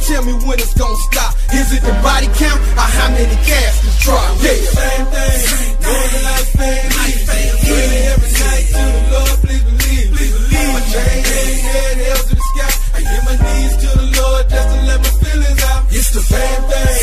Tell 0.00 0.22
me 0.24 0.32
when 0.46 0.58
it's 0.58 0.74
gonna 0.74 0.96
stop. 1.10 1.34
Is 1.52 1.72
it 1.72 1.82
the 1.82 1.92
body 2.02 2.28
count 2.36 2.60
or 2.76 2.88
how 2.98 3.08
many 3.10 3.36
caskets 3.46 3.98
drop? 4.04 4.22
Yeah, 4.42 4.52
same 4.52 5.06
thing. 5.06 5.40
Northern 5.82 6.22
life 6.28 6.50
family. 6.56 7.12
Really 7.66 8.00
every 8.12 8.30
night 8.30 8.66
to 8.76 8.82
the 8.96 9.02
Lord, 9.12 9.36
please 9.44 9.64
believe. 9.64 10.08
Please 10.16 10.32
believe. 10.36 10.72
My 10.74 10.80
chain 10.92 11.20
head, 11.24 11.54
head, 11.66 11.96
hell 12.06 12.22
to 12.28 12.34
the 12.34 12.44
sky. 12.50 12.72
I 12.94 13.00
hit 13.00 13.22
my 13.28 13.36
knees 13.44 13.74
to 13.82 13.88
the 13.98 14.06
Lord 14.20 14.42
just 14.50 14.68
to 14.68 14.78
let 14.86 14.98
my 15.00 15.12
feelings 15.22 15.62
out. 15.70 15.82
It's 15.90 16.10
the 16.10 16.22
same 16.22 16.62
thing. 16.70 16.94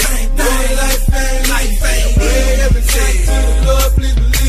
Life 0.74 1.04
family. 1.14 1.68
Really 2.20 2.56
every 2.68 2.84
night 2.84 3.20
to 3.28 3.36
the 3.48 3.56
Lord. 3.68 3.90
Please 3.98 4.16
believe. 4.16 4.43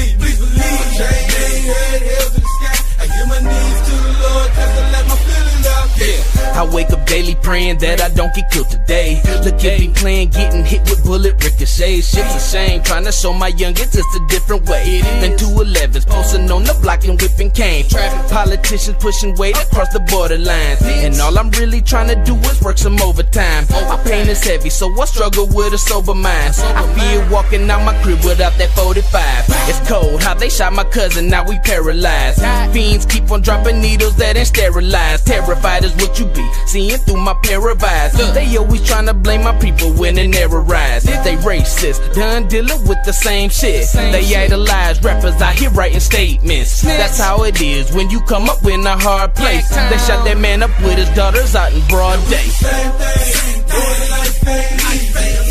I 6.54 6.64
wake 6.72 6.90
up 6.90 7.04
daily 7.06 7.34
praying 7.34 7.78
that 7.78 8.00
I 8.00 8.08
don't 8.10 8.32
get 8.34 8.50
killed 8.50 8.70
today. 8.70 9.20
Look 9.44 9.64
at 9.64 9.80
me 9.80 9.88
playing, 9.88 10.30
getting 10.30 10.64
hit 10.64 10.82
with 10.88 11.02
bullet 11.04 11.34
ricochets. 11.42 12.08
Shit's 12.08 12.16
a 12.16 12.40
shame, 12.40 12.82
trying 12.82 13.04
to 13.04 13.12
show 13.12 13.32
my 13.32 13.48
youngest 13.48 13.94
it's 13.94 14.16
a 14.16 14.26
different 14.28 14.68
way. 14.68 15.00
Than 15.20 15.36
211s, 15.36 16.06
posting 16.06 16.50
on 16.50 16.64
the 16.64 16.74
block 16.80 17.04
and 17.04 17.20
whipping 17.20 17.50
cane. 17.50 17.88
Traffic 17.88 18.30
politicians 18.30 18.96
pushing 19.00 19.34
weight 19.34 19.56
across 19.56 19.92
the 19.92 19.98
borderlines. 20.00 20.80
And 20.82 21.20
all 21.20 21.36
I'm 21.38 21.50
really 21.50 21.80
trying 21.80 22.08
to 22.08 22.16
do 22.24 22.36
is 22.48 22.62
work 22.62 22.78
some 22.78 23.00
overtime. 23.02 23.66
My 23.70 24.00
pain 24.04 24.28
is 24.28 24.42
heavy, 24.42 24.70
so 24.70 24.88
I 25.00 25.04
struggle 25.06 25.46
with 25.46 25.74
a 25.74 25.78
sober 25.78 26.14
mind. 26.14 26.54
I 26.58 26.82
fear 26.94 27.28
walking 27.30 27.68
out 27.70 27.84
my 27.84 28.00
crib 28.02 28.24
without 28.24 28.56
that 28.58 28.70
45. 28.70 29.44
It's 29.66 29.88
cold, 29.88 30.22
how 30.22 30.34
they 30.34 30.48
shot 30.48 30.72
my 30.72 30.84
cousin, 30.84 31.28
now 31.28 31.44
we 31.46 31.58
paralyzed. 31.60 32.40
Fiends 32.72 33.06
keep 33.06 33.30
on 33.30 33.42
dropping 33.42 33.80
needles 33.80 34.16
that 34.16 34.36
ain't 34.36 34.46
sterilized. 34.46 35.26
Terrified 35.26 35.84
is 35.84 35.94
what 35.96 36.18
you 36.18 36.26
be, 36.26 36.43
seeing 36.66 36.98
through 36.98 37.20
my 37.20 37.34
pair 37.42 37.66
of 37.68 37.82
eyes. 37.82 38.12
They 38.34 38.56
always 38.56 38.86
trying 38.86 39.06
to 39.06 39.14
blame 39.14 39.42
my 39.44 39.56
people 39.58 39.92
when 39.92 40.14
they 40.14 40.26
never 40.26 40.60
rise. 40.60 41.04
They 41.04 41.36
racist, 41.36 42.14
done 42.14 42.48
dealing 42.48 42.86
with 42.86 42.98
the 43.04 43.12
same 43.12 43.50
shit. 43.50 43.90
They 43.92 44.34
idolize 44.34 45.02
rappers 45.02 45.40
out 45.40 45.54
here 45.54 45.70
writing 45.70 46.00
statements. 46.00 46.82
That's 46.82 47.18
how 47.18 47.44
it 47.44 47.60
is 47.60 47.92
when 47.92 48.10
you 48.10 48.20
come 48.22 48.48
up 48.48 48.64
in 48.64 48.86
a 48.86 48.98
hard 48.98 49.34
place. 49.34 49.68
They 49.68 49.98
shot 49.98 50.24
that 50.24 50.38
man 50.38 50.62
up 50.62 50.70
with 50.82 50.98
his 50.98 51.10
daughters 51.10 51.54
out 51.54 51.72
in 51.72 51.86
broad 51.88 52.18
day. 52.28 52.42
Same 52.44 52.92
thing. 52.92 53.64
Life 53.74 54.38
family. 54.44 54.98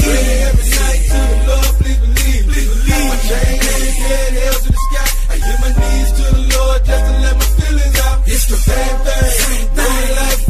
Really 0.04 0.38
every 0.48 0.68
night 0.70 1.02
to 1.12 1.20
the 1.24 1.36
Lord, 1.48 1.74
please 1.80 2.00
believe. 2.00 2.46
Please 2.48 2.68
believe. 2.68 3.10
My 3.10 3.18
chain 3.28 3.60
head, 3.60 4.34
hell 4.34 4.60
to 4.64 4.70
the 4.72 4.80
sky. 4.88 5.10
I 5.30 5.36
hit 5.44 5.58
my 5.60 5.72
knees 5.80 6.10
to 6.14 6.24
the 6.24 6.44
Lord 6.56 6.80
just 6.86 7.04
to 7.04 7.14
let 7.20 7.36
my 7.36 7.48
feelings 7.60 8.00
out. 8.00 8.18
It's 8.28 8.46
the 8.48 8.56
same 8.56 8.98
thing. 9.04 9.76
Northern 9.76 10.16
life 10.16 10.44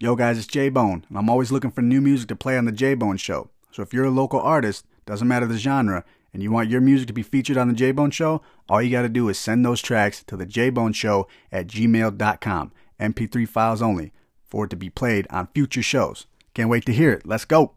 Yo, 0.00 0.14
guys, 0.14 0.38
it's 0.38 0.46
J 0.46 0.68
Bone, 0.68 1.04
and 1.08 1.18
I'm 1.18 1.28
always 1.28 1.50
looking 1.50 1.70
for 1.70 1.82
new 1.82 2.00
music 2.00 2.28
to 2.28 2.36
play 2.36 2.56
on 2.56 2.64
the 2.66 2.72
J 2.72 2.94
Bone 2.94 3.16
Show. 3.16 3.50
So 3.72 3.82
if 3.82 3.92
you're 3.92 4.04
a 4.04 4.10
local 4.10 4.40
artist, 4.40 4.86
doesn't 5.06 5.26
matter 5.26 5.46
the 5.46 5.58
genre, 5.58 6.04
and 6.32 6.42
you 6.42 6.52
want 6.52 6.68
your 6.70 6.80
music 6.80 7.08
to 7.08 7.12
be 7.12 7.22
featured 7.22 7.56
on 7.56 7.66
the 7.68 7.74
J 7.74 7.90
Bone 7.90 8.10
Show, 8.12 8.40
all 8.68 8.80
you 8.80 8.90
got 8.92 9.02
to 9.02 9.08
do 9.08 9.28
is 9.28 9.38
send 9.38 9.64
those 9.64 9.82
tracks 9.82 10.22
to 10.24 10.36
the 10.36 10.46
J 10.46 10.70
Bone 10.70 10.92
Show 10.92 11.26
at 11.50 11.66
gmail.com. 11.66 12.72
MP3 13.00 13.48
files 13.48 13.82
only 13.82 14.12
for 14.44 14.64
it 14.66 14.70
to 14.70 14.76
be 14.76 14.90
played 14.90 15.26
on 15.30 15.48
future 15.54 15.82
shows. 15.82 16.26
Can't 16.54 16.70
wait 16.70 16.84
to 16.86 16.92
hear 16.92 17.10
it. 17.12 17.26
Let's 17.26 17.44
go. 17.44 17.58
All 17.60 17.74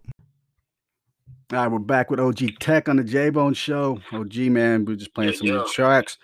right, 1.51 1.67
we're 1.67 1.79
back 1.79 2.09
with 2.09 2.19
OG 2.19 2.59
Tec 2.59 2.87
on 2.87 2.97
the 2.97 3.03
J 3.03 3.29
Bone 3.31 3.53
Show. 3.55 3.99
OG, 4.11 4.35
man, 4.51 4.85
we're 4.85 4.95
just 4.95 5.13
playing 5.15 5.33
some 5.33 5.47
Yeah. 5.47 5.53
new 5.55 5.67
tracks. 5.73 6.17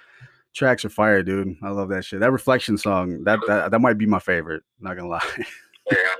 Tracks 0.53 0.85
are 0.85 0.89
fire, 0.89 1.21
dude. 1.23 1.55
I 1.61 1.69
love 1.69 1.89
that 1.89 2.05
shit. 2.05 2.19
That 2.19 2.31
reflection 2.31 2.77
song, 2.77 3.23
that 3.25 3.39
that, 3.47 3.71
that 3.71 3.79
might 3.79 3.97
be 3.97 4.05
my 4.07 4.19
favorite. 4.19 4.63
Not 4.79 4.95
gonna 4.95 5.09
lie. 5.09 5.21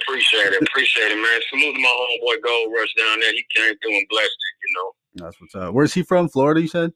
Appreciate 0.08 0.54
it. 0.54 0.62
Appreciate 0.62 1.12
it, 1.12 1.16
man. 1.16 1.42
Salute 1.50 1.74
to 1.74 1.82
my 1.82 1.88
homeboy 1.88 2.42
Gold 2.44 2.74
Rush 2.74 2.94
down 2.98 3.20
there. 3.20 3.34
He 3.34 3.46
came 3.54 3.78
through 3.80 3.98
and 3.98 4.08
blessed 4.10 4.26
it, 4.26 4.56
you 4.64 4.74
know. 4.76 5.26
That's 5.26 5.42
what's 5.42 5.56
up. 5.56 5.74
Where's 5.74 5.94
he 5.94 6.04
from? 6.04 6.30
Florida, 6.30 6.62
you 6.62 6.68
said? 6.68 6.94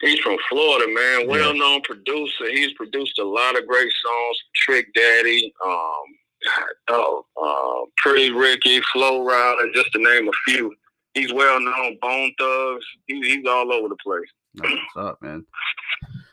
He's 0.00 0.18
from 0.20 0.36
Florida, 0.48 0.92
man. 0.92 1.28
Well 1.28 1.54
known 1.54 1.80
producer. 1.82 2.50
He's 2.50 2.72
produced 2.74 3.18
a 3.18 3.24
lot 3.24 3.58
of 3.58 3.66
great 3.66 3.92
songs. 4.04 4.38
Trick 4.54 4.86
Daddy, 4.94 5.52
um, 5.64 6.04
oh, 6.88 7.24
uh, 7.42 7.90
Pretty 7.96 8.30
Ricky, 8.30 8.80
Flo 8.92 9.24
Rida, 9.24 9.74
just 9.74 9.92
to 9.92 9.98
name 9.98 10.28
a 10.28 10.32
few. 10.46 10.74
He's 11.14 11.32
well 11.32 11.60
known. 11.60 11.98
Bone 12.02 12.32
Thugs. 12.38 12.84
He, 13.06 13.20
he's 13.22 13.46
all 13.46 13.72
over 13.72 13.88
the 13.88 13.96
place. 13.96 14.28
That's 14.54 14.72
what's 14.72 15.08
up, 15.08 15.22
man. 15.22 15.46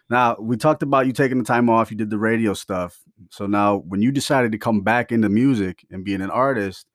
Now 0.10 0.36
we 0.40 0.58
talked 0.58 0.84
about 0.84 1.08
you 1.08 1.14
taking 1.14 1.38
the 1.38 1.46
time 1.46 1.70
off. 1.70 1.90
You 1.90 1.98
did 1.98 2.10
the 2.10 2.18
radio 2.18 2.54
stuff. 2.54 3.00
So 3.34 3.48
now, 3.48 3.78
when 3.78 4.04
you 4.04 4.12
decided 4.12 4.52
to 4.52 4.60
come 4.60 4.82
back 4.82 5.12
into 5.12 5.28
music 5.28 5.84
and 5.90 6.06
being 6.06 6.22
an 6.22 6.30
artist, 6.30 6.86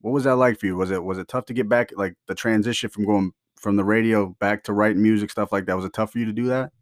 what 0.00 0.10
was 0.10 0.24
that 0.24 0.34
like 0.34 0.58
for 0.58 0.66
you? 0.66 0.74
Was 0.74 0.90
it 0.90 1.04
was 1.04 1.16
it 1.16 1.28
tough 1.28 1.44
to 1.44 1.54
get 1.54 1.68
back, 1.68 1.92
like 1.94 2.16
the 2.26 2.34
transition 2.34 2.90
from 2.90 3.04
going 3.04 3.30
from 3.54 3.76
the 3.76 3.84
radio 3.84 4.34
back 4.40 4.64
to 4.64 4.72
writing 4.72 5.00
music 5.00 5.30
stuff 5.30 5.52
like 5.52 5.64
that? 5.66 5.76
Was 5.76 5.84
it 5.84 5.92
tough 5.92 6.10
for 6.10 6.18
you 6.18 6.24
to 6.24 6.32
do 6.32 6.48
that? 6.48 6.72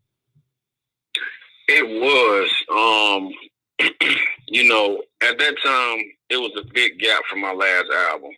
It 1.68 1.86
was, 1.86 2.50
um, 2.72 3.90
you 4.48 4.66
know, 4.66 5.02
at 5.20 5.36
that 5.36 5.54
time, 5.62 6.04
it 6.30 6.38
was 6.38 6.52
a 6.58 6.72
big 6.72 6.98
gap 6.98 7.20
from 7.28 7.42
my 7.42 7.52
last 7.52 7.90
album. 8.10 8.30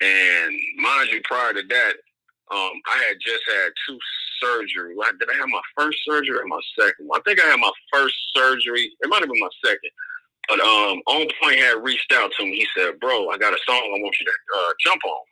And 0.00 0.54
mind 0.78 1.08
you, 1.10 1.20
prior 1.24 1.52
to 1.52 1.62
that, 1.68 1.92
um, 2.52 2.80
I 2.86 3.04
had 3.08 3.16
just 3.20 3.42
had 3.44 3.72
two 3.88 3.98
surgery. 4.40 4.94
Like, 4.96 5.18
did 5.18 5.28
I 5.30 5.36
have 5.36 5.48
my 5.48 5.60
first 5.76 5.98
surgery 6.04 6.38
or 6.38 6.46
my 6.46 6.60
second? 6.78 7.08
I 7.12 7.20
think 7.20 7.40
I 7.40 7.46
had 7.46 7.60
my 7.60 7.72
first 7.92 8.16
surgery. 8.34 8.90
It 9.00 9.08
might 9.08 9.20
have 9.20 9.28
been 9.28 9.40
my 9.40 9.48
second. 9.64 9.90
But 10.48 10.60
um, 10.60 11.00
On 11.06 11.28
Point 11.40 11.60
had 11.60 11.82
reached 11.84 12.12
out 12.12 12.32
to 12.38 12.44
me. 12.44 12.56
He 12.56 12.66
said, 12.76 12.98
"Bro, 13.00 13.28
I 13.28 13.38
got 13.38 13.54
a 13.54 13.58
song 13.66 13.76
I 13.76 14.02
want 14.02 14.16
you 14.18 14.26
to 14.26 14.32
uh, 14.58 14.72
jump 14.84 15.00
on." 15.04 15.24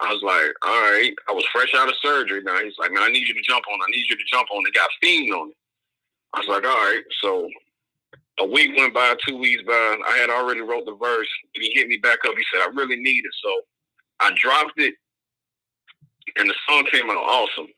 I 0.00 0.12
was 0.12 0.22
like, 0.22 0.52
"All 0.62 0.90
right." 0.90 1.14
I 1.28 1.32
was 1.32 1.44
fresh 1.52 1.72
out 1.74 1.88
of 1.88 1.94
surgery. 2.02 2.42
Now 2.42 2.58
he's 2.58 2.78
like, 2.78 2.90
"Man, 2.90 3.04
I 3.04 3.10
need 3.10 3.28
you 3.28 3.34
to 3.34 3.42
jump 3.42 3.64
on. 3.70 3.78
I 3.80 3.90
need 3.90 4.06
you 4.10 4.16
to 4.16 4.24
jump 4.32 4.48
on." 4.52 4.66
It 4.66 4.74
got 4.74 4.90
Fiend 5.00 5.32
on 5.32 5.50
it. 5.50 5.56
I 6.32 6.40
was 6.40 6.48
like, 6.48 6.64
"All 6.64 6.76
right." 6.76 7.04
So 7.22 7.48
a 8.40 8.46
week 8.46 8.76
went 8.76 8.92
by, 8.92 9.14
two 9.24 9.38
weeks 9.38 9.62
by. 9.62 9.96
I 10.08 10.18
had 10.18 10.30
already 10.30 10.62
wrote 10.62 10.86
the 10.86 10.96
verse. 10.96 11.28
And 11.54 11.62
he 11.62 11.72
hit 11.74 11.86
me 11.86 11.98
back 11.98 12.18
up. 12.26 12.34
He 12.36 12.44
said, 12.52 12.62
"I 12.62 12.74
really 12.74 12.96
need 12.96 13.24
it." 13.24 13.34
So 13.40 13.60
I 14.18 14.32
dropped 14.34 14.78
it, 14.78 14.94
and 16.36 16.50
the 16.50 16.54
song 16.68 16.86
came 16.90 17.08
out 17.08 17.18
awesome. 17.18 17.68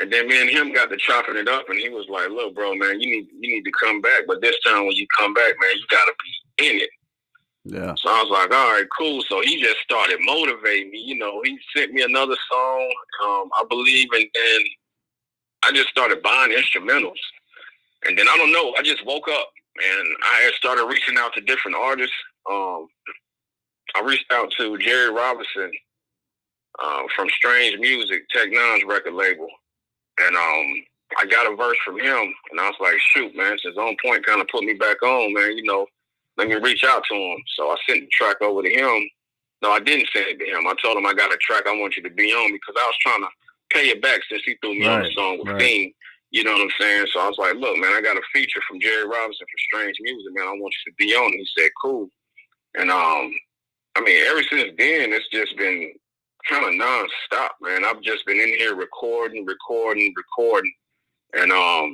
And 0.00 0.12
then 0.12 0.28
me 0.28 0.40
and 0.40 0.50
him 0.50 0.72
got 0.72 0.90
to 0.90 0.96
chopping 0.96 1.36
it 1.36 1.48
up, 1.48 1.68
and 1.68 1.78
he 1.78 1.88
was 1.88 2.06
like, 2.08 2.28
"Look, 2.30 2.54
bro, 2.54 2.74
man, 2.74 3.00
you 3.00 3.10
need 3.16 3.28
you 3.40 3.54
need 3.54 3.64
to 3.64 3.72
come 3.72 4.00
back, 4.00 4.22
but 4.26 4.40
this 4.40 4.56
time 4.64 4.86
when 4.86 4.92
you 4.92 5.06
come 5.18 5.34
back, 5.34 5.54
man, 5.60 5.70
you 5.74 5.84
gotta 5.90 6.12
be 6.58 6.68
in 6.68 6.76
it." 6.80 6.90
Yeah. 7.64 7.94
So 7.96 8.08
I 8.08 8.22
was 8.22 8.30
like, 8.30 8.54
"All 8.54 8.72
right, 8.72 8.86
cool." 8.96 9.22
So 9.28 9.40
he 9.40 9.60
just 9.60 9.78
started 9.78 10.18
motivating 10.20 10.90
me. 10.90 10.98
You 11.00 11.18
know, 11.18 11.40
he 11.42 11.58
sent 11.76 11.92
me 11.92 12.02
another 12.02 12.36
song, 12.50 12.94
um, 13.24 13.50
I 13.58 13.64
believe, 13.68 14.08
and 14.12 14.26
then 14.34 14.60
I 15.64 15.72
just 15.72 15.88
started 15.88 16.22
buying 16.22 16.52
instrumentals. 16.52 17.18
And 18.06 18.16
then 18.16 18.28
I 18.28 18.36
don't 18.36 18.52
know, 18.52 18.74
I 18.78 18.82
just 18.82 19.04
woke 19.04 19.28
up 19.28 19.50
and 19.76 20.08
I 20.22 20.40
had 20.44 20.54
started 20.54 20.84
reaching 20.84 21.16
out 21.18 21.32
to 21.34 21.40
different 21.40 21.76
artists. 21.76 22.14
Um, 22.50 22.86
I 23.96 24.02
reached 24.04 24.30
out 24.32 24.52
to 24.58 24.76
Jehry 24.78 25.14
Robinson 25.14 25.70
uh, 26.82 27.02
from 27.14 27.28
Strange 27.30 27.78
Music, 27.78 28.22
Tech 28.30 28.48
N9ne's 28.48 28.84
record 28.84 29.14
label, 29.14 29.48
and 30.26 30.36
um, 30.36 30.84
I 31.18 31.26
got 31.26 31.50
a 31.50 31.56
verse 31.56 31.76
from 31.84 31.98
him, 31.98 32.34
and 32.50 32.60
I 32.60 32.68
was 32.68 32.76
like, 32.80 32.98
"Shoot, 33.14 33.34
man, 33.36 33.56
since 33.62 33.76
On 33.76 33.96
Point 34.04 34.26
kind 34.26 34.40
of 34.40 34.48
put 34.48 34.64
me 34.64 34.74
back 34.74 35.02
on, 35.02 35.32
man, 35.34 35.56
you 35.56 35.64
know, 35.64 35.86
let 36.36 36.48
me 36.48 36.54
reach 36.56 36.84
out 36.84 37.02
to 37.08 37.14
him." 37.14 37.38
So 37.56 37.70
I 37.70 37.76
sent 37.88 38.00
the 38.00 38.08
track 38.12 38.40
over 38.42 38.62
to 38.62 38.70
him. 38.70 39.08
No, 39.62 39.72
I 39.72 39.80
didn't 39.80 40.08
send 40.12 40.26
it 40.28 40.38
to 40.38 40.44
him. 40.46 40.66
I 40.66 40.74
told 40.82 40.96
him 40.96 41.06
I 41.06 41.14
got 41.14 41.32
a 41.32 41.36
track 41.38 41.64
I 41.66 41.72
want 41.78 41.96
you 41.96 42.02
to 42.04 42.10
be 42.10 42.30
on 42.32 42.52
because 42.52 42.74
I 42.78 42.86
was 42.86 42.96
trying 43.00 43.22
to 43.22 43.28
pay 43.70 43.88
it 43.88 44.00
back 44.02 44.20
since 44.30 44.42
he 44.44 44.56
threw 44.60 44.74
me 44.78 44.86
on 44.86 45.02
the 45.02 45.10
song 45.12 45.38
with 45.38 45.48
right. 45.48 45.60
You 46.30 46.44
know 46.44 46.52
what 46.52 46.60
I'm 46.62 46.70
saying? 46.78 47.06
So 47.12 47.20
I 47.20 47.28
was 47.28 47.38
like, 47.38 47.54
look, 47.54 47.76
man, 47.78 47.94
I 47.94 48.02
got 48.02 48.16
a 48.18 48.22
feature 48.34 48.60
from 48.68 48.78
Jehry 48.80 49.08
Robinson 49.08 49.46
for 49.46 49.58
Strange 49.58 49.96
Music, 50.00 50.32
man. 50.34 50.46
I 50.46 50.50
want 50.52 50.74
you 50.86 50.92
to 50.92 50.96
be 50.96 51.14
on. 51.14 51.32
it." 51.32 51.38
He 51.38 51.48
said, 51.58 51.70
cool. 51.82 52.08
And 52.74 52.90
um, 52.90 53.32
I 53.96 54.00
mean, 54.04 54.24
ever 54.26 54.42
since 54.42 54.70
then, 54.78 55.12
it's 55.12 55.28
just 55.32 55.56
been 55.56 55.92
kind 56.48 56.64
of 56.64 56.72
nonstop, 56.80 57.50
man. 57.60 57.84
I've 57.84 58.00
just 58.02 58.24
been 58.26 58.38
in 58.40 58.48
here 58.48 58.74
recording, 58.74 59.44
recording, 59.46 60.12
recording, 60.16 60.72
and 61.34 61.52
um, 61.52 61.92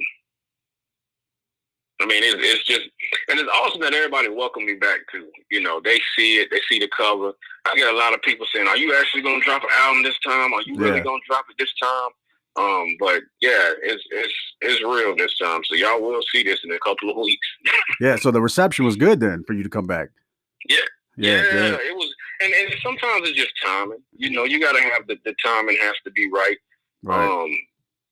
I 2.01 2.07
mean, 2.07 2.23
it's, 2.25 2.37
it's 2.39 2.65
just, 2.65 2.83
and 3.29 3.39
it's 3.39 3.49
awesome 3.49 3.81
that 3.83 3.95
everybody 3.95 4.29
welcomed 4.29 4.67
me 4.67 4.75
back 4.75 5.01
too. 5.13 5.29
You 5.51 5.61
know, 5.63 5.81
they 5.83 6.01
see 6.17 6.37
it, 6.39 6.49
they 6.51 6.61
see 6.69 6.79
the 6.79 6.89
cover. 6.97 7.33
I 7.67 7.75
get 7.77 7.93
a 7.93 7.97
lot 7.97 8.13
of 8.15 8.23
people 8.23 8.47
saying, 8.53 8.67
"Are 8.67 8.77
you 8.77 8.95
actually 8.99 9.23
going 9.23 9.41
to 9.41 9.45
drop 9.45 9.63
an 9.63 9.69
album 9.81 10.03
this 10.03 10.19
time? 10.21 10.53
Are 10.53 10.63
you 10.67 10.77
really 10.77 10.99
Yeah. 10.99 11.05
going 11.05 11.21
to 11.21 11.27
drop 11.27 11.45
it 11.49 11.57
this 11.59 11.73
time?" 11.81 12.11
Um, 12.57 12.87
but 13.01 13.23
yeah, 13.41 13.73
it's 13.83 14.03
it's 14.11 14.35
it's 14.61 14.83
real 14.83 15.15
this 15.17 15.37
time. 15.39 15.63
So 15.65 15.75
y'all 15.77 16.01
will 16.01 16.23
see 16.33 16.43
this 16.43 16.61
in 16.65 16.73
a 16.73 16.79
couple 16.81 17.11
of 17.11 17.17
weeks. 17.17 17.47
Yeah. 18.01 18.17
So 18.17 18.31
the 18.33 18.41
reception 18.43 18.85
was 18.85 18.97
good 18.97 19.21
then 19.21 19.45
for 19.47 19.53
you 19.53 19.63
to 19.63 19.69
come 19.69 19.87
back. 19.87 20.09
Yeah. 20.69 20.77
Yeah. 21.17 21.43
good. 21.43 21.75
it 21.75 21.97
was, 21.97 22.15
and, 22.41 22.53
and 22.53 22.75
sometimes 22.83 23.29
it's 23.29 23.39
just 23.39 23.53
timing. 23.65 23.99
You 24.17 24.31
know, 24.31 24.45
you 24.45 24.61
got 24.61 24.73
to 24.73 24.83
have 24.83 25.07
the 25.07 25.17
the 25.25 25.35
timing 25.45 25.79
has 25.81 25.95
to 26.05 26.11
be 26.11 26.29
right. 26.33 26.57
Right. 27.03 27.25
Um, 27.25 27.51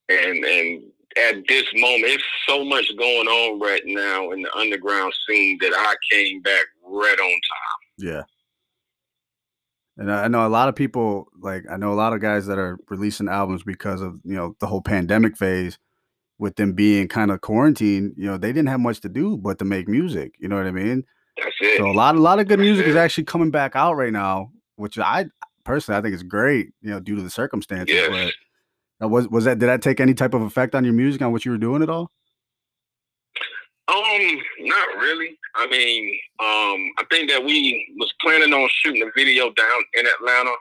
and 0.09 0.45
and 0.45 0.83
at 1.17 1.47
this 1.49 1.65
moment, 1.75 2.13
it's 2.13 2.25
so 2.49 2.65
much 2.65 2.87
going 2.97 3.29
on 3.29 3.61
right 3.61 3.83
now 3.85 4.31
in 4.31 4.43
the 4.43 4.57
underground 4.57 5.13
scene 5.29 5.59
that 5.61 5.73
I 5.75 5.95
came 6.11 6.41
back 6.43 6.65
right 6.85 7.19
on 7.19 7.31
time. 7.31 7.81
Yeah. 7.99 8.23
And 9.99 10.11
I 10.11 10.25
I 10.25 10.29
know 10.29 10.47
a 10.47 10.49
lot 10.49 10.69
of 10.69 10.77
people, 10.77 11.29
like 11.41 11.65
I 11.71 11.77
know 11.77 11.93
a 11.93 11.95
lot 11.95 12.13
of 12.13 12.21
guys 12.21 12.47
that 12.47 12.59
are 12.59 12.79
releasing 12.89 13.29
albums 13.29 13.63
because 13.63 14.01
of 14.01 14.21
you 14.25 14.35
know 14.35 14.57
the 14.61 14.67
whole 14.67 14.83
pandemic 14.83 15.37
phase, 15.37 15.79
with 16.43 16.57
them 16.57 16.73
being 16.73 17.07
kind 17.07 17.31
of 17.31 17.41
quarantined. 17.41 18.15
You 18.17 18.27
know, 18.27 18.37
they 18.37 18.53
didn't 18.53 18.69
have 18.69 18.81
much 18.81 19.01
to 19.03 19.09
do 19.09 19.37
but 19.37 19.59
to 19.61 19.65
make 19.65 19.89
music. 19.89 20.35
You 20.39 20.49
know 20.49 20.57
what 20.57 20.67
I 20.67 20.73
mean? 20.73 21.05
That's 21.37 21.57
it. 21.61 21.79
So 21.79 21.91
a 21.91 21.93
lot, 21.93 22.15
a 22.15 22.21
lot 22.21 22.39
of 22.39 22.49
good 22.49 22.61
music 22.61 22.87
is 22.87 22.97
actually 22.97 23.25
coming 23.25 23.51
back 23.51 23.75
out 23.75 23.95
right 23.95 24.13
now, 24.13 24.51
which 24.77 24.99
I 24.99 25.27
personally 25.65 25.99
I 25.99 26.03
think 26.03 26.15
is 26.15 26.23
great. 26.23 26.71
You 26.83 26.91
know, 26.91 27.01
due 27.01 27.17
to 27.17 27.23
the 27.23 27.31
circumstances. 27.31 27.95
Yes. 27.95 28.33
But 29.01 29.09
was 29.09 29.29
was 29.29 29.45
that 29.45 29.59
did 29.59 29.69
that 29.69 29.83
take 29.83 29.99
any 29.99 30.15
type 30.15 30.35
of 30.35 30.43
effect 30.43 30.75
on 30.75 30.85
your 30.85 30.93
music 30.93 31.23
on 31.23 31.33
what 31.33 31.45
you 31.45 31.51
were 31.51 31.59
doing 31.59 31.83
at 31.83 31.91
all? 31.91 32.11
Um, 33.89 34.41
not 34.61 34.89
really. 35.01 35.39
I 35.57 35.67
mean, 35.67 36.09
um, 36.41 36.93
I 36.99 37.05
think 37.11 37.29
that 37.31 37.45
we 37.45 37.93
was 37.99 38.13
planning 38.21 38.53
on 38.53 38.69
shooting 38.73 39.03
a 39.03 39.11
video 39.17 39.53
down 39.53 39.83
in 39.95 40.07
Atlanta, 40.07 40.53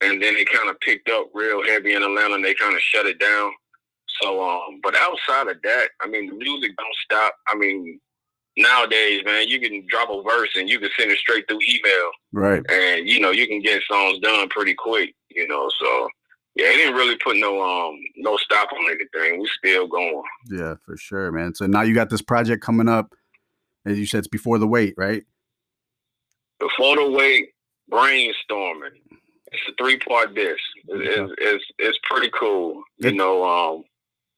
and 0.00 0.20
then 0.20 0.36
it 0.36 0.50
kind 0.50 0.68
of 0.68 0.78
picked 0.80 1.08
up 1.08 1.30
real 1.32 1.64
heavy 1.64 1.94
in 1.94 2.02
Atlanta, 2.02 2.34
and 2.34 2.44
they 2.44 2.54
kind 2.54 2.74
of 2.74 2.80
shut 2.80 3.06
it 3.06 3.18
down. 3.18 3.52
So, 4.20 4.42
um, 4.42 4.80
but 4.82 4.96
outside 4.96 5.48
of 5.48 5.62
that, 5.62 5.88
I 6.00 6.08
mean, 6.08 6.28
the 6.28 6.34
music 6.34 6.72
don't 6.76 6.96
stop. 7.04 7.34
I 7.48 7.56
mean, 7.56 8.00
nowadays, 8.56 9.22
man, 9.24 9.48
you 9.48 9.60
can 9.60 9.84
drop 9.88 10.08
a 10.10 10.22
verse 10.22 10.50
and 10.56 10.68
you 10.68 10.78
can 10.78 10.90
send 10.98 11.10
it 11.10 11.18
straight 11.18 11.46
through 11.48 11.60
email, 11.62 12.10
Right. 12.32 12.62
and 12.70 13.08
you 13.08 13.20
know 13.20 13.30
you 13.30 13.46
can 13.46 13.60
get 13.60 13.82
songs 13.90 14.18
done 14.20 14.48
pretty 14.48 14.74
quick. 14.74 15.14
You 15.30 15.46
know, 15.48 15.68
so 15.78 16.08
yeah, 16.54 16.66
it 16.70 16.76
didn't 16.76 16.94
really 16.96 17.16
put 17.22 17.36
no 17.36 17.60
um 17.60 17.98
no 18.16 18.36
stop 18.38 18.68
on 18.72 18.90
anything. 18.90 19.40
We 19.40 19.50
still 19.58 19.86
going. 19.86 20.22
Yeah, 20.50 20.74
for 20.84 20.96
sure, 20.96 21.30
man. 21.32 21.54
So 21.54 21.66
now 21.66 21.82
you 21.82 21.94
got 21.94 22.10
this 22.10 22.22
project 22.22 22.62
coming 22.62 22.88
up, 22.88 23.12
as 23.84 23.98
you 23.98 24.06
said, 24.06 24.18
it's 24.20 24.28
before 24.28 24.58
the 24.58 24.66
wait, 24.66 24.94
right? 24.96 25.22
Before 26.58 26.96
the 26.96 27.10
wait, 27.10 27.50
brainstorming. 27.92 28.96
It's 29.52 29.62
a 29.68 29.72
three 29.78 29.98
part 29.98 30.34
disc. 30.34 30.58
It- 30.88 31.02
It's, 31.02 31.32
it's 31.38 31.64
it's 31.78 31.98
pretty 32.10 32.30
cool. 32.38 32.82
You 32.98 33.12
know, 33.12 33.44
um, 33.44 33.84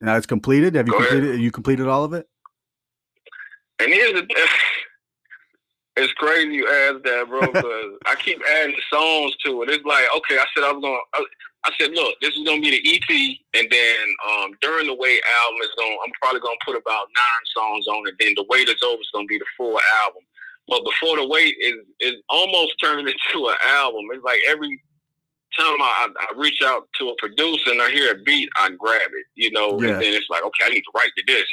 Now 0.00 0.16
it's 0.16 0.26
completed. 0.26 0.74
Have 0.74 0.86
you 0.88 0.94
ahead. 0.94 1.08
completed? 1.10 1.40
You 1.40 1.50
completed 1.50 1.86
all 1.86 2.04
of 2.04 2.12
it? 2.12 2.26
And 3.80 3.92
here's 3.92 4.14
the 4.14 4.26
it's 5.96 6.12
crazy 6.14 6.54
you 6.54 6.66
asked 6.68 7.02
that, 7.04 7.26
bro, 7.28 7.40
because 7.40 7.98
I 8.06 8.14
keep 8.16 8.40
adding 8.60 8.76
songs 8.92 9.34
to 9.44 9.62
it. 9.62 9.70
It's 9.70 9.84
like, 9.84 10.04
okay, 10.16 10.38
I 10.38 10.46
said 10.54 10.64
I 10.64 10.72
was 10.72 10.82
gonna. 10.82 10.98
I, 11.14 11.24
I 11.64 11.70
said, 11.78 11.90
look, 11.90 12.14
this 12.22 12.34
is 12.36 12.44
gonna 12.46 12.60
be 12.60 12.70
the 12.70 12.94
EP, 12.94 13.10
and 13.60 13.68
then 13.70 13.98
um, 14.30 14.52
during 14.62 14.86
the 14.86 14.94
wait 14.94 15.20
album 15.42 15.60
is 15.62 15.70
gonna. 15.76 15.96
I'm 16.04 16.12
probably 16.22 16.40
gonna 16.40 16.56
put 16.64 16.76
about 16.76 17.06
nine 17.10 17.44
songs 17.54 17.86
on 17.88 18.06
it. 18.06 18.14
Then 18.20 18.34
the 18.36 18.46
wait 18.48 18.68
is 18.68 18.80
over. 18.84 19.00
It's 19.00 19.10
gonna 19.12 19.26
be 19.26 19.38
the 19.38 19.44
full 19.56 19.78
album. 20.06 20.22
But 20.68 20.84
before 20.84 21.16
the 21.16 21.26
wait 21.26 21.56
is 21.60 21.74
is 22.00 22.14
almost 22.28 22.74
turned 22.82 23.08
into 23.12 23.48
an 23.48 23.56
album. 23.66 24.04
It's 24.12 24.24
like 24.24 24.38
every 24.46 24.80
time 25.58 25.82
I, 25.82 26.08
I 26.20 26.26
reach 26.36 26.62
out 26.62 26.88
to 27.00 27.08
a 27.08 27.16
producer 27.18 27.70
and 27.72 27.82
I 27.82 27.90
hear 27.90 28.12
a 28.12 28.22
beat, 28.22 28.48
I 28.56 28.68
grab 28.78 29.10
it, 29.12 29.26
you 29.34 29.50
know, 29.50 29.80
Yeah. 29.80 29.94
and 29.94 30.02
then 30.02 30.14
it's 30.14 30.28
like, 30.30 30.44
okay, 30.44 30.66
I 30.66 30.68
need 30.68 30.82
to 30.82 30.92
write 30.94 31.10
to 31.16 31.24
this. 31.26 31.48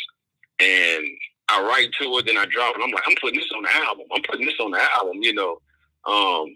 And 0.60 1.06
I 1.50 1.62
write 1.62 1.92
to 2.02 2.18
it, 2.18 2.26
then 2.26 2.38
I 2.38 2.46
drop 2.46 2.76
it. 2.76 2.82
I'm 2.84 2.92
like, 2.92 3.04
I'm 3.08 3.16
putting 3.22 3.40
this 3.40 3.50
on 3.56 3.64
the 3.64 3.76
album. 3.76 4.06
I'm 4.14 4.22
putting 4.24 4.46
this 4.46 4.56
on 4.60 4.72
the 4.72 4.82
album, 4.96 5.18
you 5.22 5.34
know. 5.34 5.62
Um 6.06 6.56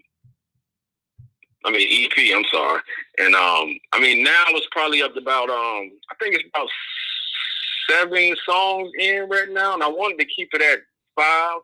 I 1.64 1.70
mean 1.70 2.06
EP, 2.06 2.34
I'm 2.34 2.44
sorry. 2.52 2.80
And 3.18 3.34
um 3.34 3.76
I 3.92 4.00
mean 4.00 4.22
now 4.24 4.44
it's 4.48 4.66
probably 4.70 5.02
up 5.02 5.14
to 5.14 5.20
about 5.20 5.50
um 5.50 5.90
I 6.10 6.14
think 6.18 6.34
it's 6.34 6.48
about 6.54 6.68
seven 7.88 8.34
songs 8.46 8.90
in 8.98 9.28
right 9.28 9.50
now 9.50 9.74
and 9.74 9.82
I 9.82 9.88
wanted 9.88 10.18
to 10.18 10.24
keep 10.26 10.50
it 10.54 10.62
at 10.62 10.80
five. 11.16 11.60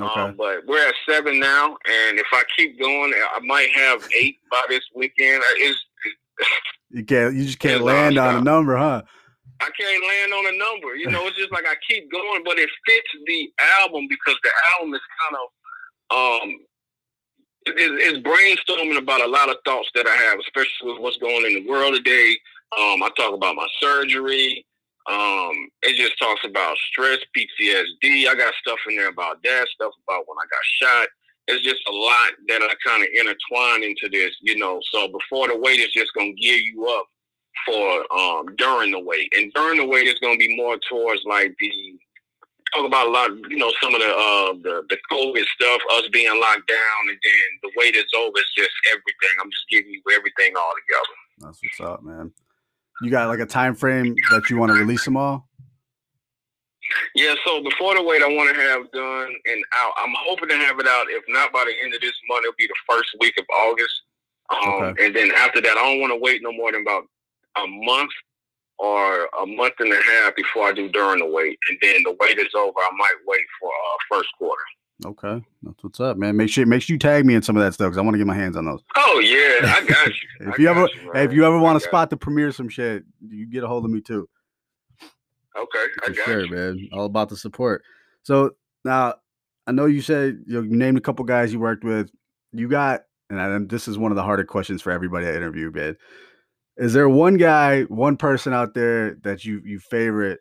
Okay. 0.00 0.20
Um, 0.20 0.34
but 0.36 0.64
we're 0.66 0.86
at 0.86 0.94
seven 1.08 1.40
now, 1.40 1.70
and 1.70 2.20
if 2.20 2.26
I 2.32 2.44
keep 2.56 2.78
going, 2.78 3.12
I 3.14 3.40
might 3.40 3.68
have 3.74 4.08
eight 4.16 4.38
by 4.48 4.62
this 4.68 4.82
weekend. 4.94 5.42
Uh, 5.42 5.46
It's, 5.56 5.84
You 6.90 7.04
can't. 7.04 7.34
You 7.34 7.44
just 7.44 7.58
can't 7.58 7.82
land 7.82 8.16
on 8.16 8.36
a 8.36 8.40
number, 8.40 8.76
huh? 8.76 9.02
I 9.60 9.70
can't 9.78 10.04
land 10.04 10.32
on 10.34 10.54
a 10.54 10.58
number. 10.58 10.96
You 10.96 11.08
know, 11.10 11.26
it's 11.26 11.36
just 11.38 11.52
like 11.52 11.66
I 11.66 11.74
keep 11.88 12.10
going, 12.12 12.42
but 12.44 12.58
it 12.58 12.70
fits 12.86 13.08
the 13.26 13.50
album 13.82 14.06
because 14.08 14.38
the 14.44 14.50
album 14.78 14.94
is 14.94 15.02
kind 15.22 15.36
of 15.36 15.46
um 16.10 16.56
it, 17.66 17.78
it- 17.78 18.00
it's 18.00 18.18
brainstorming 18.18 18.98
about 18.98 19.20
a 19.22 19.26
lot 19.26 19.48
of 19.50 19.56
thoughts 19.64 19.90
that 19.94 20.06
I 20.06 20.16
have, 20.16 20.38
especially 20.40 20.92
with 20.92 21.00
what's 21.02 21.18
going 21.18 21.46
in 21.46 21.54
the 21.64 21.68
world 21.70 21.94
today. 21.94 22.36
Um, 22.78 23.02
I 23.02 23.10
talk 23.16 23.34
about 23.34 23.56
my 23.56 23.66
surgery. 23.80 24.64
Um, 25.08 25.68
it 25.82 25.96
just 25.96 26.18
talks 26.18 26.42
about 26.44 26.76
stress, 26.90 27.18
PTSD. 27.36 28.28
I 28.28 28.34
got 28.36 28.54
stuff 28.62 28.78
in 28.88 28.96
there 28.96 29.08
about 29.08 29.42
that, 29.44 29.68
stuff 29.74 29.92
about 30.08 30.24
when 30.28 30.38
I 30.38 30.46
got 30.48 30.64
shot. 30.88 31.08
It's 31.48 31.64
just 31.64 31.80
a 31.88 31.92
lot 31.92 32.32
that 32.48 32.62
I 32.62 32.72
kind 32.86 33.02
of 33.02 33.08
intertwine 33.14 33.82
into 33.84 34.08
this, 34.10 34.32
you 34.42 34.56
know. 34.56 34.80
So 34.92 35.08
before 35.08 35.48
the 35.48 35.58
wait 35.58 35.80
is 35.80 35.92
just 35.92 36.14
gonna 36.14 36.32
gear 36.34 36.56
you 36.56 36.86
up 36.88 37.06
for 37.66 38.12
um 38.12 38.54
during 38.56 38.92
the 38.92 39.00
wait. 39.00 39.32
And 39.36 39.52
during 39.52 39.78
the 39.78 39.86
wait 39.86 40.06
is 40.06 40.18
gonna 40.20 40.38
be 40.38 40.56
more 40.56 40.78
towards 40.88 41.22
like 41.24 41.54
the 41.58 41.72
talk 42.74 42.86
about 42.86 43.06
a 43.06 43.10
lot, 43.10 43.30
you 43.48 43.56
know, 43.56 43.72
some 43.82 43.94
of 43.94 44.00
the 44.00 44.08
uh 44.08 44.52
the, 44.62 44.82
the 44.88 44.98
COVID 45.10 45.44
stuff, 45.46 45.80
us 45.94 46.08
being 46.12 46.28
locked 46.40 46.68
down 46.68 47.08
and 47.08 47.18
then 47.22 47.48
the 47.62 47.70
wait 47.76 47.94
is 47.96 48.06
over, 48.16 48.36
it's 48.36 48.54
just 48.54 48.70
everything. 48.90 49.36
I'm 49.42 49.50
just 49.50 49.68
giving 49.70 49.90
you 49.92 50.02
everything 50.14 50.54
all 50.56 50.72
together. 50.86 51.16
That's 51.38 51.60
what's 51.62 51.80
up, 51.92 52.02
man. 52.02 52.32
You 53.02 53.10
got 53.10 53.28
like 53.28 53.38
a 53.38 53.46
time 53.46 53.74
frame 53.74 54.14
that 54.30 54.50
you 54.50 54.58
want 54.58 54.72
to 54.72 54.78
release 54.78 55.04
them 55.04 55.16
all? 55.16 55.48
Yeah, 57.14 57.34
so 57.44 57.62
before 57.62 57.94
the 57.94 58.02
wait, 58.02 58.22
I 58.22 58.28
want 58.28 58.54
to 58.54 58.60
have 58.60 58.90
done 58.92 59.34
and 59.44 59.64
out. 59.76 59.92
I'm 59.98 60.14
hoping 60.16 60.48
to 60.48 60.56
have 60.56 60.78
it 60.80 60.86
out. 60.86 61.06
If 61.10 61.22
not 61.28 61.52
by 61.52 61.64
the 61.64 61.74
end 61.84 61.94
of 61.94 62.00
this 62.00 62.14
month, 62.28 62.44
it'll 62.44 62.54
be 62.58 62.66
the 62.66 62.74
first 62.88 63.10
week 63.20 63.34
of 63.38 63.44
August. 63.54 64.02
Um, 64.50 64.82
Okay. 64.82 65.04
And 65.06 65.14
then 65.14 65.30
after 65.36 65.60
that, 65.60 65.76
I 65.76 65.82
don't 65.82 66.00
want 66.00 66.12
to 66.12 66.18
wait 66.18 66.42
no 66.42 66.50
more 66.52 66.72
than 66.72 66.82
about 66.82 67.04
a 67.56 67.66
month 67.66 68.10
or 68.78 69.28
a 69.42 69.46
month 69.46 69.74
and 69.80 69.92
a 69.92 70.02
half 70.02 70.36
before 70.36 70.68
I 70.68 70.72
do 70.72 70.88
during 70.88 71.20
the 71.20 71.26
wait. 71.26 71.58
And 71.68 71.78
then 71.82 72.02
the 72.04 72.16
wait 72.20 72.38
is 72.38 72.54
over. 72.54 72.78
I 72.78 72.90
might 72.96 73.16
wait 73.26 73.44
for 73.60 73.70
uh, 73.70 74.16
first 74.16 74.28
quarter. 74.38 74.62
Okay, 75.06 75.44
that's 75.62 75.82
what's 75.82 76.00
up, 76.00 76.16
man. 76.16 76.36
Make 76.36 76.50
sure 76.50 76.66
make 76.66 76.82
sure 76.82 76.94
you 76.94 76.98
tag 76.98 77.24
me 77.24 77.34
in 77.34 77.42
some 77.42 77.56
of 77.56 77.62
that 77.62 77.72
stuff 77.72 77.86
because 77.86 77.98
I 77.98 78.00
want 78.00 78.14
to 78.14 78.18
get 78.18 78.26
my 78.26 78.34
hands 78.34 78.56
on 78.56 78.64
those. 78.64 78.82
Oh 78.96 79.20
yeah, 79.20 79.72
I 79.76 79.84
got 79.86 80.08
you. 80.08 80.14
If 80.40 80.48
I 80.48 80.56
you 80.58 80.64
got 80.64 80.76
ever 80.76 80.88
you, 80.92 81.12
hey, 81.14 81.24
if 81.24 81.32
you 81.32 81.44
ever 81.44 81.58
want 81.58 81.80
to 81.80 81.86
spot 81.86 82.10
the 82.10 82.16
premiere 82.16 82.50
some 82.50 82.68
shit, 82.68 83.04
you 83.20 83.46
get 83.46 83.62
a 83.62 83.68
hold 83.68 83.84
of 83.84 83.92
me 83.92 84.00
too. 84.00 84.28
you. 85.00 85.62
Okay, 85.62 85.84
I 86.04 86.08
got 86.08 86.24
sure, 86.24 86.46
you. 86.46 86.50
man. 86.50 86.88
All 86.92 87.04
about 87.04 87.28
the 87.28 87.36
support. 87.36 87.84
So 88.24 88.56
now 88.84 89.14
I 89.68 89.72
know 89.72 89.86
you 89.86 90.00
said 90.00 90.42
you 90.46 90.62
named 90.66 90.98
a 90.98 91.00
couple 91.00 91.24
guys 91.24 91.52
you 91.52 91.60
worked 91.60 91.84
with. 91.84 92.10
You 92.52 92.68
got, 92.68 93.02
and, 93.30 93.40
I, 93.40 93.54
and 93.54 93.68
this 93.68 93.86
is 93.86 93.98
one 93.98 94.10
of 94.10 94.16
the 94.16 94.22
harder 94.22 94.44
questions 94.44 94.82
for 94.82 94.90
everybody 94.90 95.26
I 95.26 95.34
interview, 95.34 95.70
man. 95.70 95.96
Is 96.78 96.92
there 96.92 97.08
one 97.08 97.36
guy, 97.36 97.82
one 97.82 98.16
person 98.16 98.52
out 98.52 98.72
there 98.72 99.16
that 99.22 99.44
you 99.44 99.60
you 99.64 99.80
favorite 99.80 100.38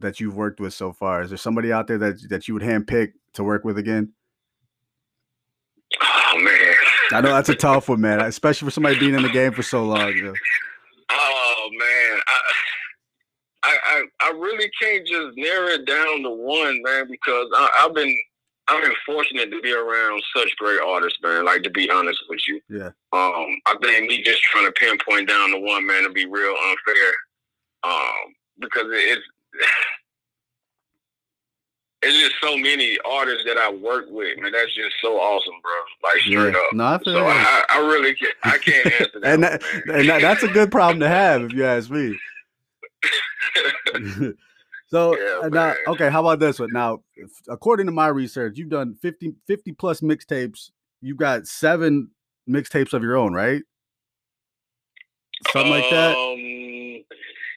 that 0.00 0.18
you've 0.18 0.34
worked 0.34 0.58
with 0.58 0.72
so 0.72 0.92
far? 0.92 1.22
Is 1.22 1.28
there 1.28 1.36
somebody 1.36 1.70
out 1.70 1.86
there 1.86 1.98
that 1.98 2.16
that 2.30 2.48
you 2.48 2.54
would 2.54 2.62
handpick 2.62 3.12
to 3.34 3.44
work 3.44 3.62
with 3.62 3.76
again? 3.76 4.12
Oh 6.02 6.40
man. 6.40 6.74
I 7.12 7.20
know 7.20 7.34
that's 7.34 7.50
a 7.50 7.54
tough 7.54 7.88
one, 7.90 8.00
man. 8.00 8.20
Especially 8.20 8.66
for 8.66 8.70
somebody 8.70 8.98
being 8.98 9.14
in 9.14 9.22
the 9.22 9.28
game 9.28 9.52
for 9.52 9.62
so 9.62 9.84
long. 9.84 10.08
You 10.08 10.24
know? 10.24 10.34
Oh 11.10 11.70
man, 11.72 12.20
I, 12.26 12.40
I 13.64 13.78
I 13.84 14.04
I 14.22 14.30
really 14.30 14.70
can't 14.80 15.06
just 15.06 15.36
narrow 15.36 15.68
it 15.68 15.84
down 15.84 16.22
to 16.22 16.30
one 16.30 16.80
man 16.82 17.06
because 17.10 17.48
I, 17.54 17.68
I've 17.82 17.94
been 17.94 18.16
I've 18.70 18.82
been 18.84 18.92
fortunate 19.04 19.50
to 19.50 19.60
be 19.60 19.72
around 19.72 20.22
such 20.36 20.54
great 20.58 20.80
artists, 20.80 21.18
man. 21.22 21.44
Like 21.44 21.62
to 21.64 21.70
be 21.70 21.90
honest 21.90 22.20
with 22.28 22.40
you, 22.48 22.60
Yeah. 22.68 22.90
um, 23.12 23.58
I 23.66 23.74
think 23.82 24.08
me 24.08 24.22
just 24.22 24.42
trying 24.42 24.66
to 24.66 24.72
pinpoint 24.72 25.28
down 25.28 25.50
to 25.50 25.58
one 25.58 25.84
man 25.86 26.04
to 26.04 26.10
be 26.10 26.26
real 26.26 26.54
unfair, 26.68 27.12
um, 27.82 28.34
because 28.60 28.84
it's 28.88 29.22
it's 32.02 32.16
just 32.18 32.34
so 32.42 32.56
many 32.56 32.96
artists 33.04 33.44
that 33.46 33.58
I 33.58 33.70
work 33.72 34.06
with, 34.08 34.38
man. 34.38 34.52
That's 34.52 34.74
just 34.74 34.94
so 35.02 35.18
awesome, 35.18 35.54
bro. 35.62 35.72
Like 36.10 36.20
straight 36.22 36.54
Yeah. 36.54 36.60
up. 36.60 36.72
No, 36.72 36.84
I 36.84 36.98
feel 36.98 37.14
so 37.14 37.24
that. 37.24 37.66
I, 37.70 37.78
I 37.78 37.86
really 37.86 38.14
can't. 38.14 38.34
I 38.44 38.58
can't 38.58 38.86
answer 38.86 39.20
that. 39.20 39.34
and 39.34 39.42
that, 39.42 39.62
man. 39.86 40.00
and 40.00 40.08
that, 40.08 40.20
that's 40.22 40.42
a 40.42 40.48
good 40.48 40.70
problem 40.70 41.00
to 41.00 41.08
have 41.08 41.42
if 41.42 41.52
you 41.52 41.64
ask 41.64 41.90
me. 41.90 42.18
so 44.90 45.16
Yeah, 45.16 45.40
uh, 45.44 45.48
now, 45.48 45.74
okay, 45.88 46.10
how 46.10 46.20
about 46.20 46.38
this 46.40 46.58
one? 46.58 46.70
Now, 46.72 47.00
if, 47.16 47.30
according 47.48 47.86
to 47.86 47.92
my 47.92 48.08
research, 48.08 48.58
you've 48.58 48.68
done 48.70 48.96
50, 49.00 49.34
50 49.46 49.72
plus 49.72 50.00
mixtapes. 50.00 50.70
You've 51.00 51.16
got 51.16 51.46
seven 51.46 52.10
mixtapes 52.48 52.92
of 52.92 53.02
your 53.02 53.16
own, 53.16 53.32
right? 53.32 53.62
Something 55.52 55.72
like 55.72 55.90
that. 55.90 56.16
Um, 56.16 56.36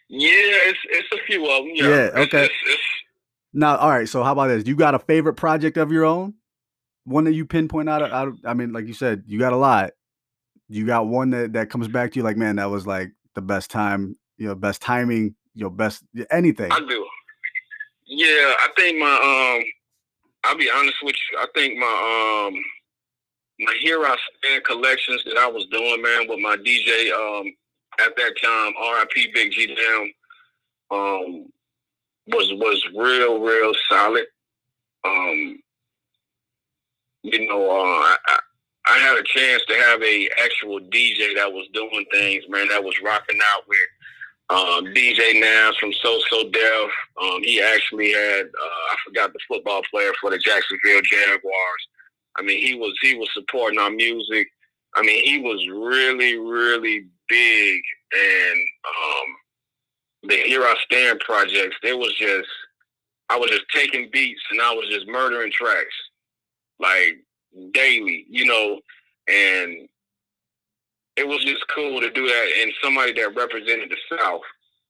yeah, 0.10 0.30
it's 0.70 0.80
it's 0.90 1.08
a 1.12 1.26
few 1.26 1.44
of 1.50 1.64
them. 1.66 1.72
Yeah. 1.76 1.88
Yeah, 1.88 2.22
okay. 2.22 2.44
it's- 2.46 2.64
it's- 2.68 2.78
Now, 3.54 3.78
all 3.78 3.90
right. 3.90 4.08
So, 4.08 4.24
how 4.24 4.32
about 4.32 4.48
this? 4.48 4.66
You 4.66 4.76
got 4.76 4.96
a 4.96 5.00
favorite 5.00 5.34
project 5.34 5.78
of 5.78 5.92
your 5.92 6.06
own? 6.06 6.36
One 7.06 7.26
that 7.26 7.34
you 7.34 7.46
pinpoint 7.46 7.90
out? 7.90 8.02
out 8.02 8.34
I 8.46 8.54
mean, 8.54 8.72
like 8.72 8.88
you 8.88 8.94
said, 8.94 9.24
you 9.28 9.38
got 9.38 9.54
a 9.54 9.58
lot. 9.58 9.92
You 10.70 10.86
got 10.86 11.08
one 11.08 11.32
that 11.32 11.54
that 11.54 11.70
comes 11.70 11.88
back 11.88 12.12
to 12.14 12.20
you 12.20 12.24
like, 12.24 12.38
man, 12.38 12.56
that 12.56 12.70
was 12.70 12.88
like 12.88 13.12
the 13.36 13.42
best 13.42 13.70
time. 13.70 14.16
You 14.38 14.48
know, 14.48 14.56
best 14.56 14.82
timing. 14.82 15.36
You 15.56 15.66
know, 15.66 15.70
best 15.70 16.04
anything. 16.32 16.72
I 16.72 16.80
do. 16.80 17.06
Yeah, 18.16 18.28
I 18.60 18.68
think 18.78 19.00
my 19.00 19.08
um, 19.60 19.64
I'll 20.44 20.58
be 20.58 20.70
honest 20.76 20.98
with 21.04 21.16
you. 21.16 21.40
I 21.40 21.48
think 21.56 21.78
my 21.80 22.48
um, 22.48 22.64
my 23.60 23.76
Here 23.82 24.04
I 24.06 24.16
Stand 24.40 24.66
collections 24.66 25.24
that 25.26 25.38
I 25.38 25.48
was 25.48 25.66
doing, 25.72 26.02
man, 26.02 26.28
with 26.30 26.40
my 26.40 26.58
DJ 26.58 27.12
um 27.14 27.48
at 28.00 28.16
that 28.18 28.34
time, 28.44 28.74
R.I.P. 28.80 29.32
Big 29.34 29.52
G 29.52 29.68
Down, 29.76 30.12
um, 30.92 31.46
was 32.28 32.52
was 32.54 32.84
real, 32.96 33.40
real 33.42 33.74
solid. 33.90 34.26
Um, 35.06 35.60
you 37.24 37.48
know, 37.48 37.70
uh, 37.72 37.74
I, 37.84 38.18
I 38.28 38.40
I 38.88 38.98
had 39.00 39.18
a 39.18 39.24
chance 39.24 39.64
to 39.70 39.76
have 39.76 40.04
a 40.04 40.30
actual 40.44 40.80
DJ 40.82 41.36
that 41.36 41.52
was 41.52 41.68
doing 41.74 42.06
things, 42.12 42.44
man, 42.50 42.68
that 42.70 42.84
was 42.84 42.96
rocking 43.04 43.40
out 43.54 43.64
with 43.68 43.80
um, 44.50 44.86
DJ 44.94 45.40
Nas 45.40 45.78
from 45.78 45.94
So 46.02 46.20
So 46.30 46.50
Def. 46.50 46.92
Um, 47.22 47.44
he 47.44 47.62
actually 47.62 48.12
had 48.12 48.46
uh, 48.46 48.84
I 48.92 48.96
forgot 49.06 49.34
the 49.34 49.40
football 49.48 49.82
player 49.90 50.12
for 50.20 50.30
the 50.32 50.38
Jacksonville 50.38 51.02
Jaguars. 51.04 51.88
I 52.38 52.42
mean, 52.42 52.66
he 52.66 52.76
was 52.76 52.94
he 53.02 53.16
was 53.16 53.30
supporting 53.34 53.80
our 53.80 53.92
music. 53.92 54.48
I 54.96 55.02
mean, 55.02 55.24
he 55.24 55.40
was 55.40 55.66
really 55.70 56.38
really 56.38 57.08
big, 57.30 57.82
and 58.14 58.60
um, 58.88 60.30
the 60.30 60.38
Here 60.38 60.64
I 60.64 60.76
Stand 60.86 61.20
projects. 61.22 61.78
It 61.84 61.98
was 61.98 62.14
just 62.18 62.50
I 63.30 63.38
was 63.38 63.50
just 63.50 63.66
taking 63.74 64.10
beats 64.12 64.42
and 64.52 64.62
I 64.62 64.74
was 64.74 64.88
just 64.90 65.08
murdering 65.08 65.52
tracks 65.52 65.96
like 66.80 67.18
daily, 67.74 68.26
you 68.30 68.46
know, 68.46 68.80
and 69.28 69.88
it 71.18 71.28
was 71.28 71.44
just 71.44 71.64
cool 71.74 72.02
to 72.02 72.10
do 72.10 72.28
that 72.28 72.48
and 72.62 72.74
somebody 72.84 73.14
that 73.14 73.36
represented 73.36 73.90
the 73.90 74.18
South. 74.18 74.42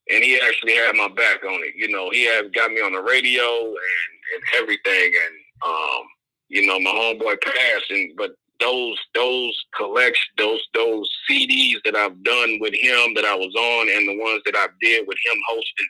And 0.10 0.24
he 0.24 0.40
actually 0.40 0.76
had 0.76 0.96
my 0.96 1.08
back 1.08 1.44
on 1.46 1.62
it. 1.64 1.74
You 1.76 1.90
know, 1.90 2.10
he 2.12 2.26
had 2.26 2.54
got 2.54 2.72
me 2.72 2.82
on 2.82 2.94
the 2.94 3.02
radio 3.02 3.44
and, 3.44 4.12
and 4.36 4.44
everything. 4.58 5.14
And 5.14 5.36
um, 5.66 6.04
you 6.50 6.66
know, 6.68 6.80
my 6.80 6.92
homeboy 6.92 7.42
passed 7.42 7.90
and 7.90 8.12
but 8.18 8.32
those 8.60 8.98
those 9.16 9.58
collects 9.76 10.20
those 10.38 10.62
those 10.74 11.10
CDs 11.30 11.78
that 11.86 11.96
I've 11.96 12.22
done 12.24 12.60
with 12.60 12.74
him 12.74 13.14
that 13.16 13.26
I 13.26 13.36
was 13.36 13.54
on 13.56 13.90
and 13.90 14.08
the 14.08 14.22
ones 14.22 14.42
that 14.46 14.56
I 14.56 14.68
did 14.82 15.08
with 15.08 15.18
him 15.26 15.42
hosting 15.48 15.88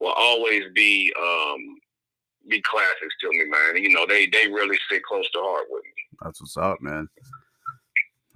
will 0.00 0.12
always 0.12 0.64
be 0.74 1.12
um 1.18 1.76
be 2.48 2.60
classics 2.62 3.14
to 3.22 3.30
me, 3.30 3.44
man. 3.46 3.82
You 3.82 3.90
know, 3.90 4.06
they 4.06 4.26
they 4.26 4.48
really 4.48 4.78
sit 4.90 5.02
close 5.04 5.30
to 5.30 5.38
heart 5.40 5.66
with 5.70 5.82
me. 5.84 6.18
That's 6.22 6.40
what's 6.40 6.56
up, 6.56 6.80
man. 6.80 7.08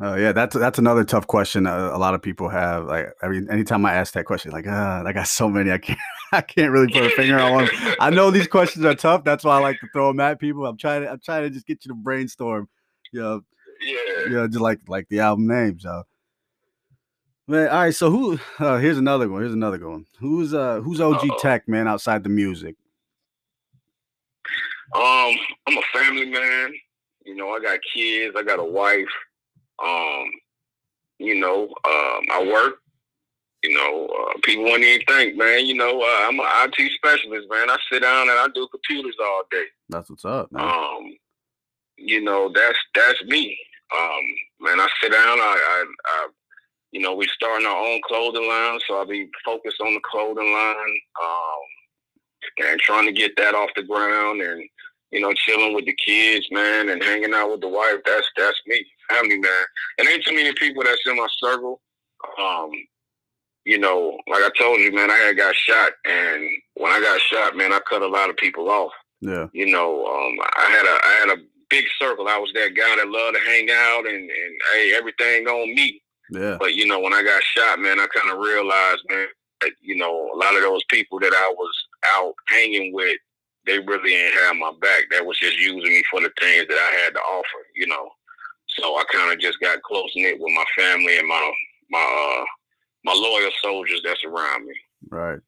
Oh 0.01 0.15
yeah, 0.15 0.31
that's 0.31 0.55
that's 0.55 0.79
another 0.79 1.03
tough 1.03 1.27
question. 1.27 1.67
Uh, 1.67 1.91
a 1.93 1.99
lot 1.99 2.15
of 2.15 2.23
people 2.23 2.49
have 2.49 2.85
like 2.85 3.09
I 3.21 3.27
mean, 3.29 3.49
anytime 3.51 3.85
I 3.85 3.95
ask 3.95 4.15
that 4.15 4.27
question, 4.27 4.53
like, 4.53 4.67
ah, 4.69 5.03
I 5.05 5.13
got 5.13 5.27
so 5.27 5.49
many, 5.49 5.73
I 5.73 5.79
can't, 5.79 5.99
I 6.33 6.41
can't 6.41 6.71
really 6.71 6.87
put 6.93 7.05
a 7.05 7.11
finger 7.11 7.39
on 7.39 7.53
one. 7.53 7.69
I 7.99 8.11
know 8.11 8.31
these 8.31 8.47
questions 8.47 8.85
are 8.85 8.95
tough. 8.95 9.25
That's 9.25 9.43
why 9.43 9.57
I 9.57 9.61
like 9.61 9.81
to 9.81 9.89
throw 9.93 10.09
them 10.09 10.21
at 10.21 10.39
people. 10.39 10.67
I'm 10.67 10.77
trying 10.77 11.03
to, 11.03 11.11
I'm 11.11 11.19
trying 11.19 11.43
to 11.43 11.51
just 11.51 11.67
get 11.67 11.85
you 11.85 11.89
to 11.91 11.95
brainstorm. 11.97 12.69
You 13.13 13.21
know, 13.21 13.41
Yeah. 13.81 14.25
you 14.27 14.31
know, 14.31 14.47
just 14.47 14.61
like 14.61 14.79
like 14.87 15.09
the 15.09 15.19
album 15.19 15.49
names. 15.49 15.83
So, 15.83 16.05
man, 17.49 17.67
all 17.69 17.81
right. 17.83 17.95
So 17.95 18.09
who? 18.09 18.39
Uh, 18.61 18.79
here's 18.79 18.99
another 18.99 19.29
one. 19.29 19.41
Here's 19.41 19.53
another 19.53 19.79
one. 19.89 20.07
Who's 20.21 20.55
uh 20.55 20.81
who's 20.81 21.01
OG 21.01 21.25
Uh-oh. 21.29 21.39
Tec 21.41 21.67
man 21.67 21.89
outside 21.89 22.23
the 22.23 22.29
music? 22.31 22.77
Um, 24.95 25.35
I'm 25.67 25.77
a 25.77 25.83
family 25.93 26.27
man. 26.27 26.73
You 27.25 27.35
know, 27.35 27.51
I 27.51 27.61
got 27.61 27.81
kids. 27.93 28.37
I 28.39 28.43
got 28.45 28.61
a 28.61 28.65
wife. 28.65 29.05
Um, 29.83 30.27
you 31.19 31.35
know, 31.35 31.65
um, 31.65 32.23
I 32.33 32.45
work. 32.47 32.77
You 33.65 33.75
know, 33.75 34.07
uh, 34.07 34.39
people 34.45 34.65
wouldn't 34.65 34.85
even 34.85 35.05
think, 35.07 35.37
man. 35.37 35.67
You 35.67 35.75
know, 35.75 36.01
uh, 36.01 36.29
I'm 36.29 36.39
an 36.39 36.47
IT 36.47 36.93
specialist, 36.93 37.49
man. 37.51 37.69
I 37.69 37.77
sit 37.91 38.03
down 38.03 38.29
and 38.29 38.39
I 38.39 38.47
do 38.55 38.69
computers 38.69 39.17
all 39.21 39.43
day. 39.51 39.65
That's 39.89 40.09
what's 40.09 40.25
up, 40.25 40.53
man. 40.53 40.63
Um, 40.63 41.17
you 41.97 42.21
know, 42.21 42.53
that's 42.55 42.79
that's 42.95 43.23
me. 43.25 43.59
Um, 43.93 44.23
man, 44.61 44.79
I 44.79 44.87
sit 45.03 45.11
down. 45.11 45.41
I, 45.41 45.59
I, 45.61 45.85
I 46.05 46.29
you 46.93 47.01
know, 47.01 47.17
we're 47.17 47.29
starting 47.29 47.67
our 47.67 47.77
own 47.77 48.01
clothing 48.07 48.49
line, 48.49 48.79
so 48.87 48.97
I'll 48.97 49.07
be 49.07 49.29
focused 49.45 49.81
on 49.81 49.95
the 49.95 50.01
clothing 50.09 50.53
line. 50.53 50.97
Um, 51.21 51.67
and 52.59 52.81
trying 52.81 53.07
to 53.07 53.13
get 53.13 53.37
that 53.37 53.55
off 53.55 53.71
the 53.77 53.83
ground, 53.83 54.41
and 54.41 54.63
you 55.11 55.21
know, 55.21 55.33
chilling 55.35 55.75
with 55.75 55.87
the 55.87 55.95
kids, 55.95 56.47
man, 56.51 56.89
and 56.89 57.03
hanging 57.03 57.35
out 57.35 57.51
with 57.51 57.61
the 57.61 57.69
wife. 57.69 57.97
That's 58.05 58.27
that's 58.37 58.61
me, 58.67 58.85
family 59.09 59.39
man. 59.39 59.65
And 59.99 60.09
ain't 60.09 60.25
too 60.25 60.35
many 60.35 60.53
people 60.55 60.83
that's 60.85 61.01
in 61.07 61.17
my 61.17 61.29
circle. 61.43 61.81
Um, 62.41 62.71
you 63.65 63.79
know, 63.79 64.19
like 64.29 64.43
I 64.43 64.51
told 64.59 64.81
you, 64.81 64.93
man, 64.93 65.11
I 65.11 65.17
had 65.17 65.37
got 65.37 65.55
shot, 65.55 65.93
and 66.07 66.43
when 66.75 66.91
I 66.91 67.01
got 67.01 67.21
shot, 67.21 67.57
man, 67.57 67.73
I 67.73 67.81
cut 67.81 68.03
a 68.03 68.07
lot 68.07 68.31
of 68.31 68.37
people 68.37 68.71
off 68.71 68.93
Yeah, 69.21 69.47
you 69.53 69.67
know, 69.67 70.07
um, 70.07 70.39
I 70.57 70.71
had 70.71 70.87
a 70.87 71.07
I 71.07 71.13
had 71.21 71.39
a 71.39 71.43
big 71.69 71.85
circle. 71.99 72.29
I 72.29 72.39
was 72.39 72.51
that 72.55 72.75
guy 72.75 72.97
that 72.97 73.09
loved 73.09 73.37
to 73.37 73.51
hang 73.51 73.69
out 73.71 74.07
and, 74.07 74.17
and 74.17 74.53
hey, 74.73 74.95
everything 74.97 75.47
on 75.47 75.75
me. 75.75 76.03
yeah, 76.31 76.57
But 76.59 76.75
you 76.75 76.87
know, 76.87 77.01
when 77.01 77.13
I 77.13 77.23
got 77.23 77.43
shot, 77.43 77.79
man, 77.79 78.01
I 78.01 78.07
kind 78.07 78.33
of 78.33 78.39
realized, 78.39 79.03
man, 79.11 79.27
that, 79.61 79.73
you 79.83 79.97
know, 79.97 80.31
a 80.35 80.37
lot 80.37 80.57
of 80.57 80.63
those 80.63 80.83
people 80.89 81.21
that 81.21 81.33
I 81.33 81.53
was 81.57 81.75
out 82.15 82.35
hanging 82.47 82.93
with, 82.95 83.17
they 83.67 83.79
really 83.81 84.15
ain't 84.15 84.35
have 84.35 84.57
my 84.57 84.73
back. 84.81 85.05
That 85.11 85.27
was 85.27 85.39
just 85.39 85.59
using 85.59 85.93
me 85.93 86.03
for 86.11 86.21
the 86.21 86.33
things 86.41 86.67
that 86.69 86.79
I 86.79 87.05
had 87.05 87.15
to 87.15 87.21
offer, 87.21 87.67
you 87.75 87.87
know. 87.87 88.09
So 88.79 88.97
I 88.97 89.05
kind 89.13 89.33
of 89.33 89.41
just 89.41 89.61
got 89.61 89.83
close 89.83 90.11
knit 90.15 90.39
with 90.39 90.53
my 90.55 90.65
family 90.77 91.19
and 91.19 91.29
my 91.29 91.53
my 91.91 91.99
uh, 91.99 92.45
my 93.05 93.13
loyal 93.15 93.51
soldiers 93.63 94.01
that's 94.05 94.25
around 94.25 94.67
me. 94.67 94.75
right. 95.11 95.41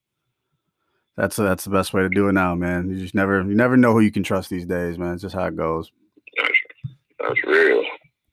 That's 1.16 1.36
that's 1.36 1.64
the 1.64 1.70
best 1.70 1.92
way 1.92 2.02
to 2.02 2.08
do 2.08 2.28
it 2.28 2.32
now, 2.32 2.54
man. 2.54 2.88
You 2.88 2.98
just 2.98 3.14
never 3.14 3.42
you 3.42 3.54
never 3.54 3.76
know 3.76 3.92
who 3.92 4.00
you 4.00 4.12
can 4.12 4.22
trust 4.22 4.48
these 4.48 4.64
days, 4.64 4.98
man. 4.98 5.14
It's 5.14 5.22
just 5.22 5.34
how 5.34 5.46
it 5.46 5.56
goes. 5.56 5.92
That's, 6.36 6.52
that's 7.18 7.44
real. 7.44 7.84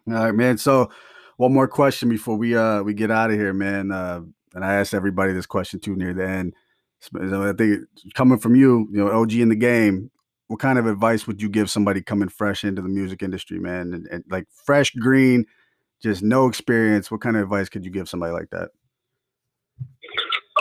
All 0.07 0.13
right, 0.13 0.33
man. 0.33 0.57
So 0.57 0.89
one 1.35 1.53
more 1.53 1.67
question 1.67 2.07
before 2.07 2.37
we 2.37 2.55
uh 2.55 2.81
we 2.83 2.93
get 2.93 3.11
out 3.11 3.29
of 3.29 3.35
here, 3.35 3.53
man. 3.53 3.91
Uh, 3.91 4.21
and 4.53 4.63
I 4.63 4.75
asked 4.75 4.93
everybody 4.93 5.33
this 5.33 5.45
question 5.45 5.79
too 5.79 5.95
near 5.95 6.13
the 6.13 6.27
end. 6.27 6.53
I 7.13 7.51
think 7.53 7.81
coming 8.15 8.39
from 8.39 8.55
you, 8.55 8.87
you 8.91 9.03
know, 9.03 9.11
OG 9.11 9.33
in 9.33 9.49
the 9.49 9.55
game. 9.55 10.09
What 10.47 10.59
kind 10.59 10.79
of 10.79 10.85
advice 10.85 11.27
would 11.27 11.41
you 11.41 11.49
give 11.49 11.69
somebody 11.69 12.01
coming 12.01 12.29
fresh 12.29 12.63
into 12.63 12.81
the 12.81 12.89
music 12.89 13.21
industry, 13.21 13.59
man? 13.59 13.93
And, 13.93 14.07
and 14.07 14.23
like 14.29 14.45
fresh, 14.65 14.91
green, 14.91 15.45
just 16.01 16.23
no 16.23 16.47
experience. 16.47 17.11
What 17.11 17.21
kind 17.21 17.35
of 17.35 17.43
advice 17.43 17.69
could 17.69 17.83
you 17.83 17.91
give 17.91 18.07
somebody 18.07 18.31
like 18.31 18.49
that? 18.51 18.69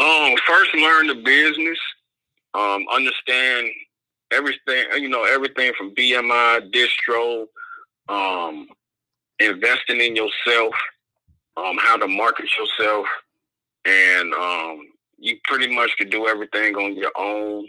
Um, 0.00 0.36
first 0.46 0.74
learn 0.74 1.06
the 1.06 1.14
business. 1.14 1.78
Um, 2.54 2.86
understand 2.92 3.68
everything. 4.30 4.84
You 4.96 5.08
know 5.08 5.24
everything 5.24 5.72
from 5.76 5.94
BMI, 5.94 6.72
distro, 6.72 7.46
um, 8.08 8.68
investing 9.38 10.00
in 10.00 10.16
yourself, 10.16 10.74
um, 11.56 11.76
how 11.78 11.96
to 11.96 12.08
market 12.08 12.48
yourself, 12.58 13.06
and 13.84 14.32
um, 14.34 14.88
you 15.18 15.36
pretty 15.44 15.74
much 15.74 15.90
could 15.98 16.10
do 16.10 16.26
everything 16.26 16.74
on 16.76 16.96
your 16.96 17.12
own. 17.16 17.68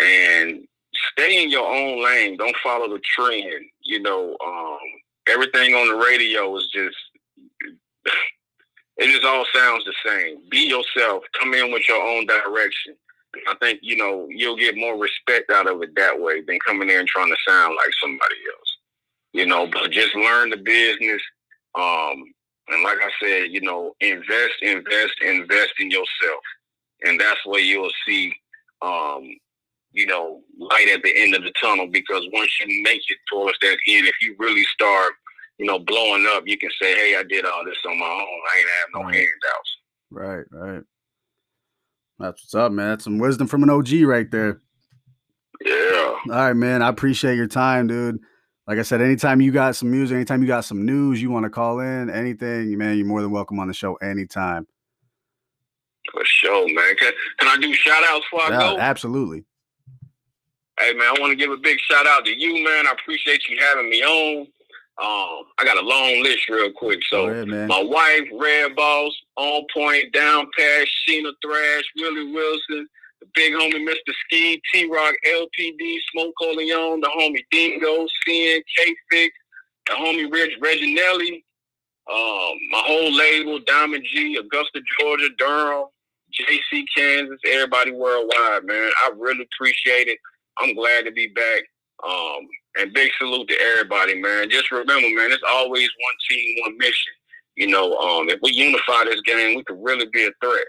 And 0.00 0.66
stay 1.12 1.42
in 1.42 1.50
your 1.50 1.66
own 1.66 2.04
lane. 2.04 2.36
Don't 2.36 2.56
follow 2.62 2.88
the 2.88 3.00
trend. 3.00 3.64
You 3.82 4.00
know, 4.00 4.36
um, 4.44 4.78
everything 5.28 5.74
on 5.74 5.88
the 5.88 6.04
radio 6.04 6.56
is 6.56 6.68
just 6.72 6.96
it 8.98 9.12
just 9.12 9.24
all 9.24 9.44
sounds 9.54 9.84
the 9.84 9.94
same. 10.04 10.38
Be 10.50 10.68
yourself. 10.68 11.22
Come 11.38 11.54
in 11.54 11.72
with 11.72 11.88
your 11.88 12.02
own 12.02 12.26
direction. 12.26 12.96
I 13.48 13.54
think 13.60 13.80
you 13.82 13.96
know 13.96 14.26
you'll 14.30 14.56
get 14.56 14.76
more 14.76 14.98
respect 14.98 15.50
out 15.50 15.68
of 15.68 15.82
it 15.82 15.94
that 15.96 16.18
way 16.18 16.42
than 16.42 16.58
coming 16.66 16.90
in 16.90 17.00
and 17.00 17.08
trying 17.08 17.28
to 17.28 17.36
sound 17.46 17.76
like 17.76 17.94
somebody 18.00 18.34
else. 18.56 18.76
You 19.32 19.46
know, 19.46 19.66
but 19.66 19.90
just 19.90 20.14
learn 20.14 20.50
the 20.50 20.56
business. 20.56 21.22
Um, 21.74 22.24
and 22.68 22.82
like 22.82 22.98
I 22.98 23.10
said, 23.22 23.50
you 23.50 23.60
know, 23.60 23.94
invest, 24.00 24.54
invest, 24.62 25.14
invest 25.22 25.72
in 25.78 25.90
yourself, 25.90 26.42
and 27.04 27.20
that's 27.20 27.44
where 27.46 27.60
you'll 27.60 27.90
see, 28.06 28.34
um, 28.82 29.28
you 29.92 30.06
know, 30.06 30.42
light 30.58 30.88
at 30.92 31.02
the 31.02 31.12
end 31.16 31.34
of 31.34 31.42
the 31.42 31.52
tunnel. 31.60 31.86
Because 31.90 32.26
once 32.32 32.50
you 32.64 32.82
make 32.82 33.00
it 33.08 33.18
towards 33.32 33.58
that 33.62 33.76
end, 33.88 34.06
if 34.06 34.14
you 34.20 34.34
really 34.38 34.64
start 34.64 35.12
you 35.58 35.66
know, 35.66 35.78
blowing 35.80 36.24
up, 36.36 36.44
you 36.46 36.56
can 36.56 36.70
say, 36.80 36.94
"Hey, 36.94 37.16
I 37.16 37.24
did 37.24 37.44
all 37.44 37.64
this 37.64 37.74
on 37.84 37.98
my 37.98 38.06
own. 38.06 38.20
I 38.20 38.58
ain't 38.58 38.68
have 38.68 38.88
no 38.94 39.02
Right. 39.02 39.14
handouts." 39.14 39.76
Right, 40.10 40.44
right. 40.52 40.82
That's 42.20 42.42
what's 42.42 42.54
up, 42.54 42.70
man. 42.70 42.90
That's 42.90 43.02
some 43.04 43.18
wisdom 43.18 43.48
from 43.48 43.64
an 43.64 43.70
OG 43.70 44.04
right 44.04 44.30
there. 44.30 44.60
Yeah. 45.60 45.74
All 45.74 46.18
right, 46.26 46.52
man. 46.54 46.80
I 46.80 46.88
appreciate 46.88 47.34
your 47.34 47.48
time, 47.48 47.88
dude. 47.88 48.20
Like 48.68 48.78
I 48.78 48.82
said, 48.82 49.00
anytime 49.00 49.40
you 49.40 49.50
got 49.50 49.74
some 49.74 49.90
music, 49.90 50.14
anytime 50.14 50.42
you 50.42 50.46
got 50.46 50.64
some 50.64 50.84
news, 50.86 51.20
you 51.20 51.30
want 51.30 51.44
to 51.44 51.50
call 51.50 51.80
in, 51.80 52.08
anything, 52.10 52.76
man, 52.78 52.96
you're 52.96 53.06
more 53.06 53.22
than 53.22 53.30
welcome 53.32 53.58
on 53.58 53.66
the 53.66 53.74
show 53.74 53.94
anytime. 53.96 54.66
For 56.12 56.22
sure, 56.24 56.66
man. 56.72 56.94
Can, 56.96 57.12
can 57.40 57.48
I 57.48 57.56
do 57.60 57.72
shout 57.74 58.04
outs 58.04 58.26
before 58.30 58.46
I 58.46 58.50
go? 58.50 58.78
absolutely. 58.78 59.44
Hey, 60.78 60.92
man, 60.94 61.08
I 61.08 61.20
want 61.20 61.30
to 61.30 61.36
give 61.36 61.50
a 61.50 61.56
big 61.56 61.78
shout 61.80 62.06
out 62.06 62.24
to 62.24 62.30
you, 62.32 62.64
man. 62.64 62.86
I 62.86 62.92
appreciate 62.92 63.48
you 63.48 63.58
having 63.58 63.90
me 63.90 64.02
on. 64.02 64.46
Um, 65.00 65.44
I 65.58 65.64
got 65.64 65.76
a 65.76 65.86
long 65.86 66.22
list 66.22 66.48
real 66.48 66.72
quick. 66.72 67.00
So, 67.08 67.28
ahead, 67.28 67.48
my 67.48 67.82
wife, 67.82 68.28
Red 68.32 68.74
Boss, 68.74 69.12
On 69.36 69.64
Point, 69.72 70.12
Down 70.12 70.48
Pass, 70.56 70.86
Sheena 71.08 71.32
Thrash, 71.42 71.84
Willie 71.96 72.32
Wilson, 72.32 72.88
the 73.20 73.26
big 73.34 73.54
homie 73.54 73.88
Mr. 73.88 74.12
Ski, 74.24 74.60
T 74.72 74.88
Rock, 74.90 75.14
LPD, 75.26 75.98
Smoke 76.12 76.34
Corleone, 76.38 77.00
the 77.00 77.08
homie 77.08 77.44
Dingo, 77.50 78.06
Sin, 78.26 78.62
K 78.76 78.96
Fix, 79.10 79.34
the 79.86 79.94
homie 79.94 80.32
Reg 80.32 80.50
Reginelli, 80.60 81.42
um, 82.10 82.56
my 82.70 82.82
whole 82.84 83.12
label, 83.12 83.58
Diamond 83.66 84.04
G, 84.10 84.36
Augusta, 84.36 84.80
Georgia, 84.98 85.28
Durham, 85.38 85.86
JC, 86.32 86.84
Kansas, 86.96 87.38
everybody 87.46 87.90
worldwide, 87.90 88.64
man. 88.64 88.90
I 89.04 89.10
really 89.16 89.46
appreciate 89.54 90.08
it. 90.08 90.18
I'm 90.60 90.74
glad 90.74 91.04
to 91.04 91.12
be 91.12 91.28
back. 91.28 91.62
Um, 92.04 92.46
and 92.78 92.92
big 92.92 93.10
salute 93.18 93.48
to 93.48 93.60
everybody, 93.60 94.20
man. 94.20 94.50
Just 94.50 94.70
remember, 94.70 95.08
man, 95.08 95.32
it's 95.32 95.42
always 95.48 95.88
one 96.00 96.14
team, 96.30 96.56
one 96.62 96.78
mission. 96.78 97.12
You 97.56 97.66
know, 97.66 97.96
um, 97.96 98.28
if 98.28 98.38
we 98.42 98.52
unify 98.52 99.04
this 99.04 99.20
game, 99.22 99.56
we 99.56 99.64
could 99.64 99.78
really 99.82 100.06
be 100.12 100.24
a 100.24 100.30
threat. 100.40 100.66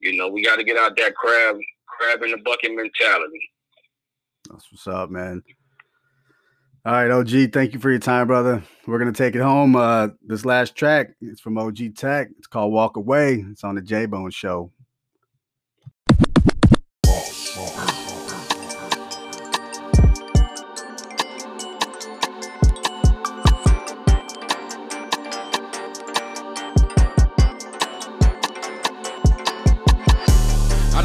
You 0.00 0.16
know, 0.16 0.28
we 0.28 0.42
got 0.42 0.56
to 0.56 0.64
get 0.64 0.76
out 0.76 0.96
that 0.96 1.14
crab, 1.14 1.56
crab 1.86 2.22
in 2.22 2.32
the 2.32 2.38
bucket 2.38 2.74
mentality. 2.74 3.50
That's 4.50 4.70
what's 4.70 4.86
up, 4.88 5.10
man. 5.10 5.42
All 6.86 6.92
right, 6.92 7.10
OG, 7.10 7.52
thank 7.52 7.72
you 7.72 7.78
for 7.78 7.88
your 7.88 7.98
time, 7.98 8.26
brother. 8.26 8.62
We're 8.86 8.98
gonna 8.98 9.12
take 9.12 9.34
it 9.34 9.40
home. 9.40 9.74
Uh, 9.74 10.08
this 10.22 10.44
last 10.44 10.76
track 10.76 11.12
is 11.22 11.40
from 11.40 11.56
OG 11.56 11.96
Tec. 11.96 12.28
It's 12.36 12.46
called 12.46 12.74
Walk 12.74 12.98
Away. 12.98 13.42
It's 13.50 13.64
on 13.64 13.74
the 13.74 13.80
J 13.80 14.04
Bone 14.04 14.30
Show. 14.30 14.70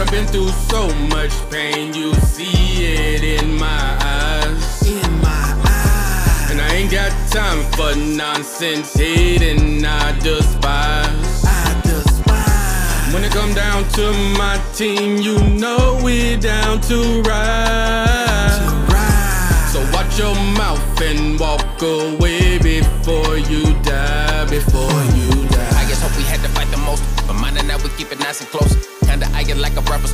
I 0.10 0.12
done 0.12 0.26
been 0.26 0.34
through 0.34 0.49
so 0.70 0.88
much 1.10 1.32
pain, 1.51 1.93
you 1.93 2.16
see 2.16 2.84
it 2.84 3.24
in 3.24 3.57
my 3.57 3.97
eyes. 4.01 4.82
In 4.82 5.22
my 5.22 5.53
eyes. 5.64 6.49
And 6.49 6.60
I 6.60 6.70
ain't 6.74 6.89
got 6.89 7.12
time 7.30 7.62
for 7.74 7.95
nonsense, 7.95 8.91
hating, 8.95 9.86
I 9.86 10.18
despise. 10.18 11.45
I 11.45 11.82
despise. 11.84 13.14
When 13.14 13.24
it 13.24 13.32
come 13.32 13.53
down 13.53 13.88
to 13.99 14.12
my 14.36 14.60
team, 14.74 15.18
you 15.18 15.38
know 15.43 15.99
we 16.03 16.38
down 16.38 16.82
to 16.89 17.22
ride. 17.22 18.49
To 18.57 18.91
ride. 18.91 19.70
So 19.72 19.80
watch 19.93 20.18
your 20.18 20.34
mouth 20.57 21.01
and 21.03 21.39
walk 21.39 21.80
away 21.84 22.57
before 22.57 23.38
you 23.38 23.80
die. 23.84 24.49
before 24.49 25.03
you 25.14 25.47
die. 25.49 25.70
I 25.78 25.86
just 25.88 26.01
hope 26.01 26.18
we 26.18 26.24
had 26.24 26.41
to 26.41 26.49
fight 26.49 26.72
the 26.72 26.78
most, 26.78 27.03
but 27.28 27.34
mine 27.34 27.57
and 27.57 27.68
now 27.68 27.78
we 27.78 27.89
keep 27.89 28.12
it 28.12 28.18
nice 28.18 28.41
and 28.41 28.49
close. 28.49 28.88
It 29.49 29.57
like 29.57 29.75
a 29.77 29.81
rubber. 29.89 30.07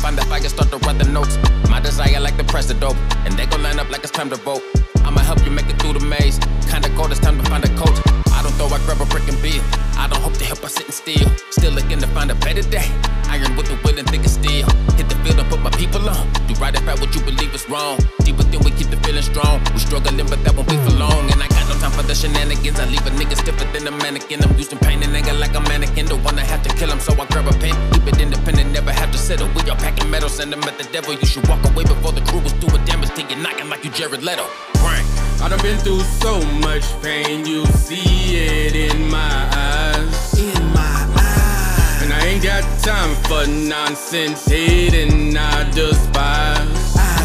Find 0.00 0.16
the 0.16 0.24
fire, 0.24 0.40
start 0.48 0.70
to 0.70 0.78
write 0.78 0.96
the 0.96 1.04
notes. 1.04 1.36
My 1.68 1.80
desire 1.80 2.18
like 2.18 2.38
the 2.38 2.44
press 2.44 2.72
dope, 2.72 2.96
and 3.26 3.34
they 3.36 3.44
gon' 3.44 3.62
line 3.62 3.78
up 3.78 3.90
like 3.90 4.02
it's 4.02 4.10
time 4.10 4.30
to 4.30 4.36
vote. 4.36 4.62
I'ma 5.04 5.20
help 5.20 5.44
you 5.44 5.50
make 5.50 5.68
it 5.68 5.78
through 5.82 5.98
the 5.98 6.00
maze. 6.00 6.38
Kinda 6.64 6.88
cold, 6.96 7.10
it's 7.10 7.20
time 7.20 7.36
to 7.36 7.44
find 7.50 7.62
a 7.62 7.68
coach. 7.76 7.98
I 8.32 8.40
don't 8.42 8.54
throw, 8.56 8.72
I 8.72 8.78
grab 8.86 9.02
a 9.02 9.04
brick 9.04 9.28
and 9.28 9.36
beer. 9.42 9.60
I 10.00 10.08
don't 10.08 10.22
hope 10.22 10.32
to 10.38 10.44
help, 10.46 10.64
I 10.64 10.68
sit 10.68 10.86
and 10.86 10.94
steal. 10.94 11.28
Still 11.50 11.72
looking 11.72 11.98
to 12.00 12.06
find 12.16 12.30
a 12.30 12.34
better 12.36 12.62
day. 12.62 12.88
Iron 13.28 13.54
with 13.54 13.66
the 13.68 13.76
will 13.84 13.98
and 13.98 14.08
thick 14.08 14.24
as 14.24 14.32
steel. 14.40 14.66
Hit 14.96 15.10
the 15.10 15.16
field 15.22 15.38
and 15.38 15.48
put 15.50 15.60
my 15.60 15.70
people 15.76 16.08
on. 16.08 16.24
Do 16.48 16.54
right 16.54 16.72
about 16.72 17.00
what 17.00 17.14
you 17.14 17.20
believe 17.20 17.52
is 17.54 17.68
wrong. 17.68 17.98
Deep 18.24 18.38
within, 18.38 18.60
we 18.64 18.70
keep 18.70 18.88
the 18.88 18.96
feeling 19.04 19.22
strong. 19.22 19.60
We're 19.76 19.84
struggling, 19.84 20.24
but 20.24 20.42
that 20.44 20.56
won't 20.56 20.68
be 20.68 20.76
for 20.88 20.96
long. 20.96 21.28
And 21.30 21.42
I 21.42 21.48
got 21.52 21.59
time 21.80 21.90
for 21.92 22.02
the 22.02 22.14
shenanigans. 22.14 22.78
I 22.78 22.84
leave 22.84 23.06
a 23.06 23.10
nigga 23.10 23.36
stiffer 23.36 23.64
than 23.72 23.88
a 23.88 23.90
mannequin. 23.90 24.44
I'm 24.44 24.56
using 24.56 24.78
pain 24.78 25.02
and 25.02 25.16
anger 25.16 25.32
like 25.32 25.54
a 25.54 25.60
mannequin. 25.60 26.06
Don't 26.06 26.22
wanna 26.22 26.44
have 26.44 26.62
to 26.62 26.70
kill 26.76 26.90
him, 26.90 27.00
so 27.00 27.12
I 27.14 27.26
grab 27.26 27.46
a 27.48 27.52
pen. 27.58 27.74
Keep 27.92 28.06
it 28.08 28.20
independent, 28.20 28.72
never 28.72 28.92
have 28.92 29.10
to 29.10 29.18
settle. 29.18 29.48
We 29.54 29.68
all 29.70 29.76
packing 29.76 30.10
metal, 30.10 30.28
send 30.28 30.52
them 30.52 30.62
at 30.64 30.76
the 30.78 30.84
devil. 30.92 31.14
You 31.14 31.26
should 31.26 31.48
walk 31.48 31.64
away 31.64 31.84
before 31.84 32.12
the 32.12 32.20
crew 32.28 32.40
was 32.40 32.52
doing 32.54 32.84
damage 32.84 33.14
to 33.16 33.22
you, 33.22 33.36
knocking 33.42 33.68
like 33.68 33.84
you 33.84 33.90
Jared 33.90 34.22
Leto. 34.22 34.44
Frank. 34.82 35.06
I 35.42 35.48
done 35.48 35.62
been 35.62 35.78
through 35.78 36.00
so 36.24 36.42
much 36.66 36.84
pain, 37.02 37.46
you 37.46 37.64
see 37.88 38.36
it 38.36 38.74
in 38.76 39.08
my 39.08 39.48
eyes. 39.54 40.38
In 40.38 40.64
my 40.74 40.98
eyes. 41.16 42.02
And 42.02 42.12
I 42.12 42.20
ain't 42.26 42.42
got 42.42 42.62
time 42.80 43.14
for 43.24 43.46
nonsense, 43.48 44.44
hating, 44.44 45.36
I 45.36 45.64
despise. 45.70 46.96
I 46.96 46.98
despise. 46.98 47.19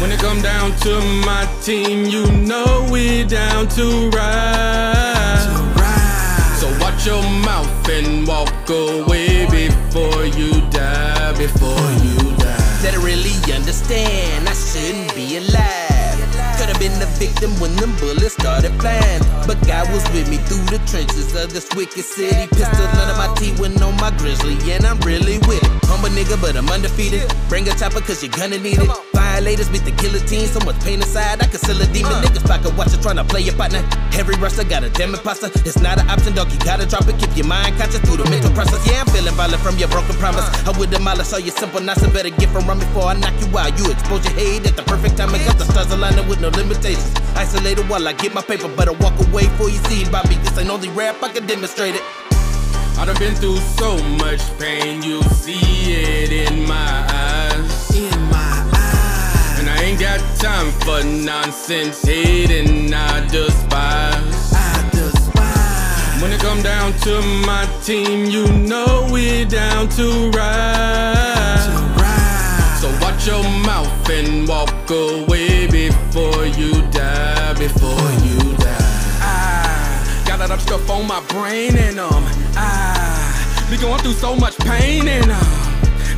When 0.00 0.12
it 0.12 0.20
come 0.20 0.42
down 0.42 0.76
to 0.80 1.00
my 1.24 1.48
team, 1.62 2.04
you 2.04 2.30
know 2.32 2.86
we 2.90 3.24
down 3.24 3.68
to 3.68 4.10
ride. 4.10 5.46
So 6.60 6.68
watch 6.80 7.06
your 7.06 7.22
mouth 7.22 7.88
and 7.88 8.26
walk 8.26 8.68
away 8.68 9.46
before 9.46 10.24
you 10.24 10.60
die, 10.70 11.32
before 11.38 11.90
you 12.04 12.36
die. 12.36 12.66
I 12.86 12.98
really 13.02 13.34
understand 13.52 14.48
I 14.48 14.54
shouldn't 14.54 15.14
be 15.14 15.38
alive. 15.38 15.96
Could've 16.56 16.78
been 16.78 16.98
the 16.98 17.06
victim 17.18 17.50
when 17.60 17.76
them 17.76 17.94
bullets 17.96 18.32
started 18.32 18.72
flying. 18.80 19.20
But 19.46 19.60
God 19.66 19.92
was 19.92 20.02
with 20.12 20.30
me 20.30 20.38
through 20.48 20.64
the 20.66 20.80
trenches 20.86 21.34
of 21.34 21.52
this 21.52 21.68
wicked 21.74 22.04
city. 22.04 22.46
Pistol 22.48 22.86
under 22.86 23.16
my 23.16 23.32
teeth 23.36 23.60
when 23.60 23.80
on 23.82 23.96
my 23.96 24.10
grizzly, 24.16 24.56
and 24.72 24.84
I'm 24.84 24.98
really 25.00 25.38
with 25.48 25.62
it. 25.62 25.70
Humble 25.84 26.08
nigga, 26.08 26.40
but 26.40 26.56
I'm 26.56 26.68
undefeated. 26.68 27.32
Bring 27.48 27.68
a 27.68 27.74
chopper, 27.74 28.00
cause 28.00 28.22
you're 28.22 28.32
gonna 28.32 28.58
need 28.58 28.78
it. 28.78 29.05
Violators 29.16 29.72
beat 29.72 29.84
the 29.88 29.96
guillotine, 29.96 30.44
so 30.44 30.60
much 30.68 30.76
pain 30.84 31.00
inside. 31.00 31.40
I 31.40 31.48
can 31.48 31.56
still 31.56 31.80
a 31.80 31.88
demon. 31.88 32.12
Niggas 32.20 32.44
pocket 32.44 32.76
watcher 32.76 33.00
trying 33.00 33.16
to 33.16 33.24
play 33.24 33.40
your 33.40 33.56
partner. 33.56 33.80
Every 34.12 34.36
wrestler 34.36 34.68
got 34.68 34.84
a 34.84 34.90
damn 34.90 35.16
imposter. 35.16 35.48
It's 35.64 35.80
not 35.80 35.96
an 35.96 36.08
option, 36.12 36.34
dog. 36.36 36.52
You 36.52 36.58
gotta 36.60 36.84
drop 36.84 37.08
it. 37.08 37.16
Keep 37.16 37.32
your 37.32 37.46
mind 37.48 37.80
conscious 37.80 38.04
through 38.04 38.20
the 38.20 38.28
mental 38.28 38.52
process. 38.52 38.84
Yeah, 38.84 39.00
I'm 39.00 39.08
feeling 39.16 39.32
violent 39.32 39.62
from 39.64 39.78
your 39.80 39.88
broken 39.88 40.14
promise. 40.20 40.44
I 40.68 40.76
would 40.76 40.90
demolish 40.90 41.32
all 41.32 41.40
your 41.40 41.56
simple 41.56 41.80
knots. 41.80 42.04
I 42.04 42.12
better 42.12 42.28
get 42.28 42.50
from 42.50 42.68
run 42.68 42.78
before 42.78 43.08
I 43.08 43.14
knock 43.16 43.32
you 43.40 43.48
out. 43.56 43.72
You 43.80 43.88
expose 43.90 44.20
your 44.28 44.36
hate 44.36 44.68
at 44.68 44.76
the 44.76 44.84
perfect 44.84 45.16
time. 45.16 45.32
I 45.32 45.38
got 45.48 45.56
the 45.56 45.64
stars 45.64 45.90
aligning 45.90 46.28
with 46.28 46.40
no 46.42 46.48
limitations. 46.48 47.08
Isolated 47.34 47.88
while 47.88 48.06
I 48.06 48.12
get 48.12 48.34
my 48.34 48.42
paper, 48.42 48.68
better 48.68 48.92
walk 48.92 49.16
away 49.28 49.48
before 49.48 49.70
you 49.70 49.80
see 49.88 50.04
by 50.12 50.20
me. 50.28 50.36
This 50.44 50.58
ain't 50.58 50.68
only 50.68 50.90
rap, 50.90 51.22
I 51.22 51.32
can 51.32 51.46
demonstrate 51.46 51.94
it. 51.94 52.04
I 52.98 53.04
done 53.04 53.16
been 53.18 53.34
through 53.34 53.60
so 53.80 53.96
much 54.20 54.40
pain, 54.58 55.02
you 55.02 55.22
see 55.40 55.92
it 55.92 56.32
in 56.32 56.66
my 56.66 57.06
eyes. 57.08 57.25
Ain't 59.96 60.00
got 60.00 60.36
time 60.36 60.70
for 60.80 61.02
nonsense, 61.04 62.02
hating, 62.02 62.92
I 62.92 63.26
despise. 63.28 64.52
I 64.52 64.88
despise. 64.92 66.22
When 66.22 66.32
it 66.32 66.40
come 66.40 66.62
down 66.62 66.92
to 67.00 67.22
my 67.46 67.66
team, 67.82 68.26
you 68.26 68.46
know 68.52 69.08
we're 69.10 69.46
down 69.46 69.88
to 69.90 70.30
ride. 70.30 71.60
To 71.66 72.02
ride. 72.02 72.78
So 72.80 72.88
watch 73.00 73.26
your 73.26 73.42
mouth 73.64 74.10
and 74.10 74.48
walk 74.48 74.90
away 74.90 75.66
before 75.66 76.46
you 76.46 76.82
die, 76.90 77.54
before 77.54 78.10
you 78.24 78.56
die. 78.56 78.76
I 79.22 80.24
Got 80.26 80.40
a 80.40 80.48
lot 80.48 80.50
of 80.50 80.60
stuff 80.60 80.90
on 80.90 81.06
my 81.06 81.20
brain 81.28 81.76
and 81.76 81.98
um, 81.98 82.24
I 82.56 83.66
be 83.70 83.76
going 83.76 84.00
through 84.00 84.12
so 84.12 84.36
much 84.36 84.56
pain 84.58 85.08
and 85.08 85.30
um. 85.30 85.65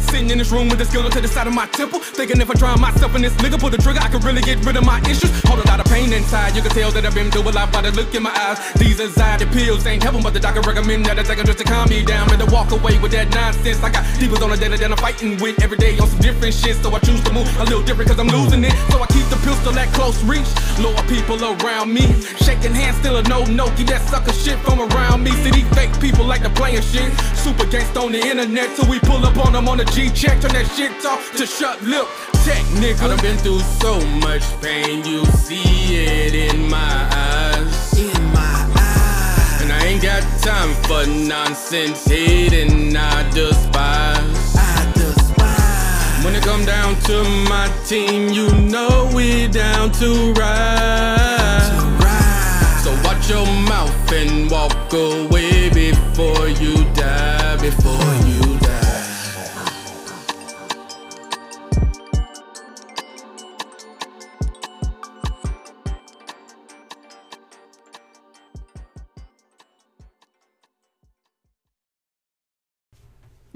Sitting 0.09 0.31
in 0.31 0.39
this 0.39 0.51
room 0.51 0.69
with 0.69 0.79
this 0.79 0.93
gun 0.93 1.11
to 1.11 1.21
the 1.21 1.29
side 1.29 1.47
of 1.47 1.55
my 1.55 1.67
temple. 1.67 2.01
Thinking 2.01 2.41
if 2.41 2.51
I 2.51 2.55
drown 2.55 2.81
myself 2.81 3.15
in 3.15 3.23
this 3.23 3.35
nigga, 3.45 3.61
pull 3.61 3.71
the 3.71 3.77
trigger, 3.77 4.01
I 4.01 4.09
could 4.09 4.25
really 4.25 4.41
get 4.41 4.65
rid 4.65 4.77
of 4.77 4.85
my 4.85 5.01
issues. 5.03 5.31
Hold 5.45 5.61
a 5.61 5.69
lot 5.69 5.81
of 5.81 5.87
pain 5.87 6.13
inside. 6.13 6.57
You 6.57 6.63
can 6.63 6.71
tell 6.73 6.91
that 6.93 7.05
I've 7.05 7.15
been 7.15 7.31
through 7.31 7.49
a 7.49 7.53
lot 7.53 7.71
by 7.73 7.83
the 7.83 7.93
look 7.93 8.15
in 8.15 8.23
my 8.23 8.33
eyes. 8.33 8.59
These 8.75 9.01
anxiety 9.01 9.47
pills 9.47 9.87
ain't 9.87 10.03
helping, 10.03 10.23
but 10.23 10.33
the 10.33 10.41
doctor 10.41 10.61
recommend 10.63 11.05
that 11.07 11.19
I 11.19 11.23
take 11.23 11.37
them 11.37 11.47
just 11.47 11.59
to 11.59 11.65
calm 11.65 11.89
me 11.91 12.05
down. 12.05 12.29
Better 12.29 12.47
walk 12.47 12.73
away 12.73 12.99
with 12.99 13.13
that 13.13 13.29
nonsense. 13.31 13.83
I 13.83 13.91
got 13.91 14.05
people 14.19 14.43
on 14.43 14.51
the 14.51 14.57
daily 14.57 14.79
that 14.79 14.91
I'm 14.91 14.97
fighting 14.97 15.37
with 15.39 15.63
every 15.63 15.77
day 15.77 15.99
on 15.99 16.09
some 16.09 16.21
different 16.21 16.55
shit. 16.55 16.77
So 16.77 16.95
I 16.95 16.99
choose 17.01 17.23
to 17.25 17.33
move 17.33 17.49
a 17.61 17.65
little 17.65 17.83
different 17.83 18.09
cause 18.11 18.19
I'm 18.19 18.29
losing 18.29 18.65
it. 18.65 18.73
So 18.91 19.03
I 19.03 19.07
keep 19.13 19.29
the 19.29 19.37
pistol 19.45 19.77
at 19.79 19.93
close 19.93 20.23
reach. 20.25 20.49
Lower 20.81 21.03
people 21.05 21.37
around 21.45 21.93
me. 21.93 22.09
Shaking 22.41 22.73
hands, 22.73 22.97
still 22.99 23.17
a 23.17 23.23
no 23.29 23.45
no. 23.45 23.69
Keep 23.77 23.89
that 23.93 24.03
sucker 24.09 24.33
shit 24.33 24.59
from 24.61 24.81
around 24.81 25.23
me. 25.23 25.33
See 25.45 25.51
these 25.51 25.69
fake 25.77 25.93
people 26.01 26.25
like 26.25 26.43
to 26.43 26.51
playing 26.51 26.83
shit. 26.83 27.13
Super 27.37 27.65
gangsta 27.69 28.03
on 28.03 28.13
the 28.13 28.21
internet 28.25 28.75
till 28.75 28.89
we 28.89 28.99
pull 29.01 29.25
up 29.25 29.37
on 29.45 29.53
them 29.53 29.69
on 29.69 29.77
the 29.79 29.85
G 29.85 30.08
check. 30.11 30.41
Turn 30.41 30.53
that 30.53 30.67
shit 30.77 31.05
off 31.05 31.33
to 31.37 31.47
shut 31.47 31.83
lip. 31.83 32.07
Tec 32.45 32.63
nigga. 32.81 33.03
I 33.03 33.09
done 33.09 33.21
been 33.21 33.37
through 33.39 33.61
so 33.81 34.01
much 34.19 34.43
pain. 34.61 35.05
You 35.05 35.25
see 35.27 35.97
it 35.97 36.35
in 36.35 36.69
my 36.69 37.09
eyes. 37.13 37.99
in 37.99 38.23
my 38.33 38.67
eyes. 38.77 39.63
And 39.63 39.73
I 39.73 39.85
ain't 39.87 40.03
got 40.03 40.23
time 40.41 40.73
for 40.85 41.07
nonsense, 41.07 42.05
hating, 42.07 42.97
I 42.97 43.29
despise. 43.31 44.57
I 44.57 44.93
despise. 44.95 46.25
When 46.25 46.35
it 46.35 46.43
come 46.43 46.65
down 46.65 46.97
to 47.09 47.25
my 47.49 47.69
team, 47.87 48.29
you 48.29 48.49
know 48.53 49.11
we 49.15 49.49
down 49.49 49.91
to 49.93 50.33
ride. 50.35 51.71
To 51.71 51.85
ride. 52.05 52.81
So 52.85 52.91
watch 53.05 53.29
your 53.29 53.47
mouth 53.69 54.13
and 54.13 54.51
walk 54.51 54.93
away 54.93 55.71
before 55.71 56.49
you 56.49 56.75
die, 56.95 57.57
before 57.61 58.18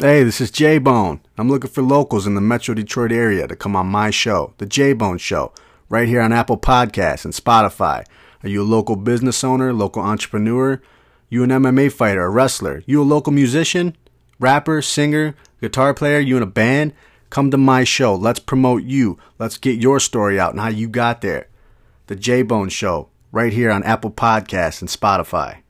Hey, 0.02 0.24
this 0.24 0.40
is 0.40 0.50
J 0.50 0.78
Bone. 0.78 1.20
I'm 1.38 1.48
looking 1.48 1.70
for 1.70 1.80
locals 1.80 2.26
in 2.26 2.34
the 2.34 2.40
Metro 2.40 2.74
Detroit 2.74 3.12
area 3.12 3.46
to 3.46 3.54
come 3.54 3.76
on 3.76 3.86
my 3.86 4.10
show, 4.10 4.52
The 4.58 4.66
J 4.66 4.94
Bone 4.94 5.16
Show, 5.16 5.52
right 5.88 6.08
here 6.08 6.20
on 6.20 6.32
Apple 6.32 6.58
Podcasts 6.58 7.24
and 7.24 7.32
Spotify. 7.32 8.04
Are 8.42 8.48
you 8.48 8.62
a 8.62 8.64
local 8.64 8.96
business 8.96 9.44
owner, 9.44 9.72
local 9.72 10.02
entrepreneur? 10.02 10.82
You 11.28 11.44
an 11.44 11.50
MMA 11.50 11.92
fighter, 11.92 12.24
a 12.24 12.30
wrestler? 12.30 12.82
You 12.84 13.00
a 13.00 13.04
local 13.04 13.32
musician, 13.32 13.96
rapper, 14.40 14.82
singer, 14.82 15.36
guitar 15.60 15.94
player? 15.94 16.18
You 16.18 16.36
in 16.36 16.42
a 16.42 16.46
band? 16.46 16.94
Come 17.30 17.52
to 17.52 17.56
my 17.56 17.84
show. 17.84 18.12
Let's 18.12 18.40
promote 18.40 18.82
you. 18.82 19.20
Let's 19.38 19.56
get 19.56 19.80
your 19.80 20.00
story 20.00 20.40
out 20.40 20.50
and 20.50 20.58
how 20.58 20.70
you 20.70 20.88
got 20.88 21.20
there. 21.20 21.46
The 22.08 22.16
J 22.16 22.42
Bone 22.42 22.70
Show, 22.70 23.08
right 23.30 23.52
here 23.52 23.70
on 23.70 23.84
Apple 23.84 24.10
Podcasts 24.10 24.80
and 24.80 24.90
Spotify. 24.90 25.61